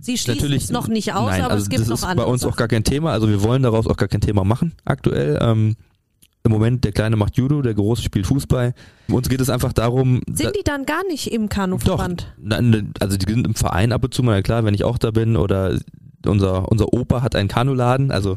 Sie 0.00 0.16
schließen 0.16 0.42
natürlich, 0.42 0.64
es 0.64 0.70
noch 0.70 0.86
nicht 0.86 1.14
aus, 1.14 1.30
nein, 1.30 1.42
aber 1.42 1.54
also 1.54 1.64
es 1.64 1.68
gibt 1.68 1.80
das 1.80 1.88
noch 1.88 1.96
ist 1.96 2.04
andere. 2.04 2.26
Bei 2.26 2.32
uns 2.32 2.44
auch 2.44 2.54
gar 2.54 2.68
kein 2.68 2.84
Thema. 2.84 3.10
Also 3.10 3.28
wir 3.28 3.42
wollen 3.42 3.64
daraus 3.64 3.88
auch 3.88 3.96
gar 3.96 4.06
kein 4.06 4.20
Thema 4.20 4.44
machen 4.44 4.74
aktuell. 4.84 5.38
Ähm, 5.42 5.74
im 6.46 6.52
Moment, 6.52 6.84
der 6.84 6.92
Kleine 6.92 7.16
macht 7.16 7.36
Judo, 7.36 7.62
der 7.62 7.74
Große 7.74 8.02
spielt 8.02 8.26
Fußball. 8.26 8.74
Uns 9.08 9.28
geht 9.28 9.40
es 9.40 9.50
einfach 9.50 9.72
darum. 9.72 10.22
Sind 10.32 10.56
die 10.56 10.64
dann 10.64 10.86
gar 10.86 11.06
nicht 11.06 11.32
im 11.32 11.48
Kanuverband? 11.48 12.34
Doch, 12.38 12.58
also 13.00 13.16
die 13.16 13.30
sind 13.30 13.46
im 13.46 13.54
Verein 13.54 13.92
ab 13.92 14.04
und 14.04 14.14
zu 14.14 14.22
mal, 14.22 14.42
klar, 14.42 14.64
wenn 14.64 14.74
ich 14.74 14.84
auch 14.84 14.98
da 14.98 15.10
bin 15.10 15.36
oder 15.36 15.78
unser, 16.24 16.70
unser 16.70 16.92
Opa 16.92 17.22
hat 17.22 17.36
einen 17.36 17.48
Kanuladen, 17.48 18.10
also 18.10 18.36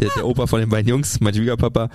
der, 0.00 0.10
der 0.14 0.26
Opa 0.26 0.46
von 0.46 0.60
den 0.60 0.68
beiden 0.68 0.88
Jungs, 0.88 1.20
mein 1.20 1.34
Schwiegerpapa. 1.34 1.88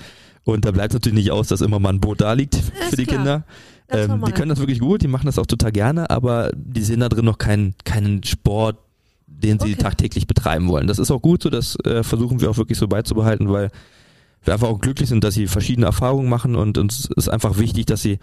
Und 0.43 0.65
da 0.65 0.71
bleibt 0.71 0.93
natürlich 0.93 1.17
nicht 1.17 1.31
aus, 1.31 1.47
dass 1.47 1.61
immer 1.61 1.79
mal 1.79 1.89
ein 1.89 1.99
Boot 1.99 2.21
da 2.21 2.33
liegt 2.33 2.55
für 2.55 2.95
die 2.95 3.05
klar. 3.05 3.17
Kinder. 3.17 3.45
Ähm, 3.89 4.23
die 4.25 4.31
können 4.31 4.49
das 4.49 4.59
wirklich 4.59 4.79
gut, 4.79 5.01
die 5.01 5.07
machen 5.07 5.25
das 5.25 5.37
auch 5.37 5.45
total 5.45 5.71
gerne, 5.71 6.09
aber 6.09 6.51
die 6.55 6.81
sehen 6.81 7.01
da 7.01 7.09
drin 7.09 7.25
noch 7.25 7.37
keinen, 7.37 7.75
keinen 7.83 8.23
Sport, 8.23 8.77
den 9.27 9.59
sie 9.59 9.73
okay. 9.73 9.83
tagtäglich 9.83 10.27
betreiben 10.27 10.67
wollen. 10.69 10.87
Das 10.87 10.97
ist 10.97 11.11
auch 11.11 11.21
gut 11.21 11.43
so, 11.43 11.49
das 11.49 11.77
äh, 11.83 12.03
versuchen 12.03 12.39
wir 12.41 12.49
auch 12.49 12.57
wirklich 12.57 12.77
so 12.77 12.87
beizubehalten, 12.87 13.49
weil 13.49 13.69
wir 14.43 14.53
einfach 14.53 14.67
auch 14.67 14.79
glücklich 14.79 15.09
sind, 15.09 15.23
dass 15.23 15.33
sie 15.33 15.47
verschiedene 15.47 15.85
Erfahrungen 15.85 16.29
machen 16.29 16.55
und 16.55 16.77
uns 16.77 17.09
ist 17.15 17.29
einfach 17.29 17.57
wichtig, 17.57 17.85
dass 17.85 18.01
sie 18.01 18.19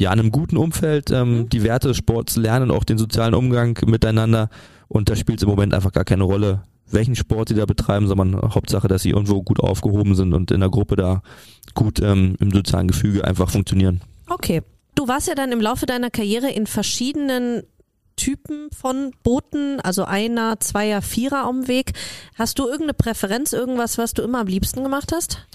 ja 0.00 0.12
in 0.12 0.20
einem 0.20 0.30
guten 0.30 0.56
Umfeld 0.56 1.10
ähm, 1.10 1.38
mhm. 1.38 1.48
die 1.48 1.62
Werte 1.62 1.88
des 1.88 1.96
Sports 1.96 2.36
lernen, 2.36 2.70
auch 2.70 2.84
den 2.84 2.98
sozialen 2.98 3.34
Umgang 3.34 3.78
miteinander 3.86 4.50
und 4.88 5.08
da 5.08 5.16
spielt 5.16 5.38
es 5.38 5.42
im 5.42 5.48
Moment 5.48 5.74
einfach 5.74 5.92
gar 5.92 6.04
keine 6.04 6.24
Rolle, 6.24 6.62
welchen 6.90 7.16
Sport 7.16 7.48
sie 7.48 7.54
da 7.54 7.66
betreiben, 7.66 8.06
sondern 8.06 8.36
Hauptsache, 8.54 8.88
dass 8.88 9.02
sie 9.02 9.10
irgendwo 9.10 9.42
gut 9.42 9.60
aufgehoben 9.60 10.14
sind 10.14 10.34
und 10.34 10.50
in 10.50 10.60
der 10.60 10.70
Gruppe 10.70 10.96
da 10.96 11.22
gut 11.74 12.00
ähm, 12.00 12.36
im 12.38 12.50
sozialen 12.52 12.88
Gefüge 12.88 13.24
einfach 13.24 13.50
funktionieren. 13.50 14.00
Okay. 14.28 14.62
Du 14.94 15.08
warst 15.08 15.28
ja 15.28 15.34
dann 15.34 15.52
im 15.52 15.60
Laufe 15.60 15.84
deiner 15.84 16.08
Karriere 16.08 16.50
in 16.50 16.66
verschiedenen 16.66 17.64
Typen 18.16 18.70
von 18.70 19.12
Booten, 19.22 19.80
also 19.80 20.04
einer, 20.04 20.58
zweier, 20.60 21.02
vierer 21.02 21.44
am 21.44 21.68
Weg. 21.68 21.92
Hast 22.34 22.58
du 22.58 22.64
irgendeine 22.64 22.94
Präferenz, 22.94 23.52
irgendwas, 23.52 23.98
was 23.98 24.14
du 24.14 24.22
immer 24.22 24.40
am 24.40 24.46
liebsten 24.46 24.82
gemacht 24.82 25.12
hast? 25.14 25.46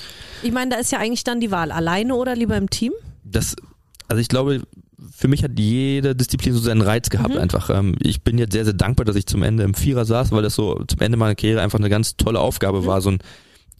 Ich 0.43 0.51
meine, 0.51 0.71
da 0.71 0.77
ist 0.77 0.91
ja 0.91 0.99
eigentlich 0.99 1.23
dann 1.23 1.39
die 1.39 1.51
Wahl, 1.51 1.71
alleine 1.71 2.15
oder 2.15 2.35
lieber 2.35 2.57
im 2.57 2.69
Team? 2.69 2.93
Das, 3.23 3.55
also 4.07 4.21
ich 4.21 4.27
glaube, 4.27 4.61
für 5.11 5.27
mich 5.27 5.43
hat 5.43 5.51
jede 5.57 6.15
Disziplin 6.15 6.53
so 6.53 6.59
seinen 6.59 6.81
Reiz 6.81 7.09
gehabt 7.09 7.33
mhm. 7.33 7.41
einfach. 7.41 7.69
Ähm, 7.69 7.95
ich 7.99 8.21
bin 8.23 8.37
jetzt 8.37 8.53
sehr, 8.53 8.65
sehr 8.65 8.73
dankbar, 8.73 9.05
dass 9.05 9.15
ich 9.15 9.25
zum 9.25 9.43
Ende 9.43 9.63
im 9.63 9.73
Vierer 9.73 10.05
saß, 10.05 10.31
weil 10.31 10.43
das 10.43 10.55
so 10.55 10.83
zum 10.87 10.99
Ende 10.99 11.17
meiner 11.17 11.35
Karriere 11.35 11.61
einfach 11.61 11.79
eine 11.79 11.89
ganz 11.89 12.17
tolle 12.17 12.39
Aufgabe 12.39 12.81
mhm. 12.81 12.85
war, 12.85 13.01
so 13.01 13.11
ein 13.11 13.19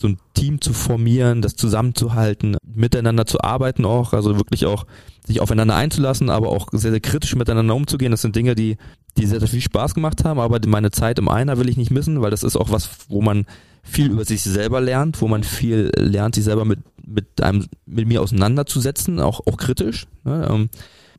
so 0.01 0.07
ein 0.07 0.17
Team 0.33 0.59
zu 0.59 0.73
formieren, 0.73 1.41
das 1.41 1.55
zusammenzuhalten, 1.55 2.57
miteinander 2.63 3.25
zu 3.25 3.41
arbeiten 3.41 3.85
auch, 3.85 4.13
also 4.13 4.37
wirklich 4.37 4.65
auch 4.65 4.85
sich 5.25 5.39
aufeinander 5.39 5.75
einzulassen, 5.75 6.29
aber 6.29 6.49
auch 6.49 6.67
sehr, 6.71 6.91
sehr 6.91 6.99
kritisch 6.99 7.35
miteinander 7.35 7.75
umzugehen. 7.75 8.11
Das 8.11 8.21
sind 8.21 8.35
Dinge, 8.35 8.55
die, 8.55 8.77
die 9.17 9.25
sehr, 9.25 9.39
sehr 9.39 9.47
viel 9.47 9.61
Spaß 9.61 9.93
gemacht 9.93 10.25
haben, 10.25 10.39
aber 10.39 10.59
meine 10.67 10.91
Zeit 10.91 11.19
im 11.19 11.29
Einer 11.29 11.57
will 11.57 11.69
ich 11.69 11.77
nicht 11.77 11.91
missen, 11.91 12.21
weil 12.21 12.31
das 12.31 12.43
ist 12.43 12.57
auch 12.57 12.71
was, 12.71 12.89
wo 13.07 13.21
man 13.21 13.45
viel 13.83 14.11
über 14.11 14.25
sich 14.25 14.41
selber 14.43 14.81
lernt, 14.81 15.21
wo 15.21 15.27
man 15.27 15.43
viel 15.43 15.91
lernt, 15.95 16.35
sich 16.35 16.43
selber 16.43 16.65
mit, 16.65 16.79
mit 17.05 17.41
einem, 17.41 17.67
mit 17.85 18.07
mir 18.07 18.21
auseinanderzusetzen, 18.21 19.19
auch, 19.19 19.41
auch 19.45 19.57
kritisch. 19.57 20.07
Ne? 20.23 20.47
Ähm, 20.49 20.69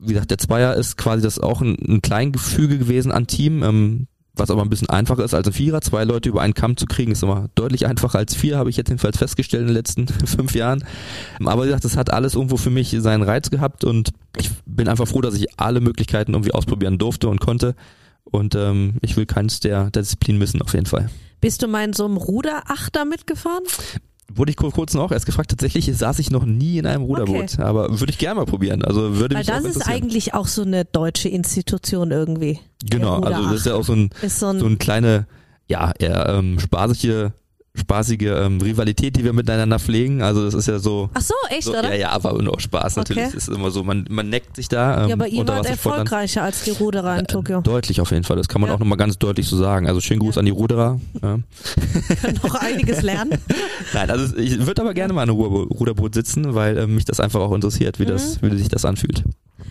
wie 0.00 0.14
gesagt, 0.14 0.30
der 0.30 0.38
Zweier 0.38 0.74
ist 0.74 0.96
quasi 0.96 1.22
das 1.22 1.38
auch 1.38 1.60
ein, 1.60 1.76
ein 1.88 2.02
Kleingefüge 2.02 2.78
gewesen 2.78 3.12
an 3.12 3.28
Team. 3.28 3.62
Ähm, 3.62 4.06
was 4.34 4.50
aber 4.50 4.62
ein 4.62 4.70
bisschen 4.70 4.88
einfacher 4.88 5.24
ist 5.24 5.34
als 5.34 5.46
ein 5.46 5.52
Vierer. 5.52 5.80
Zwei 5.80 6.04
Leute 6.04 6.28
über 6.28 6.40
einen 6.40 6.54
Kamm 6.54 6.76
zu 6.76 6.86
kriegen, 6.86 7.12
ist 7.12 7.22
immer 7.22 7.48
deutlich 7.54 7.86
einfacher 7.86 8.18
als 8.18 8.34
vier, 8.34 8.56
habe 8.56 8.70
ich 8.70 8.76
jetzt 8.76 8.88
jedenfalls 8.88 9.18
festgestellt 9.18 9.62
in 9.62 9.68
den 9.68 9.74
letzten 9.74 10.08
fünf 10.26 10.54
Jahren. 10.54 10.84
Aber 11.44 11.62
wie 11.62 11.66
gesagt, 11.66 11.84
das 11.84 11.96
hat 11.96 12.12
alles 12.12 12.34
irgendwo 12.34 12.56
für 12.56 12.70
mich 12.70 12.96
seinen 12.98 13.22
Reiz 13.22 13.50
gehabt 13.50 13.84
und 13.84 14.10
ich 14.38 14.50
bin 14.64 14.88
einfach 14.88 15.06
froh, 15.06 15.20
dass 15.20 15.34
ich 15.34 15.58
alle 15.60 15.80
Möglichkeiten 15.80 16.32
irgendwie 16.32 16.52
ausprobieren 16.52 16.98
durfte 16.98 17.28
und 17.28 17.40
konnte. 17.40 17.74
Und 18.24 18.54
ähm, 18.54 18.94
ich 19.02 19.16
will 19.16 19.26
keins 19.26 19.60
der, 19.60 19.90
der 19.90 20.02
Disziplin 20.02 20.38
missen, 20.38 20.62
auf 20.62 20.72
jeden 20.72 20.86
Fall. 20.86 21.10
Bist 21.40 21.60
du 21.62 21.66
mal 21.66 21.84
in 21.84 21.92
so 21.92 22.04
einem 22.04 22.16
Ruderachter 22.16 23.04
mitgefahren? 23.04 23.64
Wurde 24.34 24.50
ich 24.50 24.56
kurz 24.56 24.94
noch 24.94 25.12
erst 25.12 25.26
gefragt, 25.26 25.50
tatsächlich 25.50 25.94
saß 25.94 26.18
ich 26.18 26.30
noch 26.30 26.44
nie 26.44 26.78
in 26.78 26.86
einem 26.86 27.02
Ruderboot, 27.02 27.54
okay. 27.54 27.62
aber 27.62 28.00
würde 28.00 28.10
ich 28.10 28.18
gerne 28.18 28.36
mal 28.36 28.46
probieren. 28.46 28.84
Also 28.84 29.16
würde 29.16 29.34
Weil 29.34 29.40
mich 29.40 29.46
das 29.48 29.64
ist 29.64 29.88
eigentlich 29.88 30.34
auch 30.34 30.46
so 30.46 30.62
eine 30.62 30.84
deutsche 30.84 31.28
Institution 31.28 32.10
irgendwie. 32.10 32.60
Genau, 32.88 33.20
also 33.20 33.42
das 33.44 33.60
ist 33.60 33.66
ja 33.66 33.74
auch 33.74 33.84
so 33.84 33.94
ein, 33.94 34.10
so 34.26 34.46
ein, 34.46 34.58
so 34.58 34.66
ein 34.66 34.78
kleine, 34.78 35.26
ja, 35.68 35.92
eher 35.98 36.28
ähm, 36.28 36.58
spaßige 36.58 37.30
spaßige 37.74 38.22
ähm, 38.22 38.60
Rivalität, 38.60 39.16
die 39.16 39.24
wir 39.24 39.32
miteinander 39.32 39.78
pflegen. 39.78 40.22
Also 40.22 40.44
das 40.44 40.54
ist 40.54 40.68
ja 40.68 40.78
so. 40.78 41.08
Ach 41.14 41.22
so, 41.22 41.34
echt, 41.48 41.64
so, 41.64 41.72
oder? 41.72 41.88
Ja, 41.90 41.94
ja, 41.94 42.10
aber 42.10 42.40
nur 42.42 42.60
Spaß 42.60 42.96
natürlich. 42.96 43.24
Okay. 43.24 43.36
Es 43.36 43.48
ist 43.48 43.54
immer 43.54 43.70
so, 43.70 43.82
man, 43.82 44.04
man 44.10 44.28
neckt 44.28 44.56
sich 44.56 44.68
da. 44.68 45.04
Ähm, 45.04 45.08
ja, 45.08 45.14
aber 45.14 45.28
ihr 45.28 45.46
wart 45.46 45.66
erfolgreicher 45.66 46.42
als 46.42 46.64
die 46.64 46.72
Ruderer 46.72 47.18
in 47.18 47.26
Tokio. 47.26 47.60
Äh, 47.60 47.62
deutlich 47.62 48.00
auf 48.00 48.10
jeden 48.10 48.24
Fall. 48.24 48.36
Das 48.36 48.48
kann 48.48 48.60
man 48.60 48.68
ja. 48.68 48.74
auch 48.74 48.78
nochmal 48.78 48.98
ganz 48.98 49.18
deutlich 49.18 49.46
so 49.48 49.56
sagen. 49.56 49.86
Also 49.86 50.00
schönen 50.00 50.20
Gruß 50.20 50.34
ja. 50.34 50.40
an 50.40 50.46
die 50.46 50.52
Ruderer. 50.52 51.00
Ja. 51.22 51.38
Können 52.20 52.40
noch 52.42 52.54
einiges 52.56 53.02
lernen. 53.02 53.38
Nein, 53.94 54.10
also 54.10 54.36
ich 54.36 54.66
würde 54.66 54.82
aber 54.82 54.92
gerne 54.92 55.14
mal 55.14 55.22
in 55.22 55.30
einem 55.30 55.38
Ruderboot 55.38 56.14
sitzen, 56.14 56.54
weil 56.54 56.76
äh, 56.76 56.86
mich 56.86 57.06
das 57.06 57.20
einfach 57.20 57.40
auch 57.40 57.54
interessiert, 57.54 57.98
wie 57.98 58.04
mhm. 58.04 58.08
das, 58.08 58.42
wie 58.42 58.56
sich 58.56 58.68
das 58.68 58.84
anfühlt. 58.84 59.24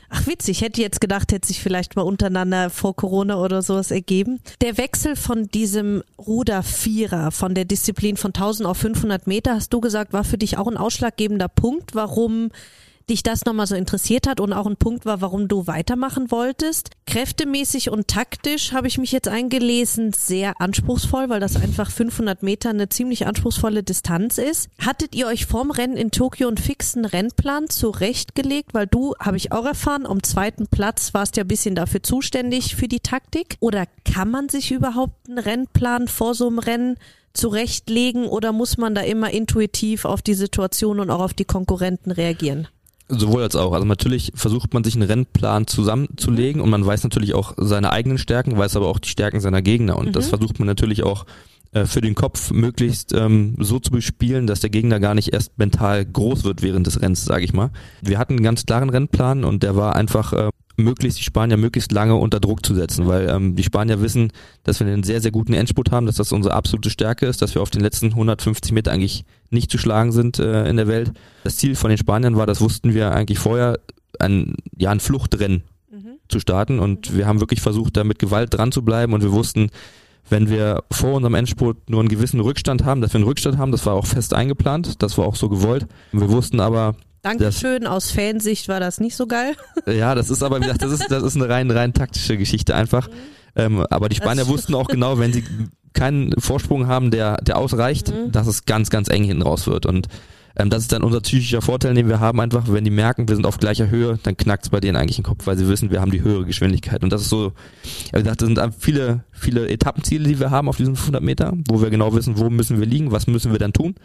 Ach 0.09 0.27
witzig, 0.27 0.61
hätte 0.61 0.81
jetzt 0.81 1.01
gedacht, 1.01 1.31
hätte 1.31 1.47
sich 1.47 1.61
vielleicht 1.61 1.95
mal 1.95 2.03
untereinander 2.03 2.69
vor 2.69 2.95
Corona 2.95 3.37
oder 3.37 3.61
sowas 3.61 3.91
ergeben. 3.91 4.39
Der 4.61 4.77
Wechsel 4.77 5.15
von 5.15 5.47
diesem 5.47 6.03
Ruder-Vierer, 6.17 7.31
von 7.31 7.55
der 7.55 7.65
Disziplin 7.65 8.17
von 8.17 8.29
1000 8.29 8.67
auf 8.67 8.77
500 8.77 9.27
Meter, 9.27 9.55
hast 9.55 9.73
du 9.73 9.81
gesagt, 9.81 10.13
war 10.13 10.23
für 10.23 10.37
dich 10.37 10.57
auch 10.57 10.67
ein 10.67 10.77
ausschlaggebender 10.77 11.47
Punkt, 11.47 11.95
warum 11.95 12.51
dich 13.11 13.23
das 13.23 13.45
nochmal 13.45 13.67
so 13.67 13.75
interessiert 13.75 14.25
hat 14.25 14.39
und 14.39 14.53
auch 14.53 14.65
ein 14.65 14.77
Punkt 14.77 15.05
war, 15.05 15.21
warum 15.21 15.47
du 15.47 15.67
weitermachen 15.67 16.31
wolltest. 16.31 16.91
Kräftemäßig 17.05 17.89
und 17.89 18.07
taktisch 18.07 18.71
habe 18.71 18.87
ich 18.87 18.97
mich 18.97 19.11
jetzt 19.11 19.27
eingelesen, 19.27 20.13
sehr 20.13 20.59
anspruchsvoll, 20.61 21.27
weil 21.29 21.41
das 21.41 21.57
einfach 21.57 21.91
500 21.91 22.41
Meter 22.41 22.69
eine 22.69 22.87
ziemlich 22.87 23.27
anspruchsvolle 23.27 23.83
Distanz 23.83 24.37
ist. 24.37 24.69
Hattet 24.79 25.13
ihr 25.13 25.27
euch 25.27 25.45
vorm 25.45 25.71
Rennen 25.71 25.97
in 25.97 26.11
Tokio 26.11 26.47
einen 26.47 26.57
fixen 26.57 27.03
Rennplan 27.03 27.69
zurechtgelegt? 27.69 28.73
Weil 28.73 28.87
du, 28.87 29.13
habe 29.19 29.37
ich 29.37 29.51
auch 29.51 29.65
erfahren, 29.65 30.05
am 30.05 30.23
zweiten 30.23 30.67
Platz 30.67 31.13
warst 31.13 31.35
ja 31.35 31.43
ein 31.43 31.49
bisschen 31.49 31.75
dafür 31.75 32.01
zuständig 32.01 32.77
für 32.77 32.87
die 32.87 33.01
Taktik. 33.01 33.57
Oder 33.59 33.87
kann 34.05 34.31
man 34.31 34.47
sich 34.47 34.71
überhaupt 34.71 35.27
einen 35.27 35.37
Rennplan 35.37 36.07
vor 36.07 36.33
so 36.33 36.47
einem 36.47 36.59
Rennen 36.59 36.95
zurechtlegen 37.33 38.25
oder 38.27 38.53
muss 38.53 38.77
man 38.77 38.95
da 38.95 39.01
immer 39.01 39.31
intuitiv 39.31 40.05
auf 40.05 40.21
die 40.21 40.33
Situation 40.33 40.99
und 41.01 41.09
auch 41.09 41.21
auf 41.21 41.33
die 41.33 41.45
Konkurrenten 41.45 42.11
reagieren? 42.11 42.67
Sowohl 43.13 43.43
als 43.43 43.55
auch. 43.55 43.73
Also 43.73 43.85
natürlich 43.85 44.31
versucht 44.35 44.73
man 44.73 44.83
sich 44.83 44.95
einen 44.95 45.03
Rennplan 45.03 45.67
zusammenzulegen 45.67 46.61
und 46.61 46.69
man 46.69 46.85
weiß 46.85 47.03
natürlich 47.03 47.33
auch 47.33 47.53
seine 47.57 47.91
eigenen 47.91 48.17
Stärken, 48.17 48.57
weiß 48.57 48.77
aber 48.77 48.87
auch 48.87 48.99
die 48.99 49.09
Stärken 49.09 49.41
seiner 49.41 49.61
Gegner 49.61 49.97
und 49.97 50.07
mhm. 50.07 50.11
das 50.13 50.29
versucht 50.29 50.59
man 50.59 50.67
natürlich 50.67 51.03
auch 51.03 51.25
äh, 51.73 51.85
für 51.85 52.01
den 52.01 52.15
Kopf 52.15 52.51
möglichst 52.51 53.13
ähm, 53.13 53.55
so 53.59 53.79
zu 53.79 53.91
bespielen, 53.91 54.47
dass 54.47 54.61
der 54.61 54.69
Gegner 54.69 54.99
gar 54.99 55.13
nicht 55.13 55.33
erst 55.33 55.57
mental 55.57 56.05
groß 56.05 56.43
wird 56.45 56.61
während 56.61 56.87
des 56.87 57.01
Rennens, 57.01 57.25
sage 57.25 57.43
ich 57.43 57.53
mal. 57.53 57.71
Wir 58.01 58.17
hatten 58.17 58.33
einen 58.33 58.43
ganz 58.43 58.65
klaren 58.65 58.89
Rennplan 58.89 59.43
und 59.43 59.63
der 59.63 59.75
war 59.75 59.95
einfach 59.95 60.33
äh, 60.33 60.49
möglichst 60.77 61.19
die 61.19 61.23
Spanier 61.23 61.57
möglichst 61.57 61.91
lange 61.91 62.15
unter 62.15 62.39
Druck 62.39 62.65
zu 62.65 62.73
setzen, 62.73 63.07
weil 63.07 63.29
ähm, 63.29 63.55
die 63.55 63.63
Spanier 63.63 64.01
wissen, 64.01 64.31
dass 64.63 64.79
wir 64.79 64.87
einen 64.87 65.03
sehr, 65.03 65.21
sehr 65.21 65.31
guten 65.31 65.53
Endspurt 65.53 65.91
haben, 65.91 66.05
dass 66.05 66.15
das 66.15 66.31
unsere 66.31 66.53
absolute 66.53 66.89
Stärke 66.89 67.25
ist, 67.25 67.41
dass 67.41 67.55
wir 67.55 67.61
auf 67.61 67.69
den 67.69 67.81
letzten 67.81 68.07
150 68.07 68.71
Meter 68.71 68.91
eigentlich 68.91 69.25
nicht 69.49 69.71
zu 69.71 69.77
schlagen 69.77 70.11
sind 70.11 70.39
äh, 70.39 70.67
in 70.69 70.77
der 70.77 70.87
Welt. 70.87 71.11
Das 71.43 71.57
Ziel 71.57 71.75
von 71.75 71.89
den 71.89 71.97
Spaniern 71.97 72.35
war, 72.35 72.45
das 72.45 72.61
wussten 72.61 72.93
wir 72.93 73.11
eigentlich 73.11 73.39
vorher, 73.39 73.79
ein, 74.19 74.55
ja, 74.77 74.91
ein 74.91 74.99
Fluchtrennen 74.99 75.63
mhm. 75.91 76.17
zu 76.27 76.39
starten 76.39 76.79
und 76.79 77.15
wir 77.15 77.27
haben 77.27 77.39
wirklich 77.39 77.61
versucht, 77.61 77.97
da 77.97 78.03
mit 78.03 78.19
Gewalt 78.19 78.53
dran 78.53 78.71
zu 78.71 78.83
bleiben 78.83 79.13
und 79.13 79.23
wir 79.23 79.31
wussten, 79.31 79.69
wenn 80.29 80.49
wir 80.49 80.83
vor 80.91 81.13
unserem 81.13 81.33
Endspurt 81.33 81.89
nur 81.89 81.99
einen 81.99 82.09
gewissen 82.09 82.39
Rückstand 82.39 82.85
haben, 82.85 83.01
dass 83.01 83.13
wir 83.13 83.17
einen 83.17 83.27
Rückstand 83.27 83.57
haben, 83.57 83.71
das 83.71 83.85
war 83.85 83.93
auch 83.93 84.05
fest 84.05 84.33
eingeplant, 84.33 85.01
das 85.01 85.17
war 85.17 85.25
auch 85.25 85.35
so 85.35 85.49
gewollt. 85.49 85.87
Wir 86.11 86.29
wussten 86.29 86.59
aber, 86.59 86.95
Dankeschön, 87.21 87.83
das, 87.83 87.91
aus 87.91 88.11
Fansicht 88.11 88.67
war 88.67 88.79
das 88.79 88.99
nicht 88.99 89.15
so 89.15 89.27
geil. 89.27 89.55
Ja, 89.85 90.15
das 90.15 90.29
ist 90.29 90.43
aber, 90.43 90.57
wie 90.57 90.61
gesagt, 90.61 90.81
das 90.81 90.91
ist, 90.91 91.11
das 91.11 91.23
ist 91.23 91.35
eine 91.35 91.49
rein, 91.49 91.69
rein 91.69 91.93
taktische 91.93 92.37
Geschichte 92.37 92.75
einfach. 92.75 93.07
Mhm. 93.07 93.13
Ähm, 93.55 93.85
aber 93.89 94.09
die 94.09 94.15
Spanier 94.15 94.47
wussten 94.47 94.75
auch 94.75 94.87
genau, 94.87 95.19
wenn 95.19 95.33
sie 95.33 95.43
keinen 95.93 96.33
Vorsprung 96.39 96.87
haben, 96.87 97.11
der, 97.11 97.37
der 97.37 97.57
ausreicht, 97.57 98.09
mhm. 98.09 98.31
dass 98.31 98.47
es 98.47 98.65
ganz, 98.65 98.89
ganz 98.89 99.09
eng 99.09 99.23
hinten 99.23 99.41
raus 99.41 99.67
wird. 99.67 99.85
Und 99.85 100.07
ähm, 100.55 100.69
das 100.69 100.83
ist 100.83 100.91
dann 100.91 101.03
unser 101.03 101.21
psychischer 101.21 101.61
Vorteil, 101.61 101.93
den 101.93 102.07
wir 102.07 102.19
haben 102.19 102.39
einfach, 102.39 102.65
wenn 102.67 102.83
die 102.83 102.91
merken, 102.91 103.27
wir 103.27 103.35
sind 103.35 103.45
auf 103.45 103.57
gleicher 103.57 103.89
Höhe, 103.89 104.19
dann 104.23 104.37
knackt 104.37 104.65
es 104.65 104.69
bei 104.69 104.79
denen 104.79 104.95
eigentlich 104.95 105.17
im 105.17 105.23
Kopf, 105.23 105.47
weil 105.47 105.57
sie 105.57 105.67
wissen, 105.67 105.91
wir 105.91 106.01
haben 106.01 106.11
die 106.11 106.21
höhere 106.21 106.45
Geschwindigkeit. 106.45 107.03
Und 107.03 107.11
das 107.11 107.21
ist 107.21 107.29
so, 107.29 107.53
wie 108.13 108.21
gesagt, 108.21 108.41
das 108.41 108.47
sind 108.47 108.59
viele, 108.79 109.23
viele 109.41 109.67
Etappenziele, 109.69 110.27
die 110.27 110.39
wir 110.39 110.51
haben 110.51 110.69
auf 110.69 110.77
diesen 110.77 110.95
500 110.95 111.21
Meter, 111.21 111.53
wo 111.67 111.81
wir 111.81 111.89
genau 111.89 112.13
wissen, 112.13 112.37
wo 112.37 112.49
müssen 112.49 112.79
wir 112.79 112.85
liegen, 112.85 113.11
was 113.11 113.27
müssen 113.27 113.51
wir 113.51 113.59
dann 113.59 113.73
tun. 113.73 113.95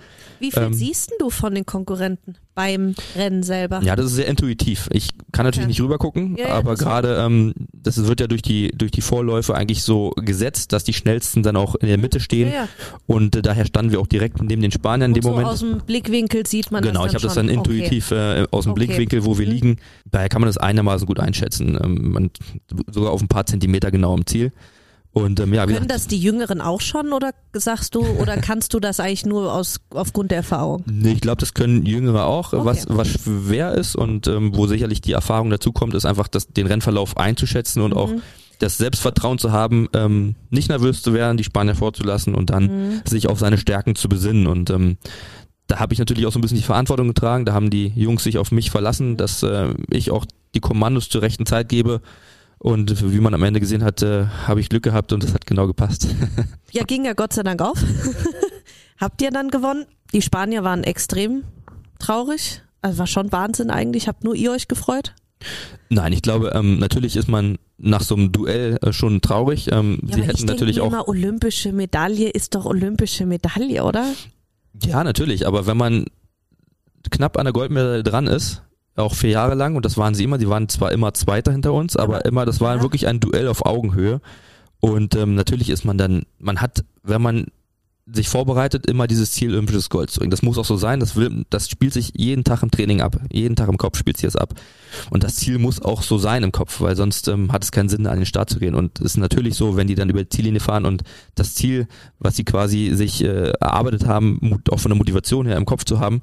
Wie 0.40 0.50
viel 0.50 0.62
ähm, 0.62 0.74
siehst 0.74 1.12
du 1.18 1.30
von 1.30 1.54
den 1.54 1.66
Konkurrenten 1.66 2.36
beim 2.54 2.94
Rennen 3.14 3.42
selber? 3.42 3.80
Ja, 3.82 3.96
das 3.96 4.06
ist 4.06 4.14
sehr 4.14 4.26
intuitiv. 4.26 4.88
Ich 4.92 5.10
kann 5.32 5.44
natürlich 5.44 5.64
ja. 5.64 5.68
nicht 5.68 5.80
rübergucken, 5.80 6.36
ja, 6.36 6.48
ja, 6.48 6.54
aber 6.54 6.74
gerade 6.74 7.16
ähm, 7.16 7.54
das 7.72 8.04
wird 8.06 8.20
ja 8.20 8.26
durch 8.26 8.42
die 8.42 8.72
durch 8.72 8.90
die 8.90 9.02
Vorläufe 9.02 9.54
eigentlich 9.54 9.82
so 9.82 10.10
gesetzt, 10.16 10.72
dass 10.72 10.84
die 10.84 10.92
schnellsten 10.92 11.42
dann 11.42 11.56
auch 11.56 11.74
in 11.76 11.88
der 11.88 11.98
Mitte 11.98 12.20
stehen 12.20 12.52
und 13.06 13.36
äh, 13.36 13.42
daher 13.42 13.66
standen 13.66 13.92
wir 13.92 14.00
auch 14.00 14.06
direkt 14.06 14.42
neben 14.42 14.62
den 14.62 14.72
Spaniern 14.72 15.10
in 15.10 15.14
dem 15.14 15.22
so 15.22 15.30
Moment. 15.30 15.48
Aus 15.48 15.60
dem 15.60 15.80
Blickwinkel 15.80 16.46
sieht 16.46 16.70
man 16.70 16.82
genau, 16.82 17.04
das. 17.04 17.08
Genau, 17.08 17.10
ich 17.10 17.14
habe 17.14 17.26
das 17.26 17.34
dann 17.34 17.48
intuitiv 17.48 18.10
okay. 18.10 18.42
äh, 18.42 18.46
aus 18.50 18.64
dem 18.64 18.72
okay. 18.72 18.86
Blickwinkel, 18.86 19.24
wo 19.24 19.38
wir 19.38 19.46
mhm. 19.46 19.52
liegen. 19.52 19.76
Daher 20.10 20.28
kann 20.28 20.40
man 20.40 20.48
das 20.48 20.56
einigermaßen 20.56 21.06
gut 21.06 21.20
einschätzen. 21.20 21.78
Ähm, 21.82 22.12
man, 22.12 22.30
sogar 22.90 23.12
auf 23.12 23.20
ein 23.20 23.28
paar 23.28 23.46
Zentimeter 23.46 23.90
genau 23.90 24.16
im 24.16 24.26
Ziel. 24.26 24.52
Und, 25.16 25.40
ähm, 25.40 25.54
ja, 25.54 25.64
Können 25.64 25.88
das 25.88 26.08
die 26.08 26.18
Jüngeren 26.18 26.60
auch 26.60 26.82
schon 26.82 27.14
oder 27.14 27.30
sagst 27.54 27.94
du 27.94 28.02
oder 28.02 28.36
kannst 28.42 28.74
du 28.74 28.80
das 28.80 29.00
eigentlich 29.00 29.24
nur 29.24 29.50
aus 29.50 29.80
aufgrund 29.88 30.30
der 30.30 30.36
Erfahrung? 30.36 30.84
Nee, 30.84 31.12
ich 31.12 31.22
glaube, 31.22 31.40
das 31.40 31.54
können 31.54 31.86
Jüngere 31.86 32.26
auch. 32.26 32.52
Okay. 32.52 32.66
Was, 32.66 32.86
was 32.90 33.08
schwer 33.08 33.72
ist 33.72 33.96
und 33.96 34.26
ähm, 34.26 34.54
wo 34.54 34.66
sicherlich 34.66 35.00
die 35.00 35.12
Erfahrung 35.12 35.48
dazu 35.48 35.72
kommt, 35.72 35.94
ist 35.94 36.04
einfach 36.04 36.28
das, 36.28 36.48
den 36.48 36.66
Rennverlauf 36.66 37.16
einzuschätzen 37.16 37.80
und 37.80 37.92
mhm. 37.92 37.96
auch 37.96 38.10
das 38.58 38.76
Selbstvertrauen 38.76 39.38
zu 39.38 39.52
haben, 39.52 39.88
ähm, 39.94 40.34
nicht 40.50 40.68
nervös 40.68 41.00
zu 41.00 41.14
werden, 41.14 41.38
die 41.38 41.44
Spanier 41.44 41.76
vorzulassen 41.76 42.34
und 42.34 42.50
dann 42.50 42.64
mhm. 42.64 43.00
sich 43.06 43.30
auf 43.30 43.38
seine 43.38 43.56
Stärken 43.56 43.94
zu 43.94 44.10
besinnen. 44.10 44.46
Und 44.46 44.68
ähm, 44.68 44.98
da 45.66 45.78
habe 45.78 45.94
ich 45.94 45.98
natürlich 45.98 46.26
auch 46.26 46.32
so 46.32 46.38
ein 46.38 46.42
bisschen 46.42 46.58
die 46.58 46.62
Verantwortung 46.62 47.08
getragen. 47.08 47.46
Da 47.46 47.54
haben 47.54 47.70
die 47.70 47.90
Jungs 47.96 48.22
sich 48.22 48.36
auf 48.36 48.52
mich 48.52 48.70
verlassen, 48.70 49.16
dass 49.16 49.42
äh, 49.42 49.72
ich 49.88 50.10
auch 50.10 50.26
die 50.54 50.60
Kommandos 50.60 51.08
zur 51.08 51.22
rechten 51.22 51.46
Zeit 51.46 51.70
gebe 51.70 52.02
und 52.66 53.12
wie 53.12 53.20
man 53.20 53.32
am 53.32 53.44
Ende 53.44 53.60
gesehen 53.60 53.84
hat, 53.84 54.02
äh, 54.02 54.26
habe 54.26 54.58
ich 54.58 54.68
Glück 54.68 54.82
gehabt 54.82 55.12
und 55.12 55.22
das 55.22 55.32
hat 55.32 55.46
genau 55.46 55.68
gepasst. 55.68 56.08
ja, 56.72 56.82
ging 56.82 57.04
ja 57.04 57.12
Gott 57.12 57.32
sei 57.32 57.44
Dank 57.44 57.62
auf. 57.62 57.80
Habt 59.00 59.22
ihr 59.22 59.30
dann 59.30 59.50
gewonnen? 59.50 59.86
Die 60.12 60.20
Spanier 60.20 60.64
waren 60.64 60.82
extrem 60.82 61.44
traurig. 62.00 62.62
Also 62.82 62.98
war 62.98 63.06
schon 63.06 63.30
Wahnsinn 63.30 63.70
eigentlich. 63.70 64.08
Habt 64.08 64.24
nur 64.24 64.34
ihr 64.34 64.50
euch 64.50 64.66
gefreut? 64.66 65.14
Nein, 65.90 66.12
ich 66.12 66.22
glaube, 66.22 66.54
ähm, 66.56 66.80
natürlich 66.80 67.14
ist 67.14 67.28
man 67.28 67.56
nach 67.78 68.02
so 68.02 68.16
einem 68.16 68.32
Duell 68.32 68.78
äh, 68.82 68.92
schon 68.92 69.20
traurig. 69.20 69.70
Ähm, 69.70 70.00
ja, 70.02 70.16
sie 70.16 70.22
hätten 70.24 70.38
ich 70.38 70.46
natürlich 70.46 70.80
auch. 70.80 70.88
Immer 70.88 71.06
olympische 71.06 71.72
Medaille 71.72 72.30
ist 72.30 72.56
doch 72.56 72.64
olympische 72.64 73.26
Medaille, 73.26 73.84
oder? 73.84 74.12
Ja, 74.82 75.04
natürlich. 75.04 75.46
Aber 75.46 75.68
wenn 75.68 75.76
man 75.76 76.06
knapp 77.10 77.38
an 77.38 77.44
der 77.44 77.52
Goldmedaille 77.52 78.02
dran 78.02 78.26
ist, 78.26 78.62
auch 78.96 79.14
vier 79.14 79.30
Jahre 79.30 79.54
lang 79.54 79.76
und 79.76 79.84
das 79.84 79.96
waren 79.96 80.14
sie 80.14 80.24
immer. 80.24 80.38
Die 80.38 80.48
waren 80.48 80.68
zwar 80.68 80.92
immer 80.92 81.14
Zweiter 81.14 81.52
hinter 81.52 81.72
uns, 81.72 81.96
aber 81.96 82.24
immer, 82.24 82.46
das 82.46 82.60
war 82.60 82.76
ja. 82.76 82.82
wirklich 82.82 83.06
ein 83.06 83.20
Duell 83.20 83.48
auf 83.48 83.64
Augenhöhe. 83.64 84.20
Und 84.80 85.14
ähm, 85.16 85.34
natürlich 85.34 85.70
ist 85.70 85.84
man 85.84 85.98
dann, 85.98 86.22
man 86.38 86.60
hat, 86.60 86.84
wenn 87.02 87.22
man 87.22 87.46
sich 88.08 88.28
vorbereitet, 88.28 88.86
immer 88.86 89.08
dieses 89.08 89.32
Ziel, 89.32 89.52
olympisches 89.52 89.90
Gold 89.90 90.10
zu 90.10 90.20
bringen. 90.20 90.30
Das 90.30 90.42
muss 90.42 90.58
auch 90.58 90.64
so 90.64 90.76
sein. 90.76 91.00
Das 91.00 91.16
will, 91.16 91.44
das 91.50 91.68
spielt 91.68 91.92
sich 91.92 92.12
jeden 92.14 92.44
Tag 92.44 92.62
im 92.62 92.70
Training 92.70 93.00
ab. 93.00 93.16
Jeden 93.32 93.56
Tag 93.56 93.68
im 93.68 93.78
Kopf 93.78 93.98
spielt 93.98 94.16
sich 94.16 94.28
das 94.28 94.36
ab. 94.36 94.54
Und 95.10 95.24
das 95.24 95.34
Ziel 95.34 95.58
muss 95.58 95.82
auch 95.82 96.02
so 96.02 96.16
sein 96.16 96.44
im 96.44 96.52
Kopf, 96.52 96.80
weil 96.80 96.94
sonst 96.94 97.26
ähm, 97.26 97.50
hat 97.50 97.64
es 97.64 97.72
keinen 97.72 97.88
Sinn, 97.88 98.06
an 98.06 98.18
den 98.18 98.26
Start 98.26 98.48
zu 98.48 98.60
gehen. 98.60 98.76
Und 98.76 99.00
es 99.00 99.06
ist 99.06 99.16
natürlich 99.16 99.56
so, 99.56 99.76
wenn 99.76 99.88
die 99.88 99.96
dann 99.96 100.08
über 100.08 100.22
die 100.22 100.28
Ziellinie 100.28 100.60
fahren 100.60 100.84
und 100.84 101.02
das 101.34 101.56
Ziel, 101.56 101.88
was 102.20 102.36
sie 102.36 102.44
quasi 102.44 102.92
sich 102.94 103.24
äh, 103.24 103.50
erarbeitet 103.60 104.06
haben, 104.06 104.60
auch 104.70 104.78
von 104.78 104.90
der 104.90 104.98
Motivation 104.98 105.46
her 105.46 105.56
im 105.56 105.66
Kopf 105.66 105.84
zu 105.84 105.98
haben, 105.98 106.22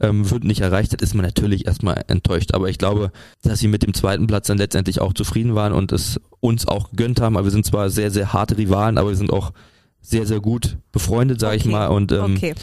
ähm, 0.00 0.30
wird 0.30 0.44
nicht 0.44 0.60
erreicht 0.60 0.92
hat, 0.92 1.02
ist 1.02 1.14
man 1.14 1.24
natürlich 1.24 1.66
erstmal 1.66 2.04
enttäuscht. 2.08 2.54
Aber 2.54 2.68
ich 2.68 2.78
glaube, 2.78 3.12
dass 3.42 3.58
sie 3.58 3.68
mit 3.68 3.82
dem 3.82 3.94
zweiten 3.94 4.26
Platz 4.26 4.46
dann 4.46 4.58
letztendlich 4.58 5.00
auch 5.00 5.12
zufrieden 5.12 5.54
waren 5.54 5.72
und 5.72 5.92
es 5.92 6.20
uns 6.40 6.66
auch 6.66 6.90
gegönnt 6.90 7.20
haben. 7.20 7.36
Aber 7.36 7.46
wir 7.46 7.50
sind 7.50 7.66
zwar 7.66 7.90
sehr, 7.90 8.10
sehr 8.10 8.32
harte 8.32 8.56
Rivalen, 8.58 8.98
aber 8.98 9.10
wir 9.10 9.16
sind 9.16 9.32
auch 9.32 9.52
sehr, 10.00 10.26
sehr 10.26 10.40
gut 10.40 10.76
befreundet, 10.92 11.40
sage 11.40 11.56
okay. 11.56 11.66
ich 11.66 11.72
mal, 11.72 11.86
und 11.86 12.12
ähm, 12.12 12.34
okay. 12.36 12.54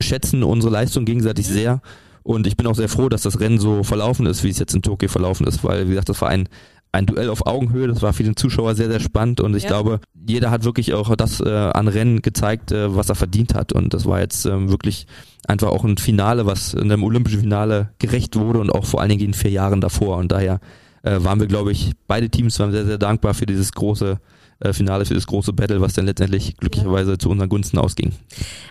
schätzen 0.00 0.44
unsere 0.44 0.72
Leistung 0.72 1.04
gegenseitig 1.04 1.48
mhm. 1.48 1.52
sehr. 1.52 1.82
Und 2.22 2.46
ich 2.46 2.56
bin 2.56 2.66
auch 2.66 2.74
sehr 2.74 2.88
froh, 2.88 3.08
dass 3.08 3.22
das 3.22 3.38
Rennen 3.38 3.60
so 3.60 3.84
verlaufen 3.84 4.26
ist, 4.26 4.42
wie 4.42 4.50
es 4.50 4.58
jetzt 4.58 4.74
in 4.74 4.82
Tokio 4.82 5.08
verlaufen 5.08 5.46
ist, 5.46 5.62
weil, 5.62 5.86
wie 5.86 5.90
gesagt, 5.90 6.08
das 6.08 6.20
war 6.20 6.28
ein 6.28 6.48
ein 6.96 7.06
Duell 7.06 7.30
auf 7.30 7.46
Augenhöhe. 7.46 7.88
Das 7.88 8.02
war 8.02 8.12
für 8.12 8.24
den 8.24 8.36
Zuschauer 8.36 8.74
sehr, 8.74 8.88
sehr 8.88 9.00
spannend 9.00 9.40
und 9.40 9.54
ich 9.54 9.64
ja. 9.64 9.68
glaube, 9.68 10.00
jeder 10.14 10.50
hat 10.50 10.64
wirklich 10.64 10.94
auch 10.94 11.14
das 11.16 11.40
äh, 11.40 11.48
an 11.48 11.88
Rennen 11.88 12.22
gezeigt, 12.22 12.72
äh, 12.72 12.94
was 12.94 13.08
er 13.08 13.14
verdient 13.14 13.54
hat. 13.54 13.72
Und 13.72 13.94
das 13.94 14.06
war 14.06 14.20
jetzt 14.20 14.46
ähm, 14.46 14.70
wirklich 14.70 15.06
einfach 15.46 15.68
auch 15.68 15.84
ein 15.84 15.98
Finale, 15.98 16.46
was 16.46 16.74
in 16.74 16.90
einem 16.90 17.04
olympischen 17.04 17.40
Finale 17.40 17.90
gerecht 17.98 18.36
wurde 18.36 18.58
und 18.58 18.70
auch 18.70 18.84
vor 18.84 19.00
allen 19.00 19.10
Dingen 19.10 19.24
in 19.24 19.34
vier 19.34 19.50
Jahren 19.50 19.80
davor. 19.80 20.16
Und 20.16 20.32
daher 20.32 20.60
äh, 21.02 21.18
waren 21.20 21.38
wir, 21.38 21.46
glaube 21.46 21.72
ich, 21.72 21.92
beide 22.06 22.28
Teams 22.28 22.58
waren 22.58 22.72
sehr, 22.72 22.86
sehr 22.86 22.98
dankbar 22.98 23.34
für 23.34 23.46
dieses 23.46 23.72
große 23.72 24.18
äh, 24.60 24.72
Finale 24.72 25.04
für 25.04 25.14
das 25.14 25.26
große 25.26 25.52
Battle, 25.52 25.80
was 25.80 25.94
dann 25.94 26.06
letztendlich 26.06 26.56
glücklicherweise 26.56 27.12
ja. 27.12 27.18
zu 27.18 27.28
unseren 27.28 27.48
Gunsten 27.48 27.78
ausging. 27.78 28.12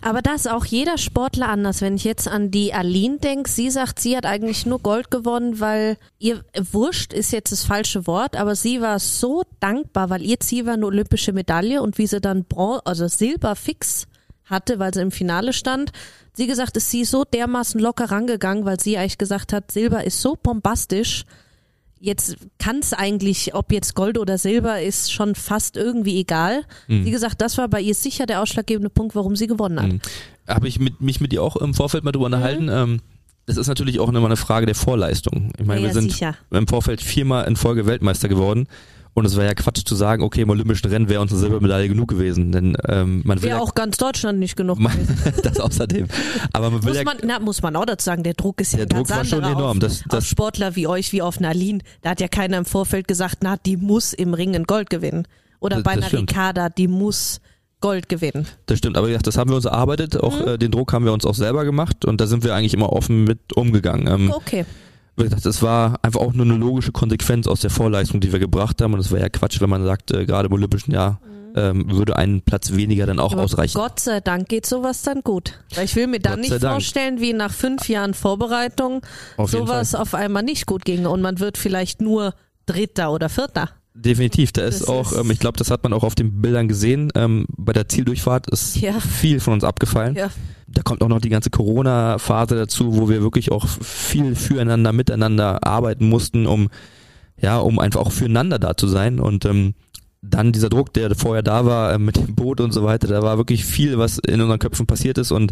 Aber 0.01 0.21
da 0.21 0.33
ist 0.33 0.49
auch 0.49 0.65
jeder 0.65 0.97
Sportler 0.97 1.49
anders. 1.49 1.81
Wenn 1.81 1.95
ich 1.95 2.03
jetzt 2.03 2.27
an 2.27 2.49
die 2.49 2.73
Aline 2.73 3.19
denke, 3.19 3.49
sie 3.49 3.69
sagt, 3.69 3.99
sie 3.99 4.17
hat 4.17 4.25
eigentlich 4.25 4.65
nur 4.65 4.79
Gold 4.79 5.11
gewonnen, 5.11 5.59
weil 5.59 5.97
ihr 6.17 6.43
wurscht 6.71 7.13
ist 7.13 7.31
jetzt 7.31 7.51
das 7.51 7.63
falsche 7.63 8.07
Wort, 8.07 8.35
aber 8.35 8.55
sie 8.55 8.81
war 8.81 8.99
so 8.99 9.43
dankbar, 9.59 10.09
weil 10.09 10.23
ihr 10.23 10.39
Ziel 10.39 10.65
war 10.65 10.73
eine 10.73 10.85
olympische 10.85 11.33
Medaille 11.33 11.81
und 11.81 11.97
wie 11.97 12.07
sie 12.07 12.19
dann 12.19 12.45
Bron 12.45 12.79
also 12.83 13.07
Silber 13.07 13.55
fix 13.55 14.07
hatte, 14.45 14.79
weil 14.79 14.93
sie 14.93 15.01
im 15.01 15.11
Finale 15.11 15.53
stand. 15.53 15.91
Sie 16.33 16.47
gesagt, 16.47 16.77
ist 16.77 16.91
sie 16.91 17.05
so 17.05 17.23
dermaßen 17.23 17.79
locker 17.79 18.11
rangegangen, 18.11 18.65
weil 18.65 18.79
sie 18.79 18.97
eigentlich 18.97 19.17
gesagt 19.17 19.53
hat, 19.53 19.71
Silber 19.71 20.03
ist 20.03 20.21
so 20.21 20.35
bombastisch, 20.41 21.25
jetzt 22.05 22.37
kann 22.59 22.79
es 22.79 22.93
eigentlich, 22.93 23.53
ob 23.55 23.71
jetzt 23.71 23.95
Gold 23.95 24.17
oder 24.17 24.37
Silber 24.37 24.81
ist, 24.81 25.11
schon 25.11 25.35
fast 25.35 25.77
irgendwie 25.77 26.19
egal. 26.19 26.63
Mhm. 26.87 27.05
Wie 27.05 27.11
gesagt, 27.11 27.41
das 27.41 27.57
war 27.57 27.67
bei 27.67 27.81
ihr 27.81 27.95
sicher 27.95 28.25
der 28.25 28.41
ausschlaggebende 28.41 28.89
Punkt, 28.89 29.15
warum 29.15 29.35
sie 29.35 29.47
gewonnen 29.47 29.81
hat. 29.81 29.91
Mhm. 29.91 29.99
Habe 30.47 30.67
ich 30.67 30.79
mit, 30.79 31.01
mich 31.01 31.21
mit 31.21 31.33
ihr 31.33 31.41
auch 31.41 31.55
im 31.55 31.73
Vorfeld 31.73 32.03
mal 32.03 32.11
drüber 32.11 32.27
unterhalten. 32.27 32.65
Mhm. 32.65 32.71
Ähm, 32.71 33.01
das 33.47 33.57
ist 33.57 33.67
natürlich 33.67 33.99
auch 33.99 34.09
immer 34.09 34.25
eine 34.25 34.37
Frage 34.37 34.65
der 34.65 34.75
Vorleistung. 34.75 35.51
Ich 35.59 35.65
meine, 35.65 35.81
ja, 35.81 35.87
wir 35.87 35.93
sind 35.93 36.11
sicher. 36.11 36.35
im 36.49 36.67
Vorfeld 36.67 37.01
viermal 37.01 37.45
in 37.45 37.55
Folge 37.55 37.85
Weltmeister 37.85 38.27
geworden 38.27 38.67
Und 39.15 39.25
es 39.25 39.35
wäre 39.37 39.47
ja 39.47 39.53
Quatsch 39.55 39.83
zu 39.85 39.95
sagen, 39.95 40.21
okay, 40.23 40.41
im 40.41 40.49
Olympischen 40.49 40.87
Rennen 40.89 41.07
wäre 41.09 41.21
uns 41.21 41.31
eine 41.31 41.39
Silbermedaille 41.39 41.87
genug 41.87 42.09
gewesen. 42.09 42.51
Denn 42.51 42.75
ähm, 42.87 43.21
man 43.25 43.37
will 43.41 43.47
Wäre 43.49 43.57
ja, 43.59 43.63
auch 43.63 43.73
ganz 43.73 43.95
Deutschland 43.97 44.37
nicht 44.39 44.55
genug 44.57 44.77
man, 44.77 44.91
gewesen. 44.91 45.33
das 45.43 45.57
außerdem. 45.59 46.07
Aber 46.51 46.69
man 46.69 46.83
will 46.83 46.89
Muss 46.89 46.97
ja, 46.97 47.03
man, 47.05 47.17
na, 47.23 47.39
muss 47.39 47.61
man 47.61 47.75
auch 47.77 47.85
dazu 47.85 48.03
sagen, 48.03 48.23
der 48.23 48.33
Druck 48.33 48.59
ist 48.59 48.73
ja 48.73 48.79
Der 48.79 48.87
ganz 48.87 49.07
Druck 49.07 49.17
war 49.17 49.23
schon 49.25 49.43
enorm. 49.43 49.77
Auf, 49.77 49.79
Das- 49.79 50.01
auf 50.01 50.07
das- 50.09 50.27
Sportler 50.27 50.75
wie 50.75 50.85
euch, 50.87 51.13
wie 51.13 51.21
auf 51.21 51.39
Nalin. 51.39 51.81
Da 52.01 52.09
hat 52.11 52.19
ja 52.19 52.27
keiner 52.27 52.57
im 52.57 52.65
Vorfeld 52.65 53.07
gesagt, 53.07 53.37
na, 53.41 53.55
die 53.55 53.77
muss 53.77 54.11
im 54.11 54.33
Ringen 54.33 54.65
Gold 54.65 54.89
gewinnen. 54.89 55.27
Oder 55.61 55.77
Das- 55.77 55.83
bei 55.85 55.91
einer. 55.91 56.11
Ricarda, 56.11 56.67
die 56.69 56.89
muss 56.89 57.39
Gold 57.79 58.09
gewinnen. 58.09 58.47
Das 58.65 58.79
stimmt, 58.79 58.97
aber 58.97 59.09
das 59.17 59.37
haben 59.37 59.49
wir 59.49 59.55
uns 59.55 59.65
erarbeitet, 59.65 60.17
auch 60.19 60.41
äh, 60.45 60.57
den 60.57 60.71
Druck 60.71 60.91
haben 60.91 61.05
wir 61.05 61.13
uns 61.13 61.25
auch 61.25 61.35
selber 61.35 61.63
gemacht 61.65 62.03
und 62.03 62.19
da 62.19 62.27
sind 62.27 62.43
wir 62.43 62.53
eigentlich 62.55 62.73
immer 62.73 62.91
offen 62.91 63.23
mit 63.23 63.53
umgegangen. 63.53 64.07
Ähm, 64.07 64.31
Okay. 64.35 64.65
Wie 65.17 65.23
gesagt, 65.23 65.45
das 65.45 65.61
war 65.61 65.99
einfach 66.01 66.19
auch 66.19 66.33
nur 66.33 66.45
eine 66.45 66.55
logische 66.55 66.91
Konsequenz 66.91 67.47
aus 67.47 67.61
der 67.61 67.69
Vorleistung, 67.69 68.19
die 68.19 68.31
wir 68.31 68.39
gebracht 68.39 68.81
haben 68.81 68.93
und 68.93 68.99
es 68.99 69.11
wäre 69.11 69.21
ja 69.21 69.29
Quatsch, 69.29 69.61
wenn 69.61 69.69
man 69.69 69.83
sagt, 69.83 70.11
äh, 70.11 70.25
gerade 70.25 70.47
im 70.47 70.53
Olympischen 70.53 70.91
Jahr 70.91 71.19
ähm, 71.55 71.89
würde 71.89 72.17
ein 72.17 72.41
Platz 72.41 72.73
weniger 72.73 73.05
dann 73.05 73.19
auch 73.19 73.31
Aber 73.31 73.43
ausreichen. 73.43 73.77
Gott 73.77 73.99
sei 73.99 74.19
Dank 74.19 74.49
geht 74.49 74.65
sowas 74.65 75.03
dann 75.03 75.21
gut. 75.21 75.53
Weil 75.73 75.85
ich 75.85 75.95
will 75.95 76.07
mir 76.07 76.19
dann 76.19 76.41
nicht 76.41 76.51
Dank. 76.51 76.73
vorstellen, 76.73 77.21
wie 77.21 77.33
nach 77.33 77.53
fünf 77.53 77.87
Jahren 77.87 78.13
Vorbereitung 78.13 79.01
Auf 79.37 79.51
sowas 79.51 79.95
auf 79.95 80.13
einmal 80.13 80.43
nicht 80.43 80.65
gut 80.65 80.83
ginge 80.83 81.09
und 81.09 81.21
man 81.21 81.39
wird 81.39 81.57
vielleicht 81.57 82.01
nur 82.01 82.33
Dritter 82.65 83.11
oder 83.11 83.29
Vierter. 83.29 83.69
Definitiv, 83.97 84.51
da 84.51 84.63
ist 84.65 84.81
Das 84.81 84.87
auch, 84.89 85.11
ist- 85.13 85.17
ähm, 85.17 85.31
ich 85.31 85.39
glaube, 85.39 85.57
das 85.57 85.71
hat 85.71 85.83
man 85.83 85.93
auch 85.93 86.03
auf 86.03 86.15
den 86.15 86.41
Bildern 86.41 86.67
gesehen, 86.67 87.11
ähm, 87.15 87.45
bei 87.55 87.71
der 87.73 87.87
Zieldurchfahrt 87.87 88.49
ist 88.49 88.75
Ja. 88.75 88.99
viel 88.99 89.39
von 89.39 89.53
uns 89.53 89.63
abgefallen. 89.63 90.15
Ja. 90.15 90.29
Da 90.67 90.81
kommt 90.81 91.01
auch 91.01 91.07
noch 91.07 91.21
die 91.21 91.29
ganze 91.29 91.49
Corona-Phase 91.49 92.55
dazu, 92.55 92.97
wo 92.97 93.07
wir 93.09 93.21
wirklich 93.21 93.51
auch 93.51 93.65
viel 93.67 94.35
füreinander, 94.35 94.91
miteinander 94.91 95.65
arbeiten 95.65 96.09
mussten, 96.09 96.45
um 96.45 96.69
ja, 97.41 97.57
um 97.59 97.79
einfach 97.79 97.99
auch 98.01 98.11
füreinander 98.13 98.59
da 98.59 98.77
zu 98.77 98.87
sein 98.87 99.19
und 99.19 99.43
ähm, 99.45 99.73
dann 100.21 100.51
dieser 100.53 100.69
Druck, 100.69 100.93
der 100.93 101.13
vorher 101.15 101.43
da 101.43 101.65
war 101.65 101.93
äh, 101.93 101.99
mit 101.99 102.15
dem 102.15 102.33
Boot 102.35 102.59
und 102.61 102.71
so 102.71 102.83
weiter, 102.83 103.07
da 103.07 103.21
war 103.21 103.37
wirklich 103.37 103.63
viel, 103.65 103.97
was 103.97 104.17
in 104.19 104.39
unseren 104.41 104.57
Köpfen 104.59 104.87
passiert 104.87 105.17
ist 105.17 105.31
und 105.31 105.51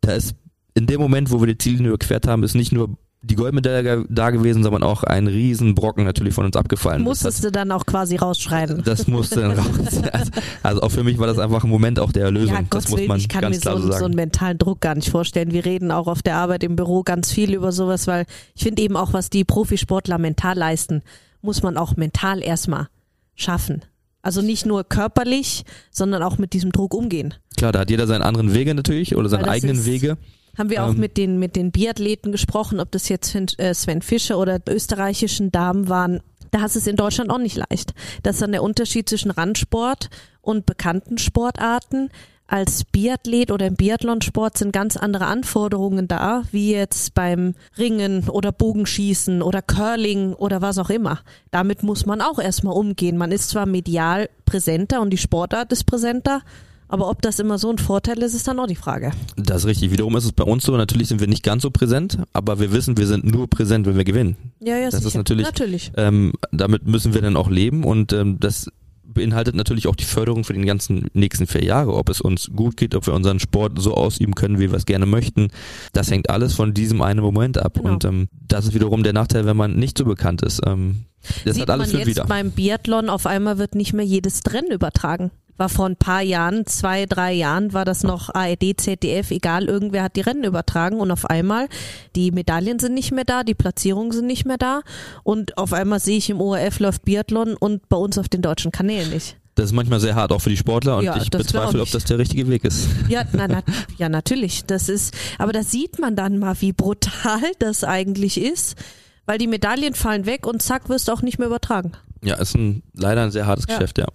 da 0.00 0.12
ist 0.12 0.34
in 0.74 0.86
dem 0.86 1.00
Moment, 1.00 1.30
wo 1.32 1.40
wir 1.40 1.46
die 1.48 1.58
Ziellinie 1.58 1.88
überquert 1.88 2.26
haben, 2.28 2.42
ist 2.44 2.54
nicht 2.54 2.70
nur 2.72 2.96
die 3.26 3.34
Goldmedaille 3.34 4.04
da 4.08 4.30
gewesen, 4.30 4.62
sondern 4.62 4.82
auch 4.82 5.02
ein 5.02 5.26
Riesenbrocken 5.26 6.04
natürlich 6.04 6.34
von 6.34 6.46
uns 6.46 6.56
abgefallen. 6.56 7.00
Das 7.00 7.08
Musstest 7.08 7.44
du 7.44 7.50
dann 7.50 7.72
auch 7.72 7.84
quasi 7.84 8.16
rausschreien. 8.16 8.82
das 8.84 9.06
musste 9.06 9.40
dann 9.40 9.52
raus. 9.52 9.66
Also, 10.12 10.30
also 10.62 10.82
auch 10.82 10.90
für 10.90 11.04
mich 11.04 11.18
war 11.18 11.26
das 11.26 11.38
einfach 11.38 11.64
ein 11.64 11.70
Moment 11.70 11.98
auch 11.98 12.12
der 12.12 12.24
Erlösung. 12.24 12.54
Ja, 12.54 12.60
das 12.62 12.70
Gottes 12.70 12.90
muss 12.90 13.06
man 13.06 13.18
ich 13.18 13.28
kann 13.28 13.42
ganz 13.42 13.56
mir 13.56 13.60
klar 13.60 13.76
so, 13.76 13.82
so 13.82 13.88
so 13.88 13.92
einen 13.94 14.02
sagen. 14.02 14.14
mentalen 14.14 14.58
Druck 14.58 14.80
gar 14.80 14.94
nicht 14.94 15.10
vorstellen. 15.10 15.50
Wir 15.52 15.64
reden 15.64 15.90
auch 15.90 16.06
auf 16.06 16.22
der 16.22 16.36
Arbeit 16.36 16.62
im 16.62 16.76
Büro 16.76 17.02
ganz 17.02 17.32
viel 17.32 17.54
über 17.54 17.72
sowas, 17.72 18.06
weil 18.06 18.26
ich 18.54 18.62
finde 18.62 18.82
eben 18.82 18.96
auch, 18.96 19.12
was 19.12 19.30
die 19.30 19.44
Profisportler 19.44 20.18
mental 20.18 20.56
leisten, 20.56 21.02
muss 21.42 21.62
man 21.62 21.76
auch 21.76 21.96
mental 21.96 22.42
erstmal 22.42 22.88
schaffen. 23.34 23.82
Also 24.22 24.42
nicht 24.42 24.66
nur 24.66 24.84
körperlich, 24.84 25.64
sondern 25.90 26.22
auch 26.22 26.38
mit 26.38 26.52
diesem 26.52 26.72
Druck 26.72 26.94
umgehen. 26.94 27.34
Klar, 27.56 27.72
da 27.72 27.80
hat 27.80 27.90
jeder 27.90 28.06
seinen 28.06 28.22
anderen 28.22 28.54
Wege 28.54 28.74
natürlich 28.74 29.16
oder 29.16 29.28
seine 29.28 29.44
Weil 29.44 29.60
das 29.60 29.64
eigenen 29.64 29.86
Wege. 29.86 30.16
Haben 30.56 30.70
wir 30.70 30.84
auch 30.84 30.90
Ähm. 30.90 30.98
mit 30.98 31.16
den, 31.16 31.38
mit 31.38 31.56
den 31.56 31.70
Biathleten 31.72 32.32
gesprochen, 32.32 32.80
ob 32.80 32.90
das 32.92 33.08
jetzt 33.08 33.30
Sven, 33.30 33.46
äh, 33.58 33.74
Sven 33.74 34.02
Fischer 34.02 34.38
oder 34.38 34.60
österreichischen 34.68 35.52
Damen 35.52 35.88
waren. 35.88 36.20
Da 36.50 36.60
hast 36.60 36.76
es 36.76 36.86
in 36.86 36.96
Deutschland 36.96 37.30
auch 37.30 37.38
nicht 37.38 37.56
leicht. 37.56 37.92
Das 38.22 38.36
ist 38.36 38.42
dann 38.42 38.52
der 38.52 38.62
Unterschied 38.62 39.08
zwischen 39.08 39.30
Randsport 39.30 40.08
und 40.40 40.64
bekannten 40.64 41.18
Sportarten. 41.18 42.10
Als 42.48 42.84
Biathlet 42.84 43.50
oder 43.50 43.66
im 43.66 43.74
Biathlonsport 43.74 44.56
sind 44.56 44.72
ganz 44.72 44.96
andere 44.96 45.26
Anforderungen 45.26 46.06
da, 46.06 46.44
wie 46.52 46.70
jetzt 46.70 47.12
beim 47.14 47.54
Ringen 47.76 48.28
oder 48.28 48.52
Bogenschießen 48.52 49.42
oder 49.42 49.62
Curling 49.62 50.32
oder 50.32 50.62
was 50.62 50.78
auch 50.78 50.88
immer. 50.88 51.18
Damit 51.50 51.82
muss 51.82 52.06
man 52.06 52.20
auch 52.20 52.38
erstmal 52.38 52.76
umgehen. 52.76 53.16
Man 53.16 53.32
ist 53.32 53.50
zwar 53.50 53.66
medial 53.66 54.30
präsenter 54.44 55.00
und 55.00 55.10
die 55.10 55.18
Sportart 55.18 55.72
ist 55.72 55.84
präsenter, 55.84 56.42
aber 56.88 57.10
ob 57.10 57.22
das 57.22 57.38
immer 57.38 57.58
so 57.58 57.70
ein 57.70 57.78
Vorteil 57.78 58.18
ist, 58.22 58.34
ist 58.34 58.46
dann 58.48 58.58
auch 58.60 58.66
die 58.66 58.76
Frage. 58.76 59.12
Das 59.36 59.58
ist 59.58 59.66
richtig. 59.66 59.90
Wiederum 59.90 60.16
ist 60.16 60.24
es 60.24 60.32
bei 60.32 60.44
uns 60.44 60.64
so, 60.64 60.76
natürlich 60.76 61.08
sind 61.08 61.20
wir 61.20 61.26
nicht 61.26 61.42
ganz 61.42 61.62
so 61.62 61.70
präsent, 61.70 62.18
aber 62.32 62.60
wir 62.60 62.72
wissen, 62.72 62.96
wir 62.96 63.06
sind 63.06 63.24
nur 63.24 63.48
präsent, 63.48 63.86
wenn 63.86 63.96
wir 63.96 64.04
gewinnen. 64.04 64.36
Ja, 64.60 64.76
ja, 64.78 64.86
Das 64.86 64.94
ist 64.96 65.04
sicher. 65.04 65.18
natürlich- 65.18 65.46
natürlich. 65.46 65.92
Ähm, 65.96 66.32
damit 66.52 66.86
müssen 66.86 67.14
wir 67.14 67.22
dann 67.22 67.36
auch 67.36 67.50
leben 67.50 67.84
und 67.84 68.12
ähm, 68.12 68.38
das 68.40 68.70
beinhaltet 69.04 69.54
natürlich 69.54 69.86
auch 69.88 69.96
die 69.96 70.04
Förderung 70.04 70.44
für 70.44 70.52
die 70.52 70.60
ganzen 70.62 71.06
nächsten 71.14 71.46
vier 71.46 71.64
Jahre, 71.64 71.94
ob 71.94 72.10
es 72.10 72.20
uns 72.20 72.50
gut 72.54 72.76
geht, 72.76 72.94
ob 72.94 73.06
wir 73.06 73.14
unseren 73.14 73.40
Sport 73.40 73.80
so 73.80 73.94
ausüben 73.94 74.34
können, 74.34 74.58
wie 74.58 74.70
wir 74.70 74.76
es 74.76 74.84
gerne 74.84 75.06
möchten. 75.06 75.48
Das 75.94 76.10
hängt 76.10 76.28
alles 76.28 76.52
von 76.52 76.74
diesem 76.74 77.00
einen 77.00 77.20
Moment 77.20 77.56
ab. 77.56 77.74
Genau. 77.74 77.92
Und 77.94 78.04
ähm, 78.04 78.28
das 78.46 78.66
ist 78.66 78.74
wiederum 78.74 79.02
der 79.04 79.14
Nachteil, 79.14 79.46
wenn 79.46 79.56
man 79.56 79.74
nicht 79.76 79.96
so 79.96 80.04
bekannt 80.04 80.42
ist. 80.42 80.60
Ähm, 80.66 81.04
das 81.46 81.54
Sieht 81.54 81.62
hat 81.62 81.70
alles 81.70 81.92
man 81.92 82.00
jetzt 82.00 82.08
wieder. 82.08 82.26
beim 82.26 82.50
Biathlon 82.50 83.08
auf 83.08 83.24
einmal 83.26 83.56
wird 83.56 83.74
nicht 83.74 83.94
mehr 83.94 84.04
jedes 84.04 84.42
Rennen 84.52 84.70
übertragen. 84.70 85.30
War 85.56 85.68
vor 85.68 85.86
ein 85.86 85.96
paar 85.96 86.22
Jahren, 86.22 86.66
zwei, 86.66 87.06
drei 87.06 87.32
Jahren, 87.32 87.72
war 87.72 87.84
das 87.84 88.02
noch 88.02 88.34
ARD, 88.34 88.78
ZDF, 88.78 89.30
egal, 89.30 89.64
irgendwer 89.64 90.02
hat 90.02 90.16
die 90.16 90.20
Rennen 90.20 90.44
übertragen 90.44 91.00
und 91.00 91.10
auf 91.10 91.24
einmal, 91.24 91.68
die 92.14 92.30
Medaillen 92.30 92.78
sind 92.78 92.94
nicht 92.94 93.12
mehr 93.12 93.24
da, 93.24 93.42
die 93.42 93.54
Platzierungen 93.54 94.12
sind 94.12 94.26
nicht 94.26 94.44
mehr 94.44 94.58
da 94.58 94.82
und 95.22 95.56
auf 95.56 95.72
einmal 95.72 96.00
sehe 96.00 96.18
ich 96.18 96.28
im 96.30 96.40
ORF 96.40 96.78
läuft 96.80 97.04
Biathlon 97.04 97.56
und 97.56 97.88
bei 97.88 97.96
uns 97.96 98.18
auf 98.18 98.28
den 98.28 98.42
deutschen 98.42 98.72
Kanälen 98.72 99.10
nicht. 99.10 99.36
Das 99.54 99.66
ist 99.66 99.72
manchmal 99.72 100.00
sehr 100.00 100.14
hart, 100.14 100.32
auch 100.32 100.42
für 100.42 100.50
die 100.50 100.56
Sportler 100.58 100.98
und 100.98 101.04
Ja, 101.04 101.16
ich 101.16 101.30
bezweifle, 101.30 101.80
ob 101.80 101.90
das 101.90 102.04
der 102.04 102.18
richtige 102.18 102.46
Weg 102.48 102.64
ist. 102.64 102.86
Ja, 103.08 103.24
na, 103.32 103.48
na, 103.48 103.62
ja, 103.96 104.10
natürlich. 104.10 104.66
Das 104.66 104.90
ist, 104.90 105.14
aber 105.38 105.52
da 105.52 105.62
sieht 105.62 105.98
man 105.98 106.14
dann 106.14 106.38
mal, 106.38 106.60
wie 106.60 106.72
brutal 106.72 107.40
das 107.58 107.82
eigentlich 107.82 108.38
ist, 108.38 108.76
weil 109.24 109.38
die 109.38 109.46
Medaillen 109.46 109.94
fallen 109.94 110.26
weg 110.26 110.46
und 110.46 110.60
zack, 110.60 110.90
wirst 110.90 111.08
du 111.08 111.12
auch 111.12 111.22
nicht 111.22 111.38
mehr 111.38 111.48
übertragen. 111.48 111.92
Ja, 112.22 112.34
ist 112.34 112.54
ein, 112.54 112.82
leider 112.92 113.22
ein 113.22 113.30
sehr 113.30 113.46
hartes 113.46 113.64
Ja. 113.66 113.76
Geschäft, 113.78 113.96
ja. 113.96 114.06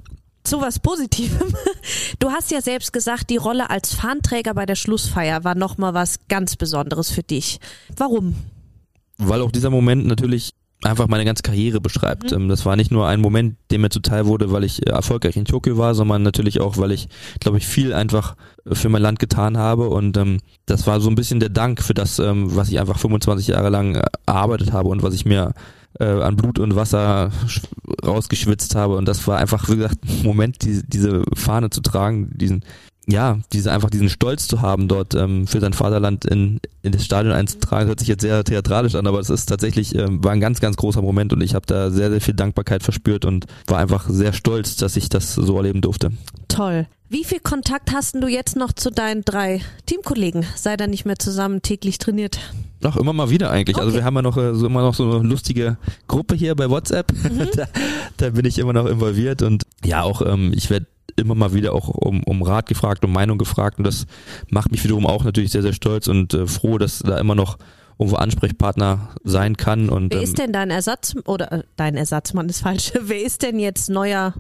Zu 0.44 0.62
was 0.62 0.80
Positivem. 0.80 1.54
Du 2.20 2.30
hast 2.30 2.52
ja 2.52 2.62
selbst 2.62 2.94
gesagt, 2.94 3.30
die 3.32 3.38
Rolle 3.38 3.70
als 3.72 3.96
Fahnträger 3.96 4.54
bei 4.54 4.68
der 4.68 4.76
Schlussfeier 4.76 5.44
war 5.44 5.56
nochmal 5.56 5.96
was 5.96 6.20
ganz 6.30 6.56
Besonderes 6.56 7.10
für 7.10 7.24
dich. 7.24 7.60
Warum? 7.98 8.36
Weil 9.18 9.42
auch 9.42 9.52
dieser 9.52 9.72
Moment 9.72 10.06
natürlich 10.06 10.54
einfach 10.84 11.08
meine 11.08 11.26
ganze 11.26 11.44
Karriere 11.44 11.80
beschreibt. 11.80 12.32
Mhm. 12.32 12.38
Ähm, 12.38 12.50
Das 12.50 12.66
war 12.66 12.76
nicht 12.76 12.92
nur 12.92 13.08
ein 13.08 13.22
Moment, 13.22 13.58
der 13.70 13.80
mir 13.80 13.90
zuteil 13.90 14.26
wurde, 14.26 14.52
weil 14.52 14.64
ich 14.64 14.86
äh, 14.86 14.92
erfolgreich 14.92 15.36
in 15.36 15.46
Tokio 15.46 15.78
war, 15.78 15.96
sondern 15.96 16.24
natürlich 16.24 16.60
auch, 16.60 16.78
weil 16.78 16.92
ich, 16.92 17.08
glaube 17.40 17.58
ich, 17.58 17.68
viel 17.68 17.94
einfach 17.94 18.36
für 18.72 18.90
mein 18.90 19.02
Land 19.02 19.20
getan 19.20 19.58
habe 19.58 19.90
und 19.90 20.18
ähm, 20.18 20.40
das 20.66 20.88
war 20.88 21.00
so 21.02 21.10
ein 21.10 21.16
bisschen 21.16 21.40
der 21.40 21.50
Dank 21.50 21.82
für 21.82 21.94
das, 21.94 22.20
ähm, 22.20 22.56
was 22.56 22.70
ich 22.70 22.80
einfach 22.80 23.00
25 23.00 23.48
Jahre 23.48 23.70
lang 23.70 23.96
äh, 23.96 24.04
erarbeitet 24.26 24.72
habe 24.72 24.90
und 24.90 25.04
was 25.04 25.14
ich 25.14 25.26
mir 25.26 25.54
äh, 26.00 26.06
an 26.06 26.36
Blut 26.36 26.60
und 26.60 26.76
Wasser 26.76 27.32
sch- 27.48 27.64
rausgeschwitzt 28.06 28.76
habe 28.76 28.96
und 28.96 29.08
das 29.08 29.28
war 29.28 29.38
einfach, 29.38 29.70
wie 29.70 29.78
gesagt, 29.78 30.00
Moment, 30.24 30.64
die, 30.64 30.82
diese 30.86 31.24
Fahne 31.36 31.70
zu 31.70 31.82
tragen, 31.82 32.32
diesen 32.38 32.64
ja, 33.08 33.40
diese 33.52 33.72
einfach 33.72 33.90
diesen 33.90 34.10
Stolz 34.10 34.48
zu 34.48 34.62
haben, 34.62 34.88
dort 34.88 35.16
ähm, 35.16 35.48
für 35.48 35.60
sein 35.60 35.74
Vaterland 35.74 36.24
in, 36.24 36.60
in 36.84 36.92
das 36.92 37.04
Stadion 37.04 37.34
einzutragen, 37.34 37.88
hört 37.88 38.00
sich 38.00 38.08
jetzt 38.08 38.22
sehr 38.22 38.44
theatralisch 38.44 38.94
an, 38.94 39.08
aber 39.08 39.20
es 39.20 39.32
ist 39.32 39.48
tatsächlich, 39.48 39.96
ähm, 39.96 40.24
war 40.24 40.32
ein 40.32 40.40
ganz, 40.40 40.62
ganz 40.62 40.78
großer 40.78 41.02
Moment 41.02 41.34
und 41.34 41.42
ich 41.42 41.56
habe 41.56 41.66
da 41.66 41.90
sehr, 41.90 42.12
sehr 42.12 42.22
viel 42.22 42.36
Dankbarkeit 42.36 42.84
verspürt 42.84 43.26
und 43.26 43.48
war 43.66 43.80
einfach 43.80 44.08
sehr 44.08 44.34
stolz, 44.34 44.76
dass 44.76 44.98
ich 44.98 45.10
das 45.10 45.34
so 45.34 45.58
erleben 45.58 45.82
durfte. 45.82 46.12
Toll. 46.48 46.86
Wie 47.10 47.26
viel 47.26 47.40
Kontakt 47.40 47.92
hast 47.92 48.16
du 48.16 48.28
jetzt 48.28 48.56
noch 48.56 48.72
zu 48.72 48.92
deinen 48.92 49.26
drei 49.26 49.62
Teamkollegen? 49.88 50.46
Sei 50.56 50.78
da 50.78 50.88
nicht 50.88 51.06
mehr 51.06 51.18
zusammen 51.18 51.62
täglich 51.62 51.98
trainiert? 51.98 52.40
Ach, 52.84 52.98
immer 52.98 53.14
mal 53.14 53.30
wieder 53.30 53.52
eigentlich. 53.52 53.78
Also 53.78 53.90
Okay. 53.90 53.98
wir 53.98 54.04
haben 54.06 54.16
ja 54.16 54.22
noch 54.22 54.38
äh, 54.38 54.54
so 54.56 54.66
immer 54.66 54.82
noch 54.82 54.94
so 54.96 55.20
eine 55.20 55.28
lustige 55.28 55.78
Gruppe 56.08 56.36
hier 56.36 56.56
bei 56.56 56.70
WhatsApp. 56.70 57.14
da, 57.56 57.68
da 58.18 58.30
bin 58.32 58.46
ich 58.46 58.60
immer 58.60 58.74
noch 58.74 58.86
involviert 58.86 59.42
und 59.42 59.64
ja, 59.84 60.02
auch 60.04 60.22
ähm, 60.22 60.52
ich 60.56 60.70
werde 60.70 60.88
immer 61.16 61.36
mal 61.36 61.54
wieder 61.54 61.74
auch 61.74 61.90
um, 61.90 62.24
um 62.24 62.42
Rat 62.42 62.68
gefragt, 62.68 63.04
um 63.06 63.12
Meinung 63.12 63.38
gefragt 63.38 63.78
und 63.78 63.84
das 63.86 64.06
macht 64.50 64.72
mich 64.72 64.84
wiederum 64.84 65.06
auch 65.06 65.24
natürlich 65.24 65.52
sehr, 65.52 65.62
sehr 65.62 65.74
stolz 65.74 66.08
und 66.08 66.34
äh, 66.34 66.48
froh, 66.48 66.78
dass 66.78 67.00
da 67.00 67.18
immer 67.18 67.36
noch 67.36 67.58
irgendwo 68.00 68.18
Ansprechpartner 68.18 69.10
sein 69.24 69.58
kann 69.58 69.90
und 69.90 70.12
Wer 70.12 70.20
ähm, 70.20 70.24
ist 70.24 70.40
denn 70.40 70.52
dein 70.54 70.72
Ersatz 70.72 71.16
oder 71.26 71.52
äh, 71.52 71.64
dein 71.76 71.96
Ersatzmann 71.96 72.50
ist 72.50 72.62
falsch. 72.62 72.94
Wer 73.02 73.22
ist 73.22 73.44
denn 73.44 73.60
jetzt 73.60 73.90
neuer? 73.90 74.34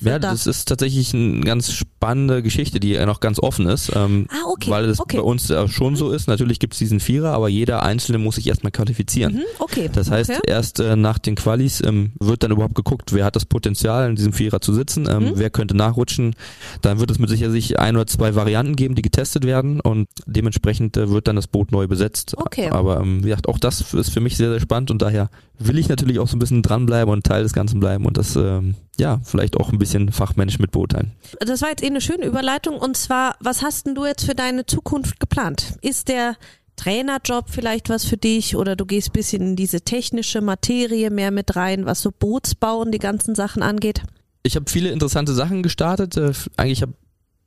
Ja, 0.00 0.20
das 0.20 0.46
ist 0.46 0.68
tatsächlich 0.68 1.12
eine 1.12 1.40
ganz 1.40 1.72
spannende 1.72 2.42
Geschichte, 2.42 2.78
die 2.78 2.96
noch 3.04 3.18
ganz 3.18 3.40
offen 3.40 3.66
ist. 3.66 3.90
Ähm, 3.96 4.26
Ah, 4.30 4.46
okay, 4.48 4.70
Weil 4.70 4.84
es 4.84 5.00
okay. 5.00 5.16
bei 5.16 5.22
uns 5.24 5.48
ja 5.48 5.66
schon 5.66 5.96
so 5.96 6.10
ist. 6.12 6.28
Natürlich 6.28 6.60
gibt 6.60 6.74
es 6.74 6.78
diesen 6.78 7.00
Vierer, 7.00 7.32
aber 7.32 7.48
jeder 7.48 7.82
Einzelne 7.82 8.18
muss 8.18 8.36
sich 8.36 8.46
erstmal 8.46 8.70
qualifizieren. 8.70 9.34
Hm, 9.34 9.42
okay. 9.58 9.90
Das 9.92 10.10
heißt, 10.10 10.30
okay. 10.30 10.40
erst 10.46 10.78
äh, 10.78 10.94
nach 10.94 11.18
den 11.18 11.34
Qualis 11.34 11.82
ähm, 11.84 12.12
wird 12.20 12.44
dann 12.44 12.52
überhaupt 12.52 12.76
geguckt, 12.76 13.12
wer 13.12 13.24
hat 13.24 13.34
das 13.34 13.44
Potenzial, 13.44 14.08
in 14.08 14.14
diesem 14.16 14.32
Vierer 14.32 14.60
zu 14.60 14.72
sitzen, 14.72 15.08
ähm, 15.10 15.18
Mhm. 15.24 15.32
wer 15.34 15.50
könnte 15.50 15.76
nachrutschen. 15.76 16.36
Dann 16.82 17.00
wird 17.00 17.10
es 17.10 17.18
mit 17.18 17.28
Sicherheit 17.28 17.52
sich 17.52 17.80
ein 17.80 17.96
oder 17.96 18.06
zwei 18.06 18.36
Varianten 18.36 18.76
geben, 18.76 18.94
die 18.94 19.02
getestet 19.02 19.44
werden 19.44 19.80
und 19.80 20.06
dementsprechend 20.26 20.96
äh, 20.96 21.10
wird 21.10 21.26
dann 21.26 21.34
das 21.36 21.48
Boot 21.48 21.72
neu 21.72 21.88
besetzt. 21.88 22.34
Okay. 22.36 22.68
Aber 22.70 23.00
ähm, 23.00 23.24
wie 23.24 23.28
gesagt, 23.30 23.48
auch 23.48 23.58
das 23.58 23.92
ist 23.94 24.10
für 24.12 24.20
mich 24.20 24.36
sehr, 24.36 24.50
sehr 24.50 24.60
spannend 24.60 24.92
und 24.92 25.02
daher 25.02 25.28
will 25.58 25.78
ich 25.78 25.88
natürlich 25.88 26.18
auch 26.18 26.28
so 26.28 26.36
ein 26.36 26.38
bisschen 26.38 26.62
dranbleiben 26.62 27.12
und 27.12 27.24
Teil 27.24 27.42
des 27.42 27.52
Ganzen 27.52 27.80
bleiben 27.80 28.06
und 28.06 28.16
das 28.16 28.36
ähm, 28.36 28.74
ja 28.98 29.20
vielleicht 29.24 29.56
auch 29.56 29.72
ein 29.72 29.78
bisschen 29.78 30.12
fachmännisch 30.12 30.58
mit 30.58 30.70
beurteilen. 30.70 31.12
Das 31.40 31.62
war 31.62 31.70
jetzt 31.70 31.82
eh 31.82 31.86
eine 31.86 32.00
schöne 32.00 32.26
Überleitung 32.26 32.78
und 32.78 32.96
zwar, 32.96 33.36
was 33.40 33.62
hast 33.62 33.86
denn 33.86 33.94
du 33.94 34.06
jetzt 34.06 34.24
für 34.24 34.34
deine 34.34 34.66
Zukunft 34.66 35.20
geplant? 35.20 35.74
Ist 35.82 36.08
der 36.08 36.36
Trainerjob 36.76 37.50
vielleicht 37.50 37.88
was 37.88 38.04
für 38.04 38.16
dich 38.16 38.56
oder 38.56 38.76
du 38.76 38.86
gehst 38.86 39.12
bisschen 39.12 39.42
in 39.42 39.56
diese 39.56 39.80
technische 39.80 40.40
Materie 40.40 41.10
mehr 41.10 41.30
mit 41.30 41.56
rein, 41.56 41.86
was 41.86 42.02
so 42.02 42.12
Bootsbauen, 42.16 42.92
die 42.92 43.00
ganzen 43.00 43.34
Sachen 43.34 43.62
angeht? 43.62 44.02
Ich 44.44 44.54
habe 44.54 44.70
viele 44.70 44.90
interessante 44.90 45.34
Sachen 45.34 45.62
gestartet. 45.62 46.16
Äh, 46.16 46.32
eigentlich 46.56 46.82
habe 46.82 46.94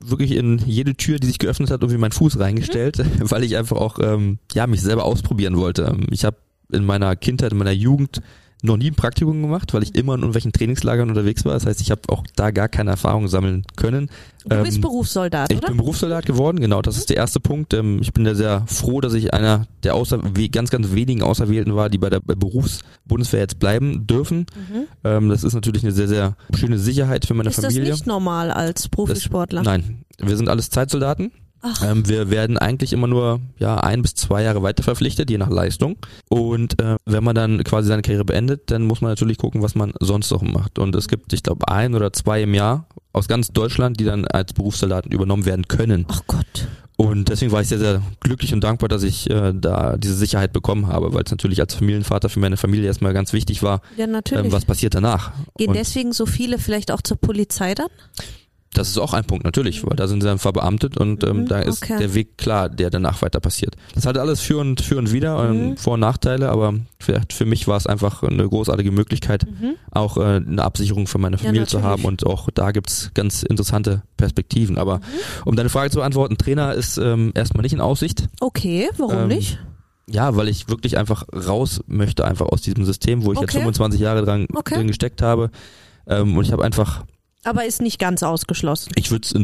wirklich 0.00 0.32
in 0.32 0.58
jede 0.58 0.94
Tür, 0.94 1.18
die 1.18 1.26
sich 1.26 1.38
geöffnet 1.38 1.70
hat, 1.70 1.80
irgendwie 1.82 1.98
meinen 1.98 2.12
Fuß 2.12 2.38
reingestellt, 2.38 2.98
mhm. 2.98 3.04
weil 3.30 3.44
ich 3.44 3.56
einfach 3.56 3.76
auch 3.76 3.98
ja 4.52 4.66
mich 4.66 4.82
selber 4.82 5.04
ausprobieren 5.04 5.56
wollte. 5.56 5.84
Ähm, 5.84 6.06
ich 6.10 6.24
habe 6.24 6.36
in 6.70 6.84
meiner 6.84 7.16
Kindheit, 7.16 7.52
in 7.52 7.58
meiner 7.58 7.72
Jugend 7.72 8.20
noch 8.62 8.76
nie 8.76 8.90
ein 8.90 8.94
Praktikum 8.94 9.42
gemacht, 9.42 9.74
weil 9.74 9.82
ich 9.82 9.94
immer 9.96 10.14
in 10.14 10.20
irgendwelchen 10.20 10.52
Trainingslagern 10.52 11.08
unterwegs 11.08 11.44
war. 11.44 11.52
Das 11.52 11.66
heißt, 11.66 11.80
ich 11.80 11.90
habe 11.90 12.02
auch 12.08 12.24
da 12.36 12.52
gar 12.52 12.68
keine 12.68 12.90
Erfahrung 12.90 13.26
sammeln 13.26 13.64
können. 13.76 14.08
Du 14.44 14.62
bist 14.62 14.76
ähm, 14.76 14.82
Berufssoldat, 14.82 15.50
ich 15.50 15.58
oder? 15.58 15.66
Ich 15.66 15.70
bin 15.70 15.78
Berufssoldat 15.78 16.26
geworden, 16.26 16.60
genau. 16.60 16.80
Das 16.80 16.96
ist 16.96 17.10
der 17.10 17.16
erste 17.16 17.40
Punkt. 17.40 17.74
Ähm, 17.74 17.98
ich 18.00 18.12
bin 18.12 18.24
da 18.24 18.36
sehr 18.36 18.64
froh, 18.66 19.00
dass 19.00 19.14
ich 19.14 19.34
einer 19.34 19.66
der 19.82 19.96
außer, 19.96 20.20
ganz, 20.52 20.70
ganz 20.70 20.92
wenigen 20.92 21.22
Auserwählten 21.22 21.74
war, 21.74 21.90
die 21.90 21.98
bei 21.98 22.08
der 22.08 22.20
Berufsbundeswehr 22.20 23.40
jetzt 23.40 23.58
bleiben 23.58 24.06
dürfen. 24.06 24.46
Mhm. 24.54 24.86
Ähm, 25.02 25.28
das 25.28 25.42
ist 25.42 25.54
natürlich 25.54 25.82
eine 25.82 25.92
sehr, 25.92 26.08
sehr 26.08 26.36
schöne 26.54 26.78
Sicherheit 26.78 27.26
für 27.26 27.34
meine 27.34 27.50
ist 27.50 27.56
Familie. 27.56 27.82
Ist 27.82 27.90
das 27.90 27.98
nicht 27.98 28.06
normal 28.06 28.52
als 28.52 28.88
Profisportler? 28.88 29.62
Das, 29.62 29.66
nein, 29.66 30.04
wir 30.18 30.36
sind 30.36 30.48
alles 30.48 30.70
Zeitsoldaten. 30.70 31.32
Ähm, 31.84 32.08
wir 32.08 32.30
werden 32.30 32.58
eigentlich 32.58 32.92
immer 32.92 33.06
nur 33.06 33.40
ja 33.58 33.76
ein 33.78 34.02
bis 34.02 34.14
zwei 34.14 34.42
Jahre 34.42 34.62
weiter 34.62 34.82
verpflichtet, 34.82 35.30
je 35.30 35.38
nach 35.38 35.50
Leistung. 35.50 35.96
Und 36.28 36.80
äh, 36.80 36.96
wenn 37.04 37.24
man 37.24 37.34
dann 37.34 37.62
quasi 37.64 37.88
seine 37.88 38.02
Karriere 38.02 38.24
beendet, 38.24 38.70
dann 38.70 38.82
muss 38.82 39.00
man 39.00 39.10
natürlich 39.10 39.38
gucken, 39.38 39.62
was 39.62 39.74
man 39.74 39.92
sonst 40.00 40.30
noch 40.30 40.42
macht. 40.42 40.78
Und 40.78 40.94
es 40.96 41.08
gibt, 41.08 41.32
ich 41.32 41.42
glaube, 41.42 41.68
ein 41.68 41.94
oder 41.94 42.12
zwei 42.12 42.42
im 42.42 42.54
Jahr 42.54 42.86
aus 43.12 43.28
ganz 43.28 43.48
Deutschland, 43.48 44.00
die 44.00 44.04
dann 44.04 44.26
als 44.26 44.52
Berufssoldaten 44.52 45.12
übernommen 45.12 45.44
werden 45.44 45.68
können. 45.68 46.06
Ach 46.08 46.22
Gott. 46.26 46.68
Und 46.96 47.30
deswegen 47.30 47.52
war 47.52 47.62
ich 47.62 47.68
sehr, 47.68 47.78
sehr 47.78 48.02
glücklich 48.20 48.52
und 48.52 48.62
dankbar, 48.62 48.88
dass 48.88 49.02
ich 49.02 49.28
äh, 49.28 49.52
da 49.54 49.96
diese 49.96 50.14
Sicherheit 50.14 50.52
bekommen 50.52 50.86
habe, 50.86 51.12
weil 51.14 51.22
es 51.24 51.30
natürlich 51.30 51.60
als 51.60 51.74
Familienvater 51.74 52.28
für 52.28 52.38
meine 52.38 52.56
Familie 52.56 52.86
erstmal 52.86 53.12
ganz 53.12 53.32
wichtig 53.32 53.62
war, 53.62 53.80
ja, 53.96 54.06
natürlich. 54.06 54.46
Ähm, 54.46 54.52
was 54.52 54.64
passiert 54.64 54.94
danach. 54.94 55.32
Gehen 55.56 55.68
und 55.68 55.74
deswegen 55.74 56.12
so 56.12 56.26
viele 56.26 56.58
vielleicht 56.58 56.92
auch 56.92 57.00
zur 57.00 57.16
Polizei 57.16 57.74
dann? 57.74 57.88
Das 58.74 58.88
ist 58.88 58.98
auch 58.98 59.12
ein 59.12 59.24
Punkt, 59.24 59.44
natürlich, 59.44 59.84
weil 59.86 59.96
da 59.96 60.08
sind 60.08 60.22
sie 60.22 60.26
dann 60.26 60.38
verbeamtet 60.38 60.96
und 60.96 61.24
ähm, 61.24 61.42
mhm, 61.42 61.46
da 61.46 61.60
ist 61.60 61.82
okay. 61.82 61.98
der 61.98 62.14
Weg 62.14 62.38
klar, 62.38 62.70
der 62.70 62.88
danach 62.88 63.20
weiter 63.20 63.38
passiert. 63.38 63.76
Das 63.94 64.06
hat 64.06 64.16
alles 64.16 64.40
für 64.40 64.58
und, 64.58 64.80
für 64.80 64.96
und 64.96 65.12
wieder, 65.12 65.48
ähm, 65.48 65.70
mhm. 65.70 65.76
Vor- 65.76 65.94
und 65.94 66.00
Nachteile, 66.00 66.48
aber 66.48 66.74
vielleicht 66.98 67.34
für 67.34 67.44
mich 67.44 67.68
war 67.68 67.76
es 67.76 67.86
einfach 67.86 68.22
eine 68.22 68.48
großartige 68.48 68.90
Möglichkeit, 68.90 69.44
mhm. 69.46 69.74
auch 69.90 70.16
äh, 70.16 70.36
eine 70.36 70.62
Absicherung 70.62 71.06
für 71.06 71.18
meine 71.18 71.36
Familie 71.36 71.62
ja, 71.62 71.66
zu 71.66 71.82
haben 71.82 72.04
und 72.04 72.24
auch 72.24 72.48
da 72.54 72.70
gibt's 72.70 73.10
ganz 73.14 73.42
interessante 73.42 74.02
Perspektiven. 74.16 74.78
Aber 74.78 74.98
mhm. 74.98 75.02
um 75.44 75.56
deine 75.56 75.68
Frage 75.68 75.90
zu 75.90 75.98
beantworten, 75.98 76.38
Trainer 76.38 76.72
ist 76.72 76.96
ähm, 76.96 77.32
erstmal 77.34 77.62
nicht 77.62 77.74
in 77.74 77.80
Aussicht. 77.80 78.28
Okay, 78.40 78.88
warum 78.96 79.18
ähm, 79.18 79.28
nicht? 79.28 79.58
Ja, 80.08 80.34
weil 80.36 80.48
ich 80.48 80.68
wirklich 80.68 80.96
einfach 80.96 81.24
raus 81.32 81.82
möchte, 81.86 82.24
einfach 82.24 82.46
aus 82.46 82.62
diesem 82.62 82.84
System, 82.84 83.24
wo 83.24 83.32
ich 83.32 83.38
okay. 83.38 83.46
jetzt 83.46 83.54
25 83.54 84.00
Jahre 84.00 84.24
dran, 84.24 84.46
okay. 84.54 84.76
drin 84.76 84.86
gesteckt 84.86 85.22
habe. 85.22 85.50
Ähm, 86.06 86.36
und 86.36 86.44
ich 86.44 86.52
habe 86.52 86.64
einfach 86.64 87.04
aber 87.44 87.64
ist 87.64 87.82
nicht 87.82 87.98
ganz 87.98 88.22
ausgeschlossen. 88.22 88.92
Ich 88.96 89.10
würde 89.10 89.26
es 89.26 89.34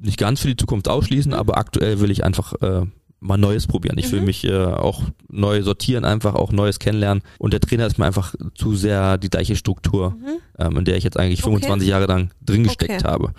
nicht 0.00 0.18
ganz 0.18 0.40
für 0.40 0.48
die 0.48 0.56
Zukunft 0.56 0.88
ausschließen, 0.88 1.32
mhm. 1.32 1.38
aber 1.38 1.56
aktuell 1.58 2.00
will 2.00 2.10
ich 2.10 2.24
einfach 2.24 2.54
äh, 2.62 2.82
mal 3.20 3.36
Neues 3.36 3.66
probieren. 3.66 3.98
Ich 3.98 4.10
will 4.12 4.20
mhm. 4.20 4.26
mich 4.26 4.44
äh, 4.44 4.64
auch 4.64 5.02
neu 5.28 5.62
sortieren, 5.62 6.04
einfach 6.04 6.34
auch 6.34 6.52
Neues 6.52 6.78
kennenlernen. 6.78 7.22
Und 7.38 7.52
der 7.52 7.60
Trainer 7.60 7.86
ist 7.86 7.98
mir 7.98 8.06
einfach 8.06 8.34
zu 8.54 8.74
sehr 8.74 9.18
die 9.18 9.30
gleiche 9.30 9.56
Struktur, 9.56 10.10
mhm. 10.10 10.38
ähm, 10.58 10.76
in 10.78 10.84
der 10.84 10.96
ich 10.96 11.04
jetzt 11.04 11.18
eigentlich 11.18 11.42
25 11.42 11.86
okay. 11.86 11.90
Jahre 11.90 12.06
lang 12.06 12.30
drin 12.44 12.64
gesteckt 12.64 13.02
okay. 13.02 13.08
habe. 13.08 13.32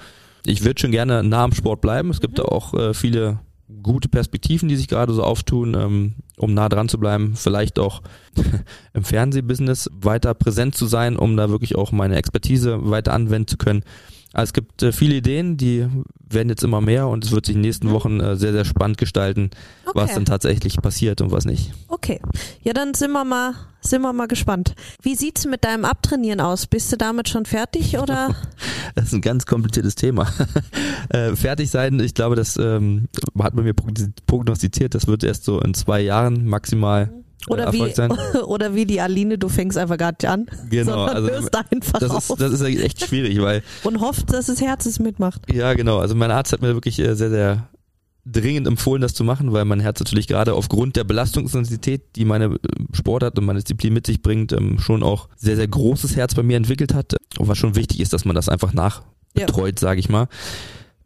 Ich 0.45 0.63
würde 0.63 0.79
schon 0.79 0.91
gerne 0.91 1.23
nah 1.23 1.43
am 1.43 1.53
Sport 1.53 1.81
bleiben. 1.81 2.09
Es 2.09 2.21
gibt 2.21 2.37
mhm. 2.37 2.43
da 2.43 2.43
auch 2.43 2.73
äh, 2.73 2.93
viele 2.93 3.39
gute 3.83 4.09
Perspektiven, 4.09 4.69
die 4.69 4.75
sich 4.75 4.87
gerade 4.87 5.13
so 5.13 5.23
auftun, 5.23 5.75
ähm, 5.75 6.13
um 6.37 6.53
nah 6.53 6.69
dran 6.69 6.89
zu 6.89 6.99
bleiben, 6.99 7.35
vielleicht 7.35 7.79
auch 7.79 8.01
im 8.93 9.03
Fernsehbusiness 9.03 9.89
weiter 9.93 10.33
präsent 10.33 10.75
zu 10.75 10.85
sein, 10.85 11.17
um 11.17 11.37
da 11.37 11.49
wirklich 11.49 11.75
auch 11.75 11.91
meine 11.91 12.15
Expertise 12.15 12.89
weiter 12.89 13.13
anwenden 13.13 13.47
zu 13.47 13.57
können. 13.57 13.83
Also 14.33 14.49
es 14.49 14.53
gibt 14.53 14.83
äh, 14.83 14.91
viele 14.91 15.15
Ideen, 15.15 15.57
die 15.57 15.87
werden 16.29 16.49
jetzt 16.49 16.63
immer 16.63 16.81
mehr 16.81 17.07
und 17.07 17.25
es 17.25 17.31
wird 17.31 17.47
sich 17.47 17.55
in 17.55 17.61
den 17.61 17.67
nächsten 17.67 17.87
mhm. 17.87 17.91
Wochen 17.91 18.19
äh, 18.19 18.35
sehr, 18.35 18.51
sehr 18.51 18.65
spannend 18.65 18.99
gestalten, 18.99 19.49
okay. 19.85 19.99
was 19.99 20.13
dann 20.13 20.25
tatsächlich 20.25 20.77
passiert 20.77 21.21
und 21.21 21.31
was 21.31 21.45
nicht. 21.45 21.71
Okay. 21.87 22.19
Ja, 22.61 22.73
dann 22.73 22.93
sind 22.93 23.11
wir 23.11 23.25
mal, 23.25 23.55
sind 23.81 24.03
wir 24.03 24.13
mal 24.13 24.27
gespannt. 24.27 24.75
Wie 25.01 25.15
sieht's 25.15 25.47
mit 25.47 25.63
deinem 25.63 25.83
Abtrainieren 25.83 26.41
aus? 26.41 26.67
Bist 26.67 26.91
du 26.91 26.97
damit 26.97 27.27
schon 27.27 27.45
fertig 27.45 27.97
oder? 27.99 28.35
das 28.93 29.05
ist 29.05 29.13
ein 29.13 29.21
ganz 29.21 29.47
kompliziertes 29.47 29.95
Thema. 29.95 30.31
äh, 31.09 31.35
fertig 31.35 31.71
sein, 31.71 31.99
ich 31.99 32.13
glaube, 32.13 32.35
das 32.35 32.57
ähm, 32.57 33.07
hat 33.39 33.55
man 33.55 33.63
mir 33.63 33.73
prognostiziert, 33.73 34.93
das 34.93 35.07
wird 35.07 35.23
erst 35.23 35.43
so 35.43 35.59
in 35.59 35.73
zwei 35.73 36.01
Jahren 36.01 36.45
maximal 36.45 37.07
mhm 37.07 37.28
oder 37.47 37.71
wie, 37.71 37.91
sein. 37.91 38.11
oder 38.45 38.75
wie 38.75 38.85
die 38.85 39.01
Aline, 39.01 39.37
du 39.37 39.49
fängst 39.49 39.77
einfach 39.77 39.97
gar 39.97 40.11
nicht 40.11 40.25
an. 40.25 40.47
Genau, 40.69 41.05
also 41.05 41.29
einfach 41.71 41.99
das 41.99 42.29
ist, 42.29 42.41
das 42.41 42.53
ist 42.53 42.61
echt 42.61 43.05
schwierig, 43.05 43.41
weil. 43.41 43.63
Und 43.83 44.01
hofft, 44.01 44.31
dass 44.31 44.47
das 44.47 44.61
Herz 44.61 44.85
es 44.85 44.99
mitmacht. 44.99 45.41
Ja, 45.51 45.73
genau. 45.73 45.99
Also 45.99 46.15
mein 46.15 46.31
Arzt 46.31 46.53
hat 46.53 46.61
mir 46.61 46.73
wirklich 46.73 46.99
äh, 46.99 47.15
sehr, 47.15 47.29
sehr 47.29 47.69
dringend 48.25 48.67
empfohlen, 48.67 49.01
das 49.01 49.13
zu 49.13 49.23
machen, 49.23 49.51
weil 49.53 49.65
mein 49.65 49.79
Herz 49.79 49.99
natürlich 49.99 50.27
gerade 50.27 50.53
aufgrund 50.53 50.95
der 50.95 51.03
Belastungsintensität, 51.03 52.15
die 52.15 52.25
meine 52.25 52.45
äh, 52.45 52.57
Sportart 52.93 53.37
und 53.39 53.45
meine 53.45 53.59
Disziplin 53.59 53.93
mit 53.93 54.05
sich 54.05 54.21
bringt, 54.21 54.51
ähm, 54.53 54.77
schon 54.79 55.01
auch 55.01 55.29
sehr, 55.35 55.55
sehr 55.55 55.67
großes 55.67 56.15
Herz 56.15 56.35
bei 56.35 56.43
mir 56.43 56.57
entwickelt 56.57 56.93
hat. 56.93 57.15
Und 57.37 57.47
was 57.47 57.57
schon 57.57 57.75
wichtig 57.75 57.99
ist, 57.99 58.13
dass 58.13 58.25
man 58.25 58.35
das 58.35 58.49
einfach 58.49 58.73
nachbetreut, 58.73 59.79
ja. 59.79 59.87
sage 59.87 59.99
ich 59.99 60.09
mal. 60.09 60.27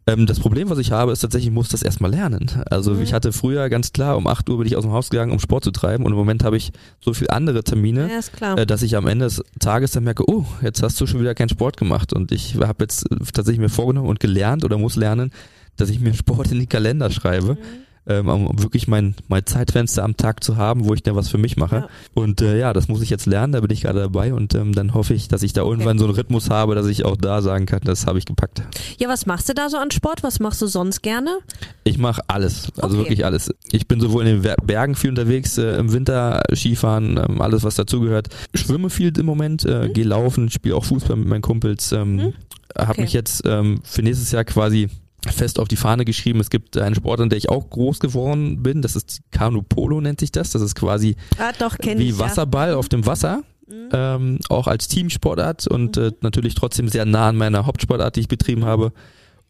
Ähm, 0.06 0.26
das 0.26 0.38
Problem, 0.38 0.68
was 0.68 0.78
ich 0.78 0.92
habe, 0.92 1.12
ist 1.12 1.20
tatsächlich, 1.20 1.48
ich 1.48 1.54
muss 1.54 1.68
das 1.68 1.82
erstmal 1.82 2.10
lernen. 2.10 2.50
Also 2.70 2.92
mhm. 2.92 3.02
ich 3.02 3.12
hatte 3.12 3.32
früher 3.32 3.68
ganz 3.68 3.92
klar, 3.92 4.16
um 4.16 4.26
8 4.26 4.48
Uhr 4.50 4.58
bin 4.58 4.66
ich 4.66 4.76
aus 4.76 4.84
dem 4.84 4.92
Haus 4.92 5.10
gegangen, 5.10 5.32
um 5.32 5.38
Sport 5.38 5.64
zu 5.64 5.70
treiben 5.70 6.04
und 6.04 6.12
im 6.12 6.18
Moment 6.18 6.44
habe 6.44 6.56
ich 6.56 6.72
so 7.00 7.14
viele 7.14 7.30
andere 7.30 7.64
Termine, 7.64 8.10
ja, 8.40 8.54
äh, 8.54 8.66
dass 8.66 8.82
ich 8.82 8.96
am 8.96 9.06
Ende 9.06 9.24
des 9.24 9.42
Tages 9.60 9.92
dann 9.92 10.04
merke, 10.04 10.28
oh, 10.28 10.44
jetzt 10.62 10.82
hast 10.82 11.00
du 11.00 11.06
schon 11.06 11.20
wieder 11.20 11.34
keinen 11.34 11.48
Sport 11.48 11.76
gemacht 11.76 12.12
und 12.12 12.32
ich 12.32 12.56
habe 12.56 12.84
jetzt 12.84 13.06
tatsächlich 13.32 13.60
mir 13.60 13.70
vorgenommen 13.70 14.08
und 14.08 14.20
gelernt 14.20 14.64
oder 14.64 14.76
muss 14.78 14.96
lernen, 14.96 15.30
dass 15.76 15.88
ich 15.88 16.00
mir 16.00 16.12
Sport 16.14 16.52
in 16.52 16.58
den 16.58 16.68
Kalender 16.68 17.10
schreibe. 17.10 17.54
Mhm 17.54 17.83
ähm, 18.06 18.28
um 18.28 18.62
wirklich 18.62 18.88
mein, 18.88 19.14
mein 19.28 19.46
Zeitfenster 19.46 20.04
am 20.04 20.16
Tag 20.16 20.44
zu 20.44 20.56
haben, 20.56 20.84
wo 20.84 20.94
ich 20.94 21.02
dann 21.02 21.16
was 21.16 21.28
für 21.28 21.38
mich 21.38 21.56
mache. 21.56 21.76
Ja. 21.76 21.88
Und 22.12 22.40
äh, 22.40 22.58
ja, 22.58 22.72
das 22.72 22.88
muss 22.88 23.02
ich 23.02 23.10
jetzt 23.10 23.26
lernen, 23.26 23.52
da 23.52 23.60
bin 23.60 23.70
ich 23.70 23.82
gerade 23.82 24.00
dabei 24.00 24.34
und 24.34 24.54
ähm, 24.54 24.72
dann 24.72 24.94
hoffe 24.94 25.14
ich, 25.14 25.28
dass 25.28 25.42
ich 25.42 25.52
da 25.52 25.62
irgendwann 25.62 25.98
so 25.98 26.04
einen 26.04 26.14
Rhythmus 26.14 26.50
habe, 26.50 26.74
dass 26.74 26.86
ich 26.86 27.04
auch 27.04 27.16
da 27.16 27.40
sagen 27.42 27.66
kann, 27.66 27.80
das 27.84 28.06
habe 28.06 28.18
ich 28.18 28.26
gepackt. 28.26 28.62
Ja, 28.98 29.08
was 29.08 29.26
machst 29.26 29.48
du 29.48 29.54
da 29.54 29.68
so 29.68 29.76
an 29.78 29.90
Sport? 29.90 30.22
Was 30.22 30.40
machst 30.40 30.60
du 30.60 30.66
sonst 30.66 31.02
gerne? 31.02 31.38
Ich 31.84 31.98
mache 31.98 32.22
alles, 32.28 32.68
also 32.76 32.96
okay. 32.96 33.04
wirklich 33.04 33.24
alles. 33.24 33.54
Ich 33.72 33.88
bin 33.88 34.00
sowohl 34.00 34.26
in 34.26 34.42
den 34.42 34.54
Bergen 34.64 34.94
viel 34.94 35.10
unterwegs, 35.10 35.58
äh, 35.58 35.76
im 35.76 35.92
Winter 35.92 36.42
Skifahren, 36.54 37.16
ähm, 37.16 37.40
alles 37.40 37.62
was 37.62 37.76
dazugehört. 37.76 38.28
Schwimme 38.54 38.90
viel 38.90 39.16
im 39.18 39.26
Moment, 39.26 39.64
äh, 39.64 39.88
mhm. 39.88 39.92
gehe 39.92 40.04
laufen, 40.04 40.50
spiele 40.50 40.76
auch 40.76 40.84
Fußball 40.84 41.16
mit 41.16 41.28
meinen 41.28 41.42
Kumpels. 41.42 41.92
Ähm, 41.92 42.16
mhm. 42.16 42.32
Okay. 42.76 42.86
Habe 42.86 43.02
mich 43.02 43.12
jetzt 43.12 43.42
ähm, 43.46 43.80
für 43.84 44.02
nächstes 44.02 44.32
Jahr 44.32 44.44
quasi 44.44 44.88
fest 45.32 45.58
auf 45.58 45.68
die 45.68 45.76
Fahne 45.76 46.04
geschrieben. 46.04 46.40
Es 46.40 46.50
gibt 46.50 46.76
einen 46.76 46.94
Sport, 46.94 47.20
in 47.20 47.28
der 47.28 47.38
ich 47.38 47.48
auch 47.48 47.70
groß 47.70 48.00
geworden 48.00 48.62
bin. 48.62 48.82
Das 48.82 48.96
ist 48.96 49.20
Kanu 49.30 49.62
Polo 49.62 50.00
nennt 50.00 50.20
sich 50.20 50.32
das. 50.32 50.50
Das 50.50 50.62
ist 50.62 50.74
quasi 50.74 51.16
ah, 51.38 51.52
doch, 51.58 51.76
wie 51.80 52.08
ich, 52.08 52.18
Wasserball 52.18 52.70
ja. 52.70 52.76
auf 52.76 52.88
dem 52.88 53.06
Wasser. 53.06 53.42
Mhm. 53.66 53.88
Ähm, 53.92 54.38
auch 54.50 54.66
als 54.66 54.88
Teamsportart 54.88 55.66
und 55.66 55.96
mhm. 55.96 56.02
äh, 56.02 56.12
natürlich 56.20 56.54
trotzdem 56.54 56.88
sehr 56.88 57.06
nah 57.06 57.28
an 57.28 57.36
meiner 57.36 57.66
Hauptsportart, 57.66 58.16
die 58.16 58.20
ich 58.20 58.28
betrieben 58.28 58.64
habe. 58.64 58.92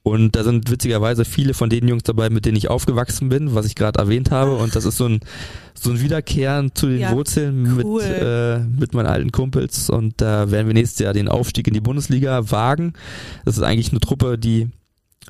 Und 0.04 0.36
da 0.36 0.44
sind 0.44 0.70
witzigerweise 0.70 1.24
viele 1.24 1.54
von 1.54 1.70
den 1.70 1.88
Jungs 1.88 2.02
dabei, 2.02 2.28
mit 2.28 2.44
denen 2.44 2.58
ich 2.58 2.68
aufgewachsen 2.68 3.30
bin, 3.30 3.54
was 3.54 3.64
ich 3.64 3.74
gerade 3.74 3.98
erwähnt 3.98 4.30
habe. 4.30 4.54
Und 4.58 4.76
das 4.76 4.84
ist 4.84 4.98
so 4.98 5.06
ein, 5.06 5.20
so 5.72 5.90
ein 5.90 6.00
Wiederkehren 6.00 6.74
zu 6.74 6.88
den 6.88 7.00
ja, 7.00 7.12
Wurzeln 7.12 7.82
cool. 7.82 8.02
mit, 8.02 8.12
äh, 8.12 8.58
mit 8.58 8.92
meinen 8.92 9.06
alten 9.06 9.32
Kumpels. 9.32 9.88
Und 9.88 10.20
da 10.20 10.50
werden 10.50 10.66
wir 10.66 10.74
nächstes 10.74 10.98
Jahr 10.98 11.14
den 11.14 11.28
Aufstieg 11.28 11.66
in 11.66 11.72
die 11.72 11.80
Bundesliga 11.80 12.50
wagen. 12.50 12.92
Das 13.46 13.56
ist 13.56 13.62
eigentlich 13.62 13.92
eine 13.92 14.00
Truppe, 14.00 14.36
die 14.36 14.68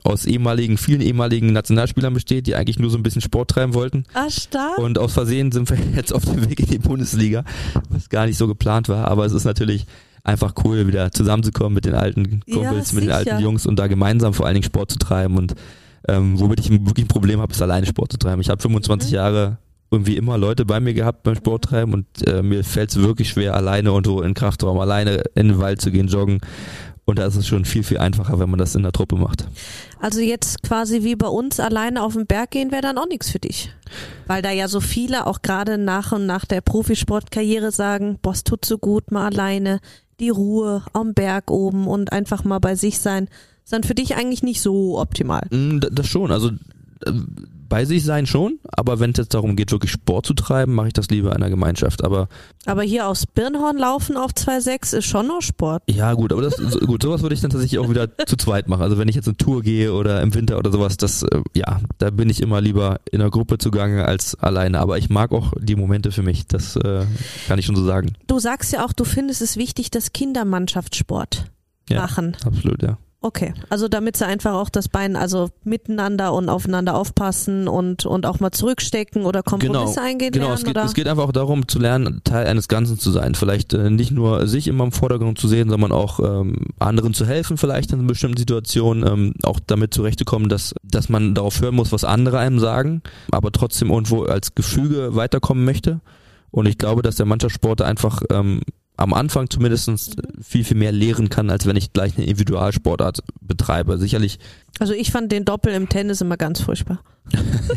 aus 0.03 0.27
ehemaligen, 0.27 0.77
vielen 0.77 1.01
ehemaligen 1.01 1.53
Nationalspielern 1.53 2.15
besteht, 2.15 2.47
die 2.47 2.55
eigentlich 2.55 2.79
nur 2.79 2.91
so 2.91 2.97
ein 2.97 3.03
bisschen 3.03 3.23
Sport 3.23 3.51
treiben 3.51 3.75
wollten. 3.75 4.05
Ah, 4.15 4.29
stark. 4.29 4.79
Und 4.79 4.99
aus 4.99 5.13
Versehen 5.13 5.53
sind 5.53 5.71
wir 5.71 5.79
jetzt 5.95 6.13
auf 6.13 6.25
dem 6.25 6.49
Weg 6.49 6.61
in 6.61 6.67
die 6.67 6.79
Bundesliga, 6.79 7.45
was 7.91 8.09
gar 8.09 8.27
nicht 8.27 8.39
so 8.39 8.47
geplant 8.47 8.89
war, 8.89 9.09
aber 9.09 9.25
es 9.25 9.33
ist 9.33 9.45
natürlich 9.45 9.87
einfach 10.25 10.55
cool, 10.65 10.87
wieder 10.87 11.13
zusammenzukommen 11.13 11.75
mit 11.75 11.85
den 11.85 11.95
alten 11.95 12.41
Kumpels, 12.51 12.91
ja, 12.91 12.95
mit 12.95 13.05
den 13.05 13.13
alten 13.13 13.39
Jungs 13.41 13.67
und 13.67 13.79
da 13.79 13.87
gemeinsam 13.87 14.33
vor 14.33 14.47
allen 14.47 14.55
Dingen 14.55 14.65
Sport 14.65 14.91
zu 14.91 14.99
treiben 14.99 15.37
und 15.37 15.55
ähm, 16.09 16.39
womit 16.39 16.61
ich 16.61 16.71
wirklich 16.71 17.05
ein 17.05 17.09
Problem 17.09 17.41
habe, 17.41 17.53
ist 17.53 17.63
alleine 17.63 17.87
Sport 17.87 18.13
zu 18.13 18.19
treiben. 18.19 18.41
Ich 18.41 18.51
habe 18.51 18.61
25 18.61 19.11
mhm. 19.11 19.15
Jahre 19.15 19.59
irgendwie 19.91 20.17
immer 20.17 20.37
Leute 20.39 20.65
bei 20.65 20.81
mir 20.81 20.93
gehabt 20.93 21.23
beim 21.23 21.37
Sporttreiben 21.37 21.95
und 21.95 22.07
äh, 22.27 22.43
mir 22.43 22.65
fällt 22.65 22.91
es 22.91 22.97
wirklich 22.97 23.29
schwer, 23.29 23.55
alleine 23.55 23.93
und 23.93 24.07
so 24.07 24.23
in 24.23 24.35
Kraftraum, 24.35 24.79
alleine 24.79 25.23
in 25.35 25.49
den 25.49 25.59
Wald 25.59 25.81
zu 25.81 25.91
gehen, 25.91 26.09
joggen 26.09 26.41
und 27.07 27.19
da 27.19 27.27
ist 27.27 27.37
es 27.37 27.47
schon 27.47 27.65
viel, 27.65 27.83
viel 27.83 27.99
einfacher, 27.99 28.39
wenn 28.39 28.49
man 28.49 28.59
das 28.59 28.75
in 28.75 28.83
der 28.83 28.93
Truppe 28.93 29.17
macht. 29.17 29.47
Also 30.01 30.21
jetzt 30.21 30.63
quasi 30.63 31.03
wie 31.03 31.17
bei 31.17 31.27
uns 31.29 31.61
alleine 31.61 32.03
auf 32.03 32.15
den 32.15 32.27
Berg 32.27 32.53
gehen 32.53 32.73
wäre 32.73 32.83
dann 32.83 32.99
auch 32.99 33.09
nichts 33.09 33.31
für 33.31 33.39
dich. 33.39 33.71
Weil 34.27 34.41
da 34.41 34.51
ja 34.51 34.69
so 34.69 34.81
viele 34.81 35.27
auch 35.27 35.43
gerade 35.43 35.77
nach 35.77 36.13
und 36.13 36.25
nach 36.25 36.47
der 36.47 36.63
Profisportkarriere 36.63 37.73
sagen, 37.73 38.19
boah, 38.23 38.33
es 38.33 38.45
tut 38.45 38.65
so 38.65 38.79
gut, 38.79 39.11
mal 39.11 39.27
alleine, 39.27 39.81
die 40.19 40.31
Ruhe 40.31 40.83
am 40.93 41.13
Berg 41.13 41.51
oben 41.51 41.87
und 41.87 42.13
einfach 42.13 42.45
mal 42.45 42.59
bei 42.59 42.75
sich 42.75 42.99
sein. 42.99 43.29
Ist 43.65 43.73
dann 43.73 43.83
für 43.83 43.95
dich 43.95 44.17
eigentlich 44.17 44.43
nicht 44.43 44.61
so 44.61 44.99
optimal. 44.99 45.47
Mm, 45.51 45.81
das 45.81 46.07
schon. 46.07 46.31
Also 46.31 46.51
äh, 47.07 47.13
bei 47.69 47.85
sich 47.85 48.05
sein 48.05 48.27
schon, 48.27 48.59
aber 48.65 49.01
wenn 49.01 49.11
es 49.13 49.19
jetzt 49.19 49.35
darum 49.35 49.57
geht, 49.57 49.73
wirklich 49.73 49.91
Sport 49.93 50.27
zu 50.27 50.35
treiben, 50.35 50.75
mache 50.75 50.89
ich 50.89 50.93
das 50.93 51.09
lieber 51.09 51.31
in 51.31 51.37
einer 51.37 51.51
Gemeinschaft. 51.51 52.05
Aber 52.05 52.29
Aber 52.67 52.83
hier 52.83 53.07
aus 53.09 53.27
Birnhorn 53.27 53.77
laufen 53.79 54.17
auf 54.17 54.33
2,6 54.33 54.97
ist 54.99 55.05
schon 55.07 55.27
noch 55.29 55.41
Sport. 55.43 55.83
ja, 55.91 56.13
gut, 56.15 56.33
aber 56.33 56.43
das 56.43 56.57
so- 56.57 56.79
gut, 56.81 57.03
sowas 57.03 57.23
würde 57.23 57.35
ich 57.35 57.41
dann 57.41 57.51
tatsächlich 57.51 57.79
auch 57.79 57.89
wieder 57.91 58.09
zu 58.27 58.37
zweit 58.37 58.69
machen. 58.69 58.83
Also 58.83 58.99
wenn 58.99 59.09
ich 59.09 59.15
jetzt 59.17 59.29
eine 59.29 59.37
Tour 59.37 59.63
gehe 59.63 59.93
oder 59.93 60.21
im 60.23 60.35
Winter 60.35 60.59
oder 60.59 60.71
sowas, 60.71 60.97
das 60.97 61.23
äh, 61.23 61.41
ja, 61.55 61.81
da 61.99 62.11
bin 62.11 62.31
ich 62.31 62.41
immer 62.43 62.61
lieber 62.61 63.01
in 63.11 63.21
einer 63.21 63.31
Gruppe 63.31 63.59
zugange 63.59 64.05
als 64.05 64.35
alleine. 64.37 64.79
Aber 64.81 64.99
ich 64.99 65.11
mag 65.11 65.33
auch 65.33 65.53
die 65.61 65.77
Momente 65.77 66.13
für 66.13 66.23
mich. 66.23 66.47
Das 66.47 66.77
äh, 66.77 67.05
kann 67.49 67.59
ich 67.59 67.67
schon 67.67 67.77
so 67.77 67.85
sagen. 67.85 68.13
Du 68.27 68.39
sagst 68.39 68.73
ja 68.73 68.85
auch, 68.85 68.93
du 68.93 69.05
findest 69.05 69.43
es 69.43 69.57
wichtig, 69.57 69.91
dass 69.91 70.13
Kinder 70.13 70.45
Mannschaftssport 70.45 71.47
Ja. 71.89 72.01
machen. 72.03 72.37
Absolut, 72.45 72.83
ja. 72.83 72.99
Okay, 73.25 73.55
also 73.71 73.89
damit 73.89 74.19
sie 74.19 74.27
einfach 74.27 74.53
auch 74.53 74.69
das 74.69 74.91
Bein 74.91 75.17
also 75.17 75.49
miteinander 75.65 76.35
und 76.35 76.51
aufeinander 76.51 76.95
aufpassen 76.95 77.69
und 77.69 78.05
und 78.05 78.27
auch 78.27 78.39
mal 78.39 78.51
zurückstecken 78.51 79.25
oder 79.25 79.43
Kompromisse 79.43 80.03
eingehen 80.03 80.31
genau. 80.31 80.49
lernen 80.49 80.59
Es 80.59 80.65
geht, 80.65 80.77
es 80.77 80.93
geht 80.93 81.09
einfach 81.09 81.25
auch 81.25 81.33
darum 81.33 81.67
zu 81.67 81.79
lernen, 81.79 82.21
Teil 82.25 82.47
eines 82.47 82.69
Ganzen 82.69 82.99
zu 82.99 83.11
sein. 83.11 83.35
Vielleicht 83.35 83.73
äh, 83.73 83.89
nicht 83.89 84.11
nur 84.11 84.47
sich 84.47 84.69
immer 84.69 84.85
im 84.85 84.93
Vordergrund 84.93 85.39
zu 85.39 85.49
sehen, 85.49 85.71
sondern 85.71 85.91
auch 85.91 86.21
ähm, 86.21 86.67
anderen 86.79 87.15
zu 87.15 87.25
helfen, 87.25 87.57
vielleicht 87.57 87.95
in 87.95 88.07
bestimmten 88.07 88.37
Situationen, 88.37 89.07
ähm, 89.11 89.35
auch 89.43 89.59
damit 89.59 89.95
zurechtzukommen, 89.95 90.51
dass 90.51 90.75
dass 90.83 91.09
man 91.09 91.35
darauf 91.35 91.63
hören 91.63 91.77
muss, 91.77 91.93
was 91.93 92.05
andere 92.05 92.39
einem 92.41 92.59
sagen, 92.59 93.01
aber 93.31 93.53
trotzdem 93.53 93.89
irgendwo 93.89 94.25
als 94.25 94.55
Gefüge 94.55 95.17
weiterkommen 95.17 95.65
möchte. 95.65 96.01
Und 96.51 96.67
ich 96.67 96.77
glaube, 96.77 97.01
dass 97.01 97.17
der 97.17 97.25
Mannschaftssport 97.25 97.81
einfach 97.81 98.21
ähm, 98.31 98.61
am 98.97 99.13
Anfang 99.13 99.51
zumindest 99.51 99.91
viel, 100.41 100.65
viel 100.65 100.77
mehr 100.77 100.93
lehren 100.93 101.29
kann, 101.29 101.51
als 101.51 101.67
wenn 101.67 101.77
ich 101.77 101.93
gleich 101.93 102.17
eine 102.17 102.27
Individualsportart 102.27 103.23
betreibe. 103.41 103.99
Sicherlich 103.99 104.39
also 104.81 104.93
ich 104.93 105.13
fand 105.13 105.31
den 105.31 105.45
Doppel 105.45 105.73
im 105.73 105.89
Tennis 105.89 106.21
immer 106.21 106.37
ganz 106.37 106.61
furchtbar. 106.61 107.01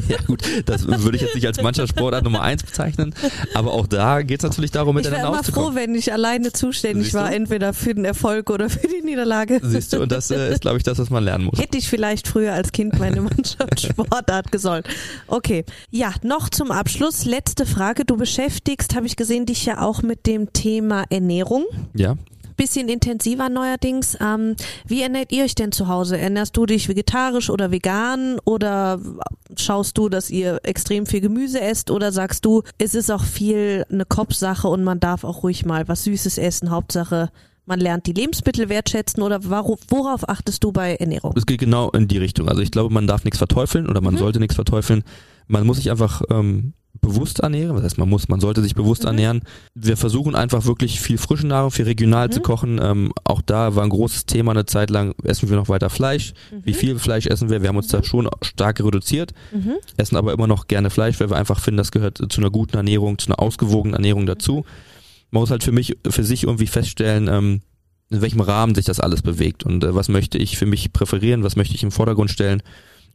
Ja 0.09 0.17
gut, 0.25 0.41
das 0.65 0.87
würde 0.87 1.15
ich 1.15 1.21
jetzt 1.21 1.35
nicht 1.35 1.47
als 1.47 1.61
Mannschaftssportart 1.61 2.23
Nummer 2.23 2.41
eins 2.41 2.63
bezeichnen, 2.63 3.13
aber 3.53 3.73
auch 3.73 3.87
da 3.87 4.21
geht 4.21 4.39
es 4.39 4.43
natürlich 4.43 4.71
darum, 4.71 4.97
Ich 4.97 5.05
wäre 5.05 5.15
miteinander 5.15 5.39
immer 5.39 5.43
froh, 5.43 5.71
wenn 5.73 5.95
ich 5.95 6.11
alleine 6.11 6.51
zuständig 6.51 7.13
war, 7.13 7.33
entweder 7.33 7.73
für 7.73 7.93
den 7.93 8.03
Erfolg 8.03 8.49
oder 8.49 8.69
für 8.69 8.87
die 8.87 9.01
Niederlage. 9.03 9.59
Siehst 9.63 9.93
du, 9.93 10.01
und 10.01 10.11
das 10.11 10.31
äh, 10.31 10.51
ist, 10.51 10.61
glaube 10.61 10.77
ich, 10.77 10.83
das, 10.83 10.99
was 10.99 11.09
man 11.09 11.23
lernen 11.23 11.45
muss. 11.45 11.59
Hätte 11.59 11.77
ich 11.77 11.89
vielleicht 11.89 12.27
früher 12.27 12.53
als 12.53 12.71
Kind 12.71 12.99
meine 12.99 13.21
Mannschaftssportart 13.21 14.51
gesollt. 14.51 14.87
Okay. 15.27 15.63
Ja, 15.91 16.13
noch 16.23 16.49
zum 16.49 16.71
Abschluss. 16.71 17.25
Letzte 17.25 17.65
Frage. 17.65 18.05
Du 18.05 18.17
beschäftigst, 18.17 18.95
habe 18.95 19.07
ich 19.07 19.15
gesehen, 19.15 19.45
dich 19.45 19.65
ja 19.65 19.81
auch 19.81 20.01
mit 20.01 20.25
dem 20.25 20.51
Thema 20.53 21.05
Ernährung. 21.09 21.65
Ja, 21.93 22.15
Bisschen 22.55 22.89
intensiver 22.89 23.49
neuerdings. 23.49 24.17
Ähm, 24.19 24.55
wie 24.87 25.03
ernährt 25.03 25.31
ihr 25.31 25.43
euch 25.43 25.53
denn 25.53 25.71
zu 25.71 25.87
Hause? 25.89 26.17
Ernährst 26.17 26.57
du 26.57 26.65
dich 26.65 26.89
vegetarisch 26.89 27.51
oder 27.51 27.69
vegan 27.69 28.39
oder 28.45 28.99
schaust 29.55 29.95
du, 29.95 30.09
dass 30.09 30.31
ihr 30.31 30.59
extrem 30.63 31.05
viel 31.05 31.21
Gemüse 31.21 31.61
esst 31.61 31.91
oder 31.91 32.11
sagst 32.11 32.45
du, 32.45 32.63
es 32.79 32.95
ist 32.95 33.11
auch 33.11 33.23
viel 33.23 33.85
eine 33.91 34.05
Kopfsache 34.05 34.67
und 34.67 34.83
man 34.83 34.99
darf 34.99 35.23
auch 35.23 35.43
ruhig 35.43 35.65
mal 35.67 35.87
was 35.87 36.05
Süßes 36.05 36.39
essen? 36.39 36.71
Hauptsache, 36.71 37.29
man 37.67 37.79
lernt 37.79 38.07
die 38.07 38.13
Lebensmittel 38.13 38.69
wertschätzen 38.69 39.21
oder 39.21 39.43
worauf 39.43 40.27
achtest 40.27 40.63
du 40.63 40.71
bei 40.71 40.95
Ernährung? 40.95 41.33
es 41.37 41.45
geht 41.45 41.59
genau 41.59 41.91
in 41.91 42.07
die 42.07 42.17
Richtung. 42.17 42.49
Also 42.49 42.63
ich 42.63 42.71
glaube, 42.71 42.91
man 42.91 43.05
darf 43.05 43.23
nichts 43.23 43.37
verteufeln 43.37 43.87
oder 43.87 44.01
man 44.01 44.15
Mhm. 44.15 44.19
sollte 44.19 44.39
nichts 44.39 44.55
verteufeln. 44.55 45.03
Man 45.47 45.63
muss 45.67 45.77
sich 45.77 45.91
einfach 45.91 46.23
ähm, 46.31 46.73
bewusst 47.01 47.39
ernähren. 47.39 47.75
Was 47.75 47.83
heißt 47.83 47.97
man 47.97 48.09
muss? 48.09 48.27
Man 48.27 48.39
sollte 48.39 48.61
sich 48.61 48.75
bewusst 48.75 49.03
Mhm. 49.03 49.07
ernähren. 49.09 49.41
Wir 49.75 49.97
versuchen 49.97 50.35
einfach 50.35 50.65
wirklich 50.65 50.99
viel 50.99 51.17
frische 51.17 51.47
Nahrung, 51.47 51.71
viel 51.71 51.85
regional 51.85 52.27
Mhm. 52.27 52.31
zu 52.31 52.41
kochen. 52.41 52.79
Ähm, 52.81 53.11
auch 53.23 53.41
da 53.41 53.75
war 53.75 53.83
ein 53.83 53.89
großes 53.89 54.25
Thema 54.25 54.51
eine 54.51 54.65
Zeit 54.65 54.89
lang, 54.89 55.13
essen 55.23 55.49
wir 55.49 55.55
noch 55.57 55.69
weiter 55.69 55.89
Fleisch? 55.89 56.33
Wie 56.63 56.73
viel 56.73 56.97
Fleisch 56.99 57.27
essen 57.27 57.49
wir? 57.49 57.61
Wir 57.61 57.69
haben 57.69 57.77
uns 57.77 57.87
da 57.87 58.03
schon 58.03 58.29
stark 58.41 58.79
reduziert. 58.83 59.33
Mhm. 59.53 59.73
essen 59.97 60.15
aber 60.17 60.33
immer 60.33 60.47
noch 60.47 60.67
gerne 60.67 60.89
Fleisch, 60.89 61.19
weil 61.19 61.29
wir 61.29 61.37
einfach 61.37 61.59
finden, 61.59 61.77
das 61.77 61.91
gehört 61.91 62.17
zu 62.29 62.41
einer 62.41 62.49
guten 62.51 62.77
Ernährung, 62.77 63.17
zu 63.17 63.27
einer 63.27 63.39
ausgewogenen 63.39 63.93
Ernährung 63.95 64.25
dazu. 64.25 64.65
Man 65.31 65.41
muss 65.41 65.51
halt 65.51 65.63
für 65.63 65.71
mich, 65.71 65.97
für 66.07 66.23
sich 66.23 66.43
irgendwie 66.43 66.67
feststellen, 66.67 67.27
ähm, 67.27 67.61
in 68.09 68.21
welchem 68.21 68.39
Rahmen 68.39 68.73
sich 68.75 68.85
das 68.85 68.99
alles 69.01 69.21
bewegt 69.21 69.65
und 69.65 69.83
äh, 69.83 69.93
was 69.93 70.07
möchte 70.07 70.37
ich 70.37 70.57
für 70.57 70.65
mich 70.65 70.93
präferieren, 70.93 71.43
was 71.43 71.57
möchte 71.57 71.75
ich 71.75 71.83
im 71.83 71.91
Vordergrund 71.91 72.31
stellen. 72.31 72.63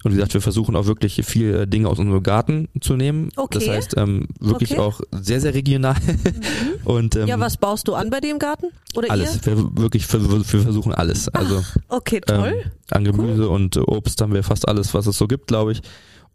Und 0.05 0.13
wie 0.13 0.17
gesagt, 0.17 0.35
wir 0.35 0.41
versuchen 0.41 0.75
auch 0.75 0.87
wirklich 0.87 1.21
viel 1.25 1.55
äh, 1.55 1.67
Dinge 1.67 1.89
aus 1.89 1.99
unserem 1.99 2.23
Garten 2.23 2.69
zu 2.81 2.97
nehmen. 2.97 3.29
Okay. 3.37 3.59
Das 3.59 3.69
heißt, 3.69 3.95
ähm, 3.97 4.27
wirklich 4.41 4.73
Okay. 4.73 4.81
auch 4.81 5.01
sehr, 5.13 5.41
sehr 5.41 5.55
regional. 5.55 5.95
und 6.85 7.15
ähm, 7.17 7.29
Ja, 7.29 7.39
was 7.39 7.57
baust 7.57 7.87
du 7.89 7.95
an 7.95 8.11
bei 8.11 8.19
im 8.19 8.39
Garten? 8.39 8.67
Oder 8.97 9.11
alles. 9.11 9.37
ihr? 9.47 9.57
Wir 9.57 9.77
wirklich, 9.77 10.13
wir, 10.13 10.21
versuchen 10.45 10.93
alles. 10.95 11.29
Also 11.29 11.63
Okay, 11.89 12.21
toll. 12.21 12.55
ähm, 12.65 12.71
an 12.91 13.05
Gemüse 13.05 13.49
und 13.49 13.77
äh, 13.77 13.81
Obst 13.81 14.21
haben 14.21 14.35
wir 14.35 14.43
fast 14.43 14.67
alles, 14.69 14.93
was 14.95 15.07
es 15.07 15.17
so 15.17 15.27
gibt, 15.27 15.47
glaube 15.47 15.73
ich. 15.73 15.83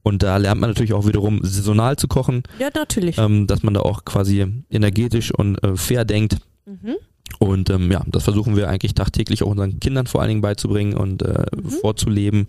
Und 0.04 0.24
da 0.24 0.38
lernt 0.38 0.62
man 0.62 0.70
natürlich 0.70 0.94
auch 0.94 1.06
wiederum 1.06 1.42
saisonal 1.44 1.98
zu 1.98 2.08
kochen, 2.08 2.44
ja, 2.60 2.70
natürlich. 2.74 3.18
ähm, 3.18 3.46
dass 3.48 3.64
man 3.64 3.74
da 3.74 3.82
auch 3.82 4.06
quasi 4.06 4.46
energetisch 4.70 5.34
und 5.34 5.62
äh, 5.64 5.76
fair 5.76 6.06
denkt. 6.06 6.38
Mhm. 6.66 6.96
Und 7.40 7.70
ähm, 7.70 7.92
ja, 7.92 8.02
das 8.08 8.24
versuchen 8.24 8.56
wir 8.56 8.70
eigentlich 8.70 8.94
tagtäglich 8.94 9.44
auch 9.44 9.48
unseren 9.48 9.82
Kindern 9.82 10.08
vor 10.08 10.22
allen 10.22 10.30
Dingen 10.30 10.42
beizubringen 10.42 10.96
und 10.96 11.24
äh, 11.24 11.46
vorzuleben. 11.82 12.48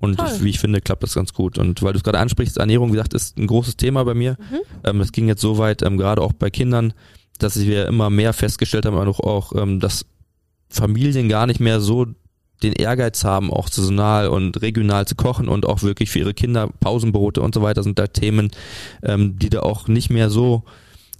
Und. 0.00 0.18
Toll. 0.18 0.28
wie 0.40 0.50
ich 0.50 0.60
finde, 0.60 0.80
klappt 0.80 1.02
das 1.02 1.14
ganz 1.14 1.32
gut. 1.32 1.58
Und 1.58 1.82
weil 1.82 1.92
du 1.92 1.98
es 1.98 2.04
gerade 2.04 2.18
ansprichst, 2.18 2.56
Ernährung, 2.56 2.88
wie 2.88 2.92
gesagt, 2.92 3.14
ist 3.14 3.36
ein 3.36 3.46
großes 3.46 3.76
Thema 3.76 4.04
bei 4.04 4.14
mir. 4.14 4.36
Mhm. 4.38 4.58
Ähm, 4.84 5.00
es 5.00 5.12
ging 5.12 5.28
jetzt 5.28 5.40
so 5.40 5.58
weit, 5.58 5.82
ähm, 5.82 5.98
gerade 5.98 6.22
auch 6.22 6.32
bei 6.32 6.50
Kindern, 6.50 6.92
dass 7.38 7.58
wir 7.58 7.86
immer 7.86 8.10
mehr 8.10 8.32
festgestellt 8.32 8.86
haben, 8.86 8.96
auch, 8.96 9.20
auch 9.20 9.54
ähm, 9.54 9.80
dass 9.80 10.06
Familien 10.70 11.28
gar 11.28 11.46
nicht 11.46 11.60
mehr 11.60 11.80
so 11.80 12.06
den 12.62 12.72
Ehrgeiz 12.72 13.24
haben, 13.24 13.52
auch 13.52 13.68
saisonal 13.68 14.28
und 14.28 14.60
regional 14.62 15.06
zu 15.06 15.14
kochen 15.14 15.48
und 15.48 15.66
auch 15.66 15.82
wirklich 15.82 16.10
für 16.10 16.20
ihre 16.20 16.34
Kinder 16.34 16.68
Pausenbrote 16.80 17.40
und 17.40 17.54
so 17.54 17.62
weiter 17.62 17.82
sind 17.82 17.98
da 17.98 18.08
Themen, 18.08 18.50
ähm, 19.02 19.38
die 19.38 19.48
da 19.48 19.60
auch 19.60 19.88
nicht 19.88 20.10
mehr 20.10 20.30
so 20.30 20.64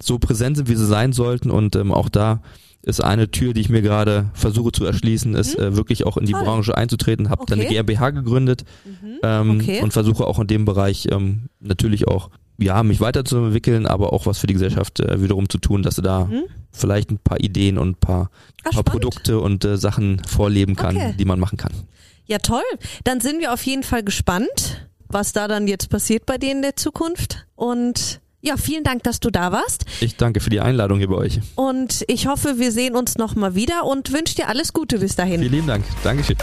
so 0.00 0.18
präsent 0.18 0.56
sind, 0.56 0.68
wie 0.68 0.76
sie 0.76 0.86
sein 0.86 1.12
sollten 1.12 1.50
und 1.50 1.74
ähm, 1.76 1.92
auch 1.92 2.08
da 2.08 2.42
ist 2.82 3.02
eine 3.02 3.30
Tür, 3.30 3.52
die 3.54 3.60
ich 3.60 3.68
mir 3.68 3.82
gerade 3.82 4.30
versuche 4.34 4.72
zu 4.72 4.84
erschließen, 4.84 5.34
ist 5.34 5.58
äh, 5.58 5.76
wirklich 5.76 6.06
auch 6.06 6.16
in 6.16 6.26
die 6.26 6.32
Toll. 6.32 6.44
Branche 6.44 6.76
einzutreten, 6.76 7.28
habe 7.30 7.44
dann 7.46 7.58
eine 7.58 7.66
Okay. 7.68 7.74
GmbH 7.76 8.10
gegründet 8.10 8.64
Mhm. 8.84 9.18
ähm, 9.22 9.60
Okay. 9.60 9.82
und 9.82 9.92
versuche 9.92 10.26
auch 10.26 10.38
in 10.38 10.46
dem 10.46 10.64
Bereich 10.64 11.08
ähm, 11.10 11.48
natürlich 11.60 12.06
auch 12.08 12.30
ja 12.60 12.82
mich 12.82 13.00
weiterzuentwickeln, 13.00 13.86
aber 13.86 14.12
auch 14.12 14.26
was 14.26 14.38
für 14.38 14.46
die 14.46 14.54
Gesellschaft 14.54 15.00
äh, 15.00 15.22
wiederum 15.22 15.48
zu 15.48 15.58
tun, 15.58 15.82
dass 15.82 15.96
sie 15.96 16.02
da 16.02 16.24
Mhm. 16.26 16.44
vielleicht 16.72 17.10
ein 17.10 17.18
paar 17.18 17.40
Ideen 17.40 17.78
und 17.78 17.90
ein 17.90 17.94
paar, 17.94 18.30
Ah, 18.64 18.70
paar. 18.70 18.82
Produkte 18.84 19.38
und 19.40 19.64
äh, 19.64 19.76
Sachen 19.76 20.20
vorleben 20.26 20.74
kann, 20.76 20.96
Okay. 20.96 21.14
die 21.18 21.24
man 21.24 21.38
machen 21.40 21.56
kann. 21.58 21.72
Ja, 22.26 22.38
toll. 22.38 22.62
Dann 23.04 23.20
sind 23.20 23.40
wir 23.40 23.52
auf 23.52 23.62
jeden 23.64 23.82
Fall 23.84 24.02
gespannt, 24.02 24.88
was 25.08 25.32
da 25.32 25.48
dann 25.48 25.66
jetzt 25.68 25.88
passiert 25.88 26.26
bei 26.26 26.36
dir 26.36 26.52
in 26.52 26.62
der 26.62 26.76
Zukunft. 26.76 27.46
Und 27.54 28.20
ja, 28.40 28.56
vielen 28.56 28.84
Dank, 28.84 29.02
dass 29.02 29.20
du 29.20 29.30
da 29.30 29.50
warst. 29.52 29.84
Ich 30.00 30.16
danke 30.16 30.40
für 30.40 30.50
die 30.50 30.60
Einladung 30.60 30.98
hier 30.98 31.08
bei 31.08 31.16
euch. 31.16 31.40
Und 31.56 32.04
ich 32.06 32.26
hoffe, 32.26 32.58
wir 32.58 32.70
sehen 32.70 32.94
uns 32.94 33.18
nochmal 33.18 33.54
wieder 33.54 33.84
und 33.84 34.12
wünsche 34.12 34.36
dir 34.36 34.48
alles 34.48 34.72
Gute 34.72 34.98
bis 34.98 35.16
dahin. 35.16 35.40
Vielen 35.40 35.52
lieben 35.52 35.66
Dank. 35.66 35.84
Dankeschön. 36.04 36.36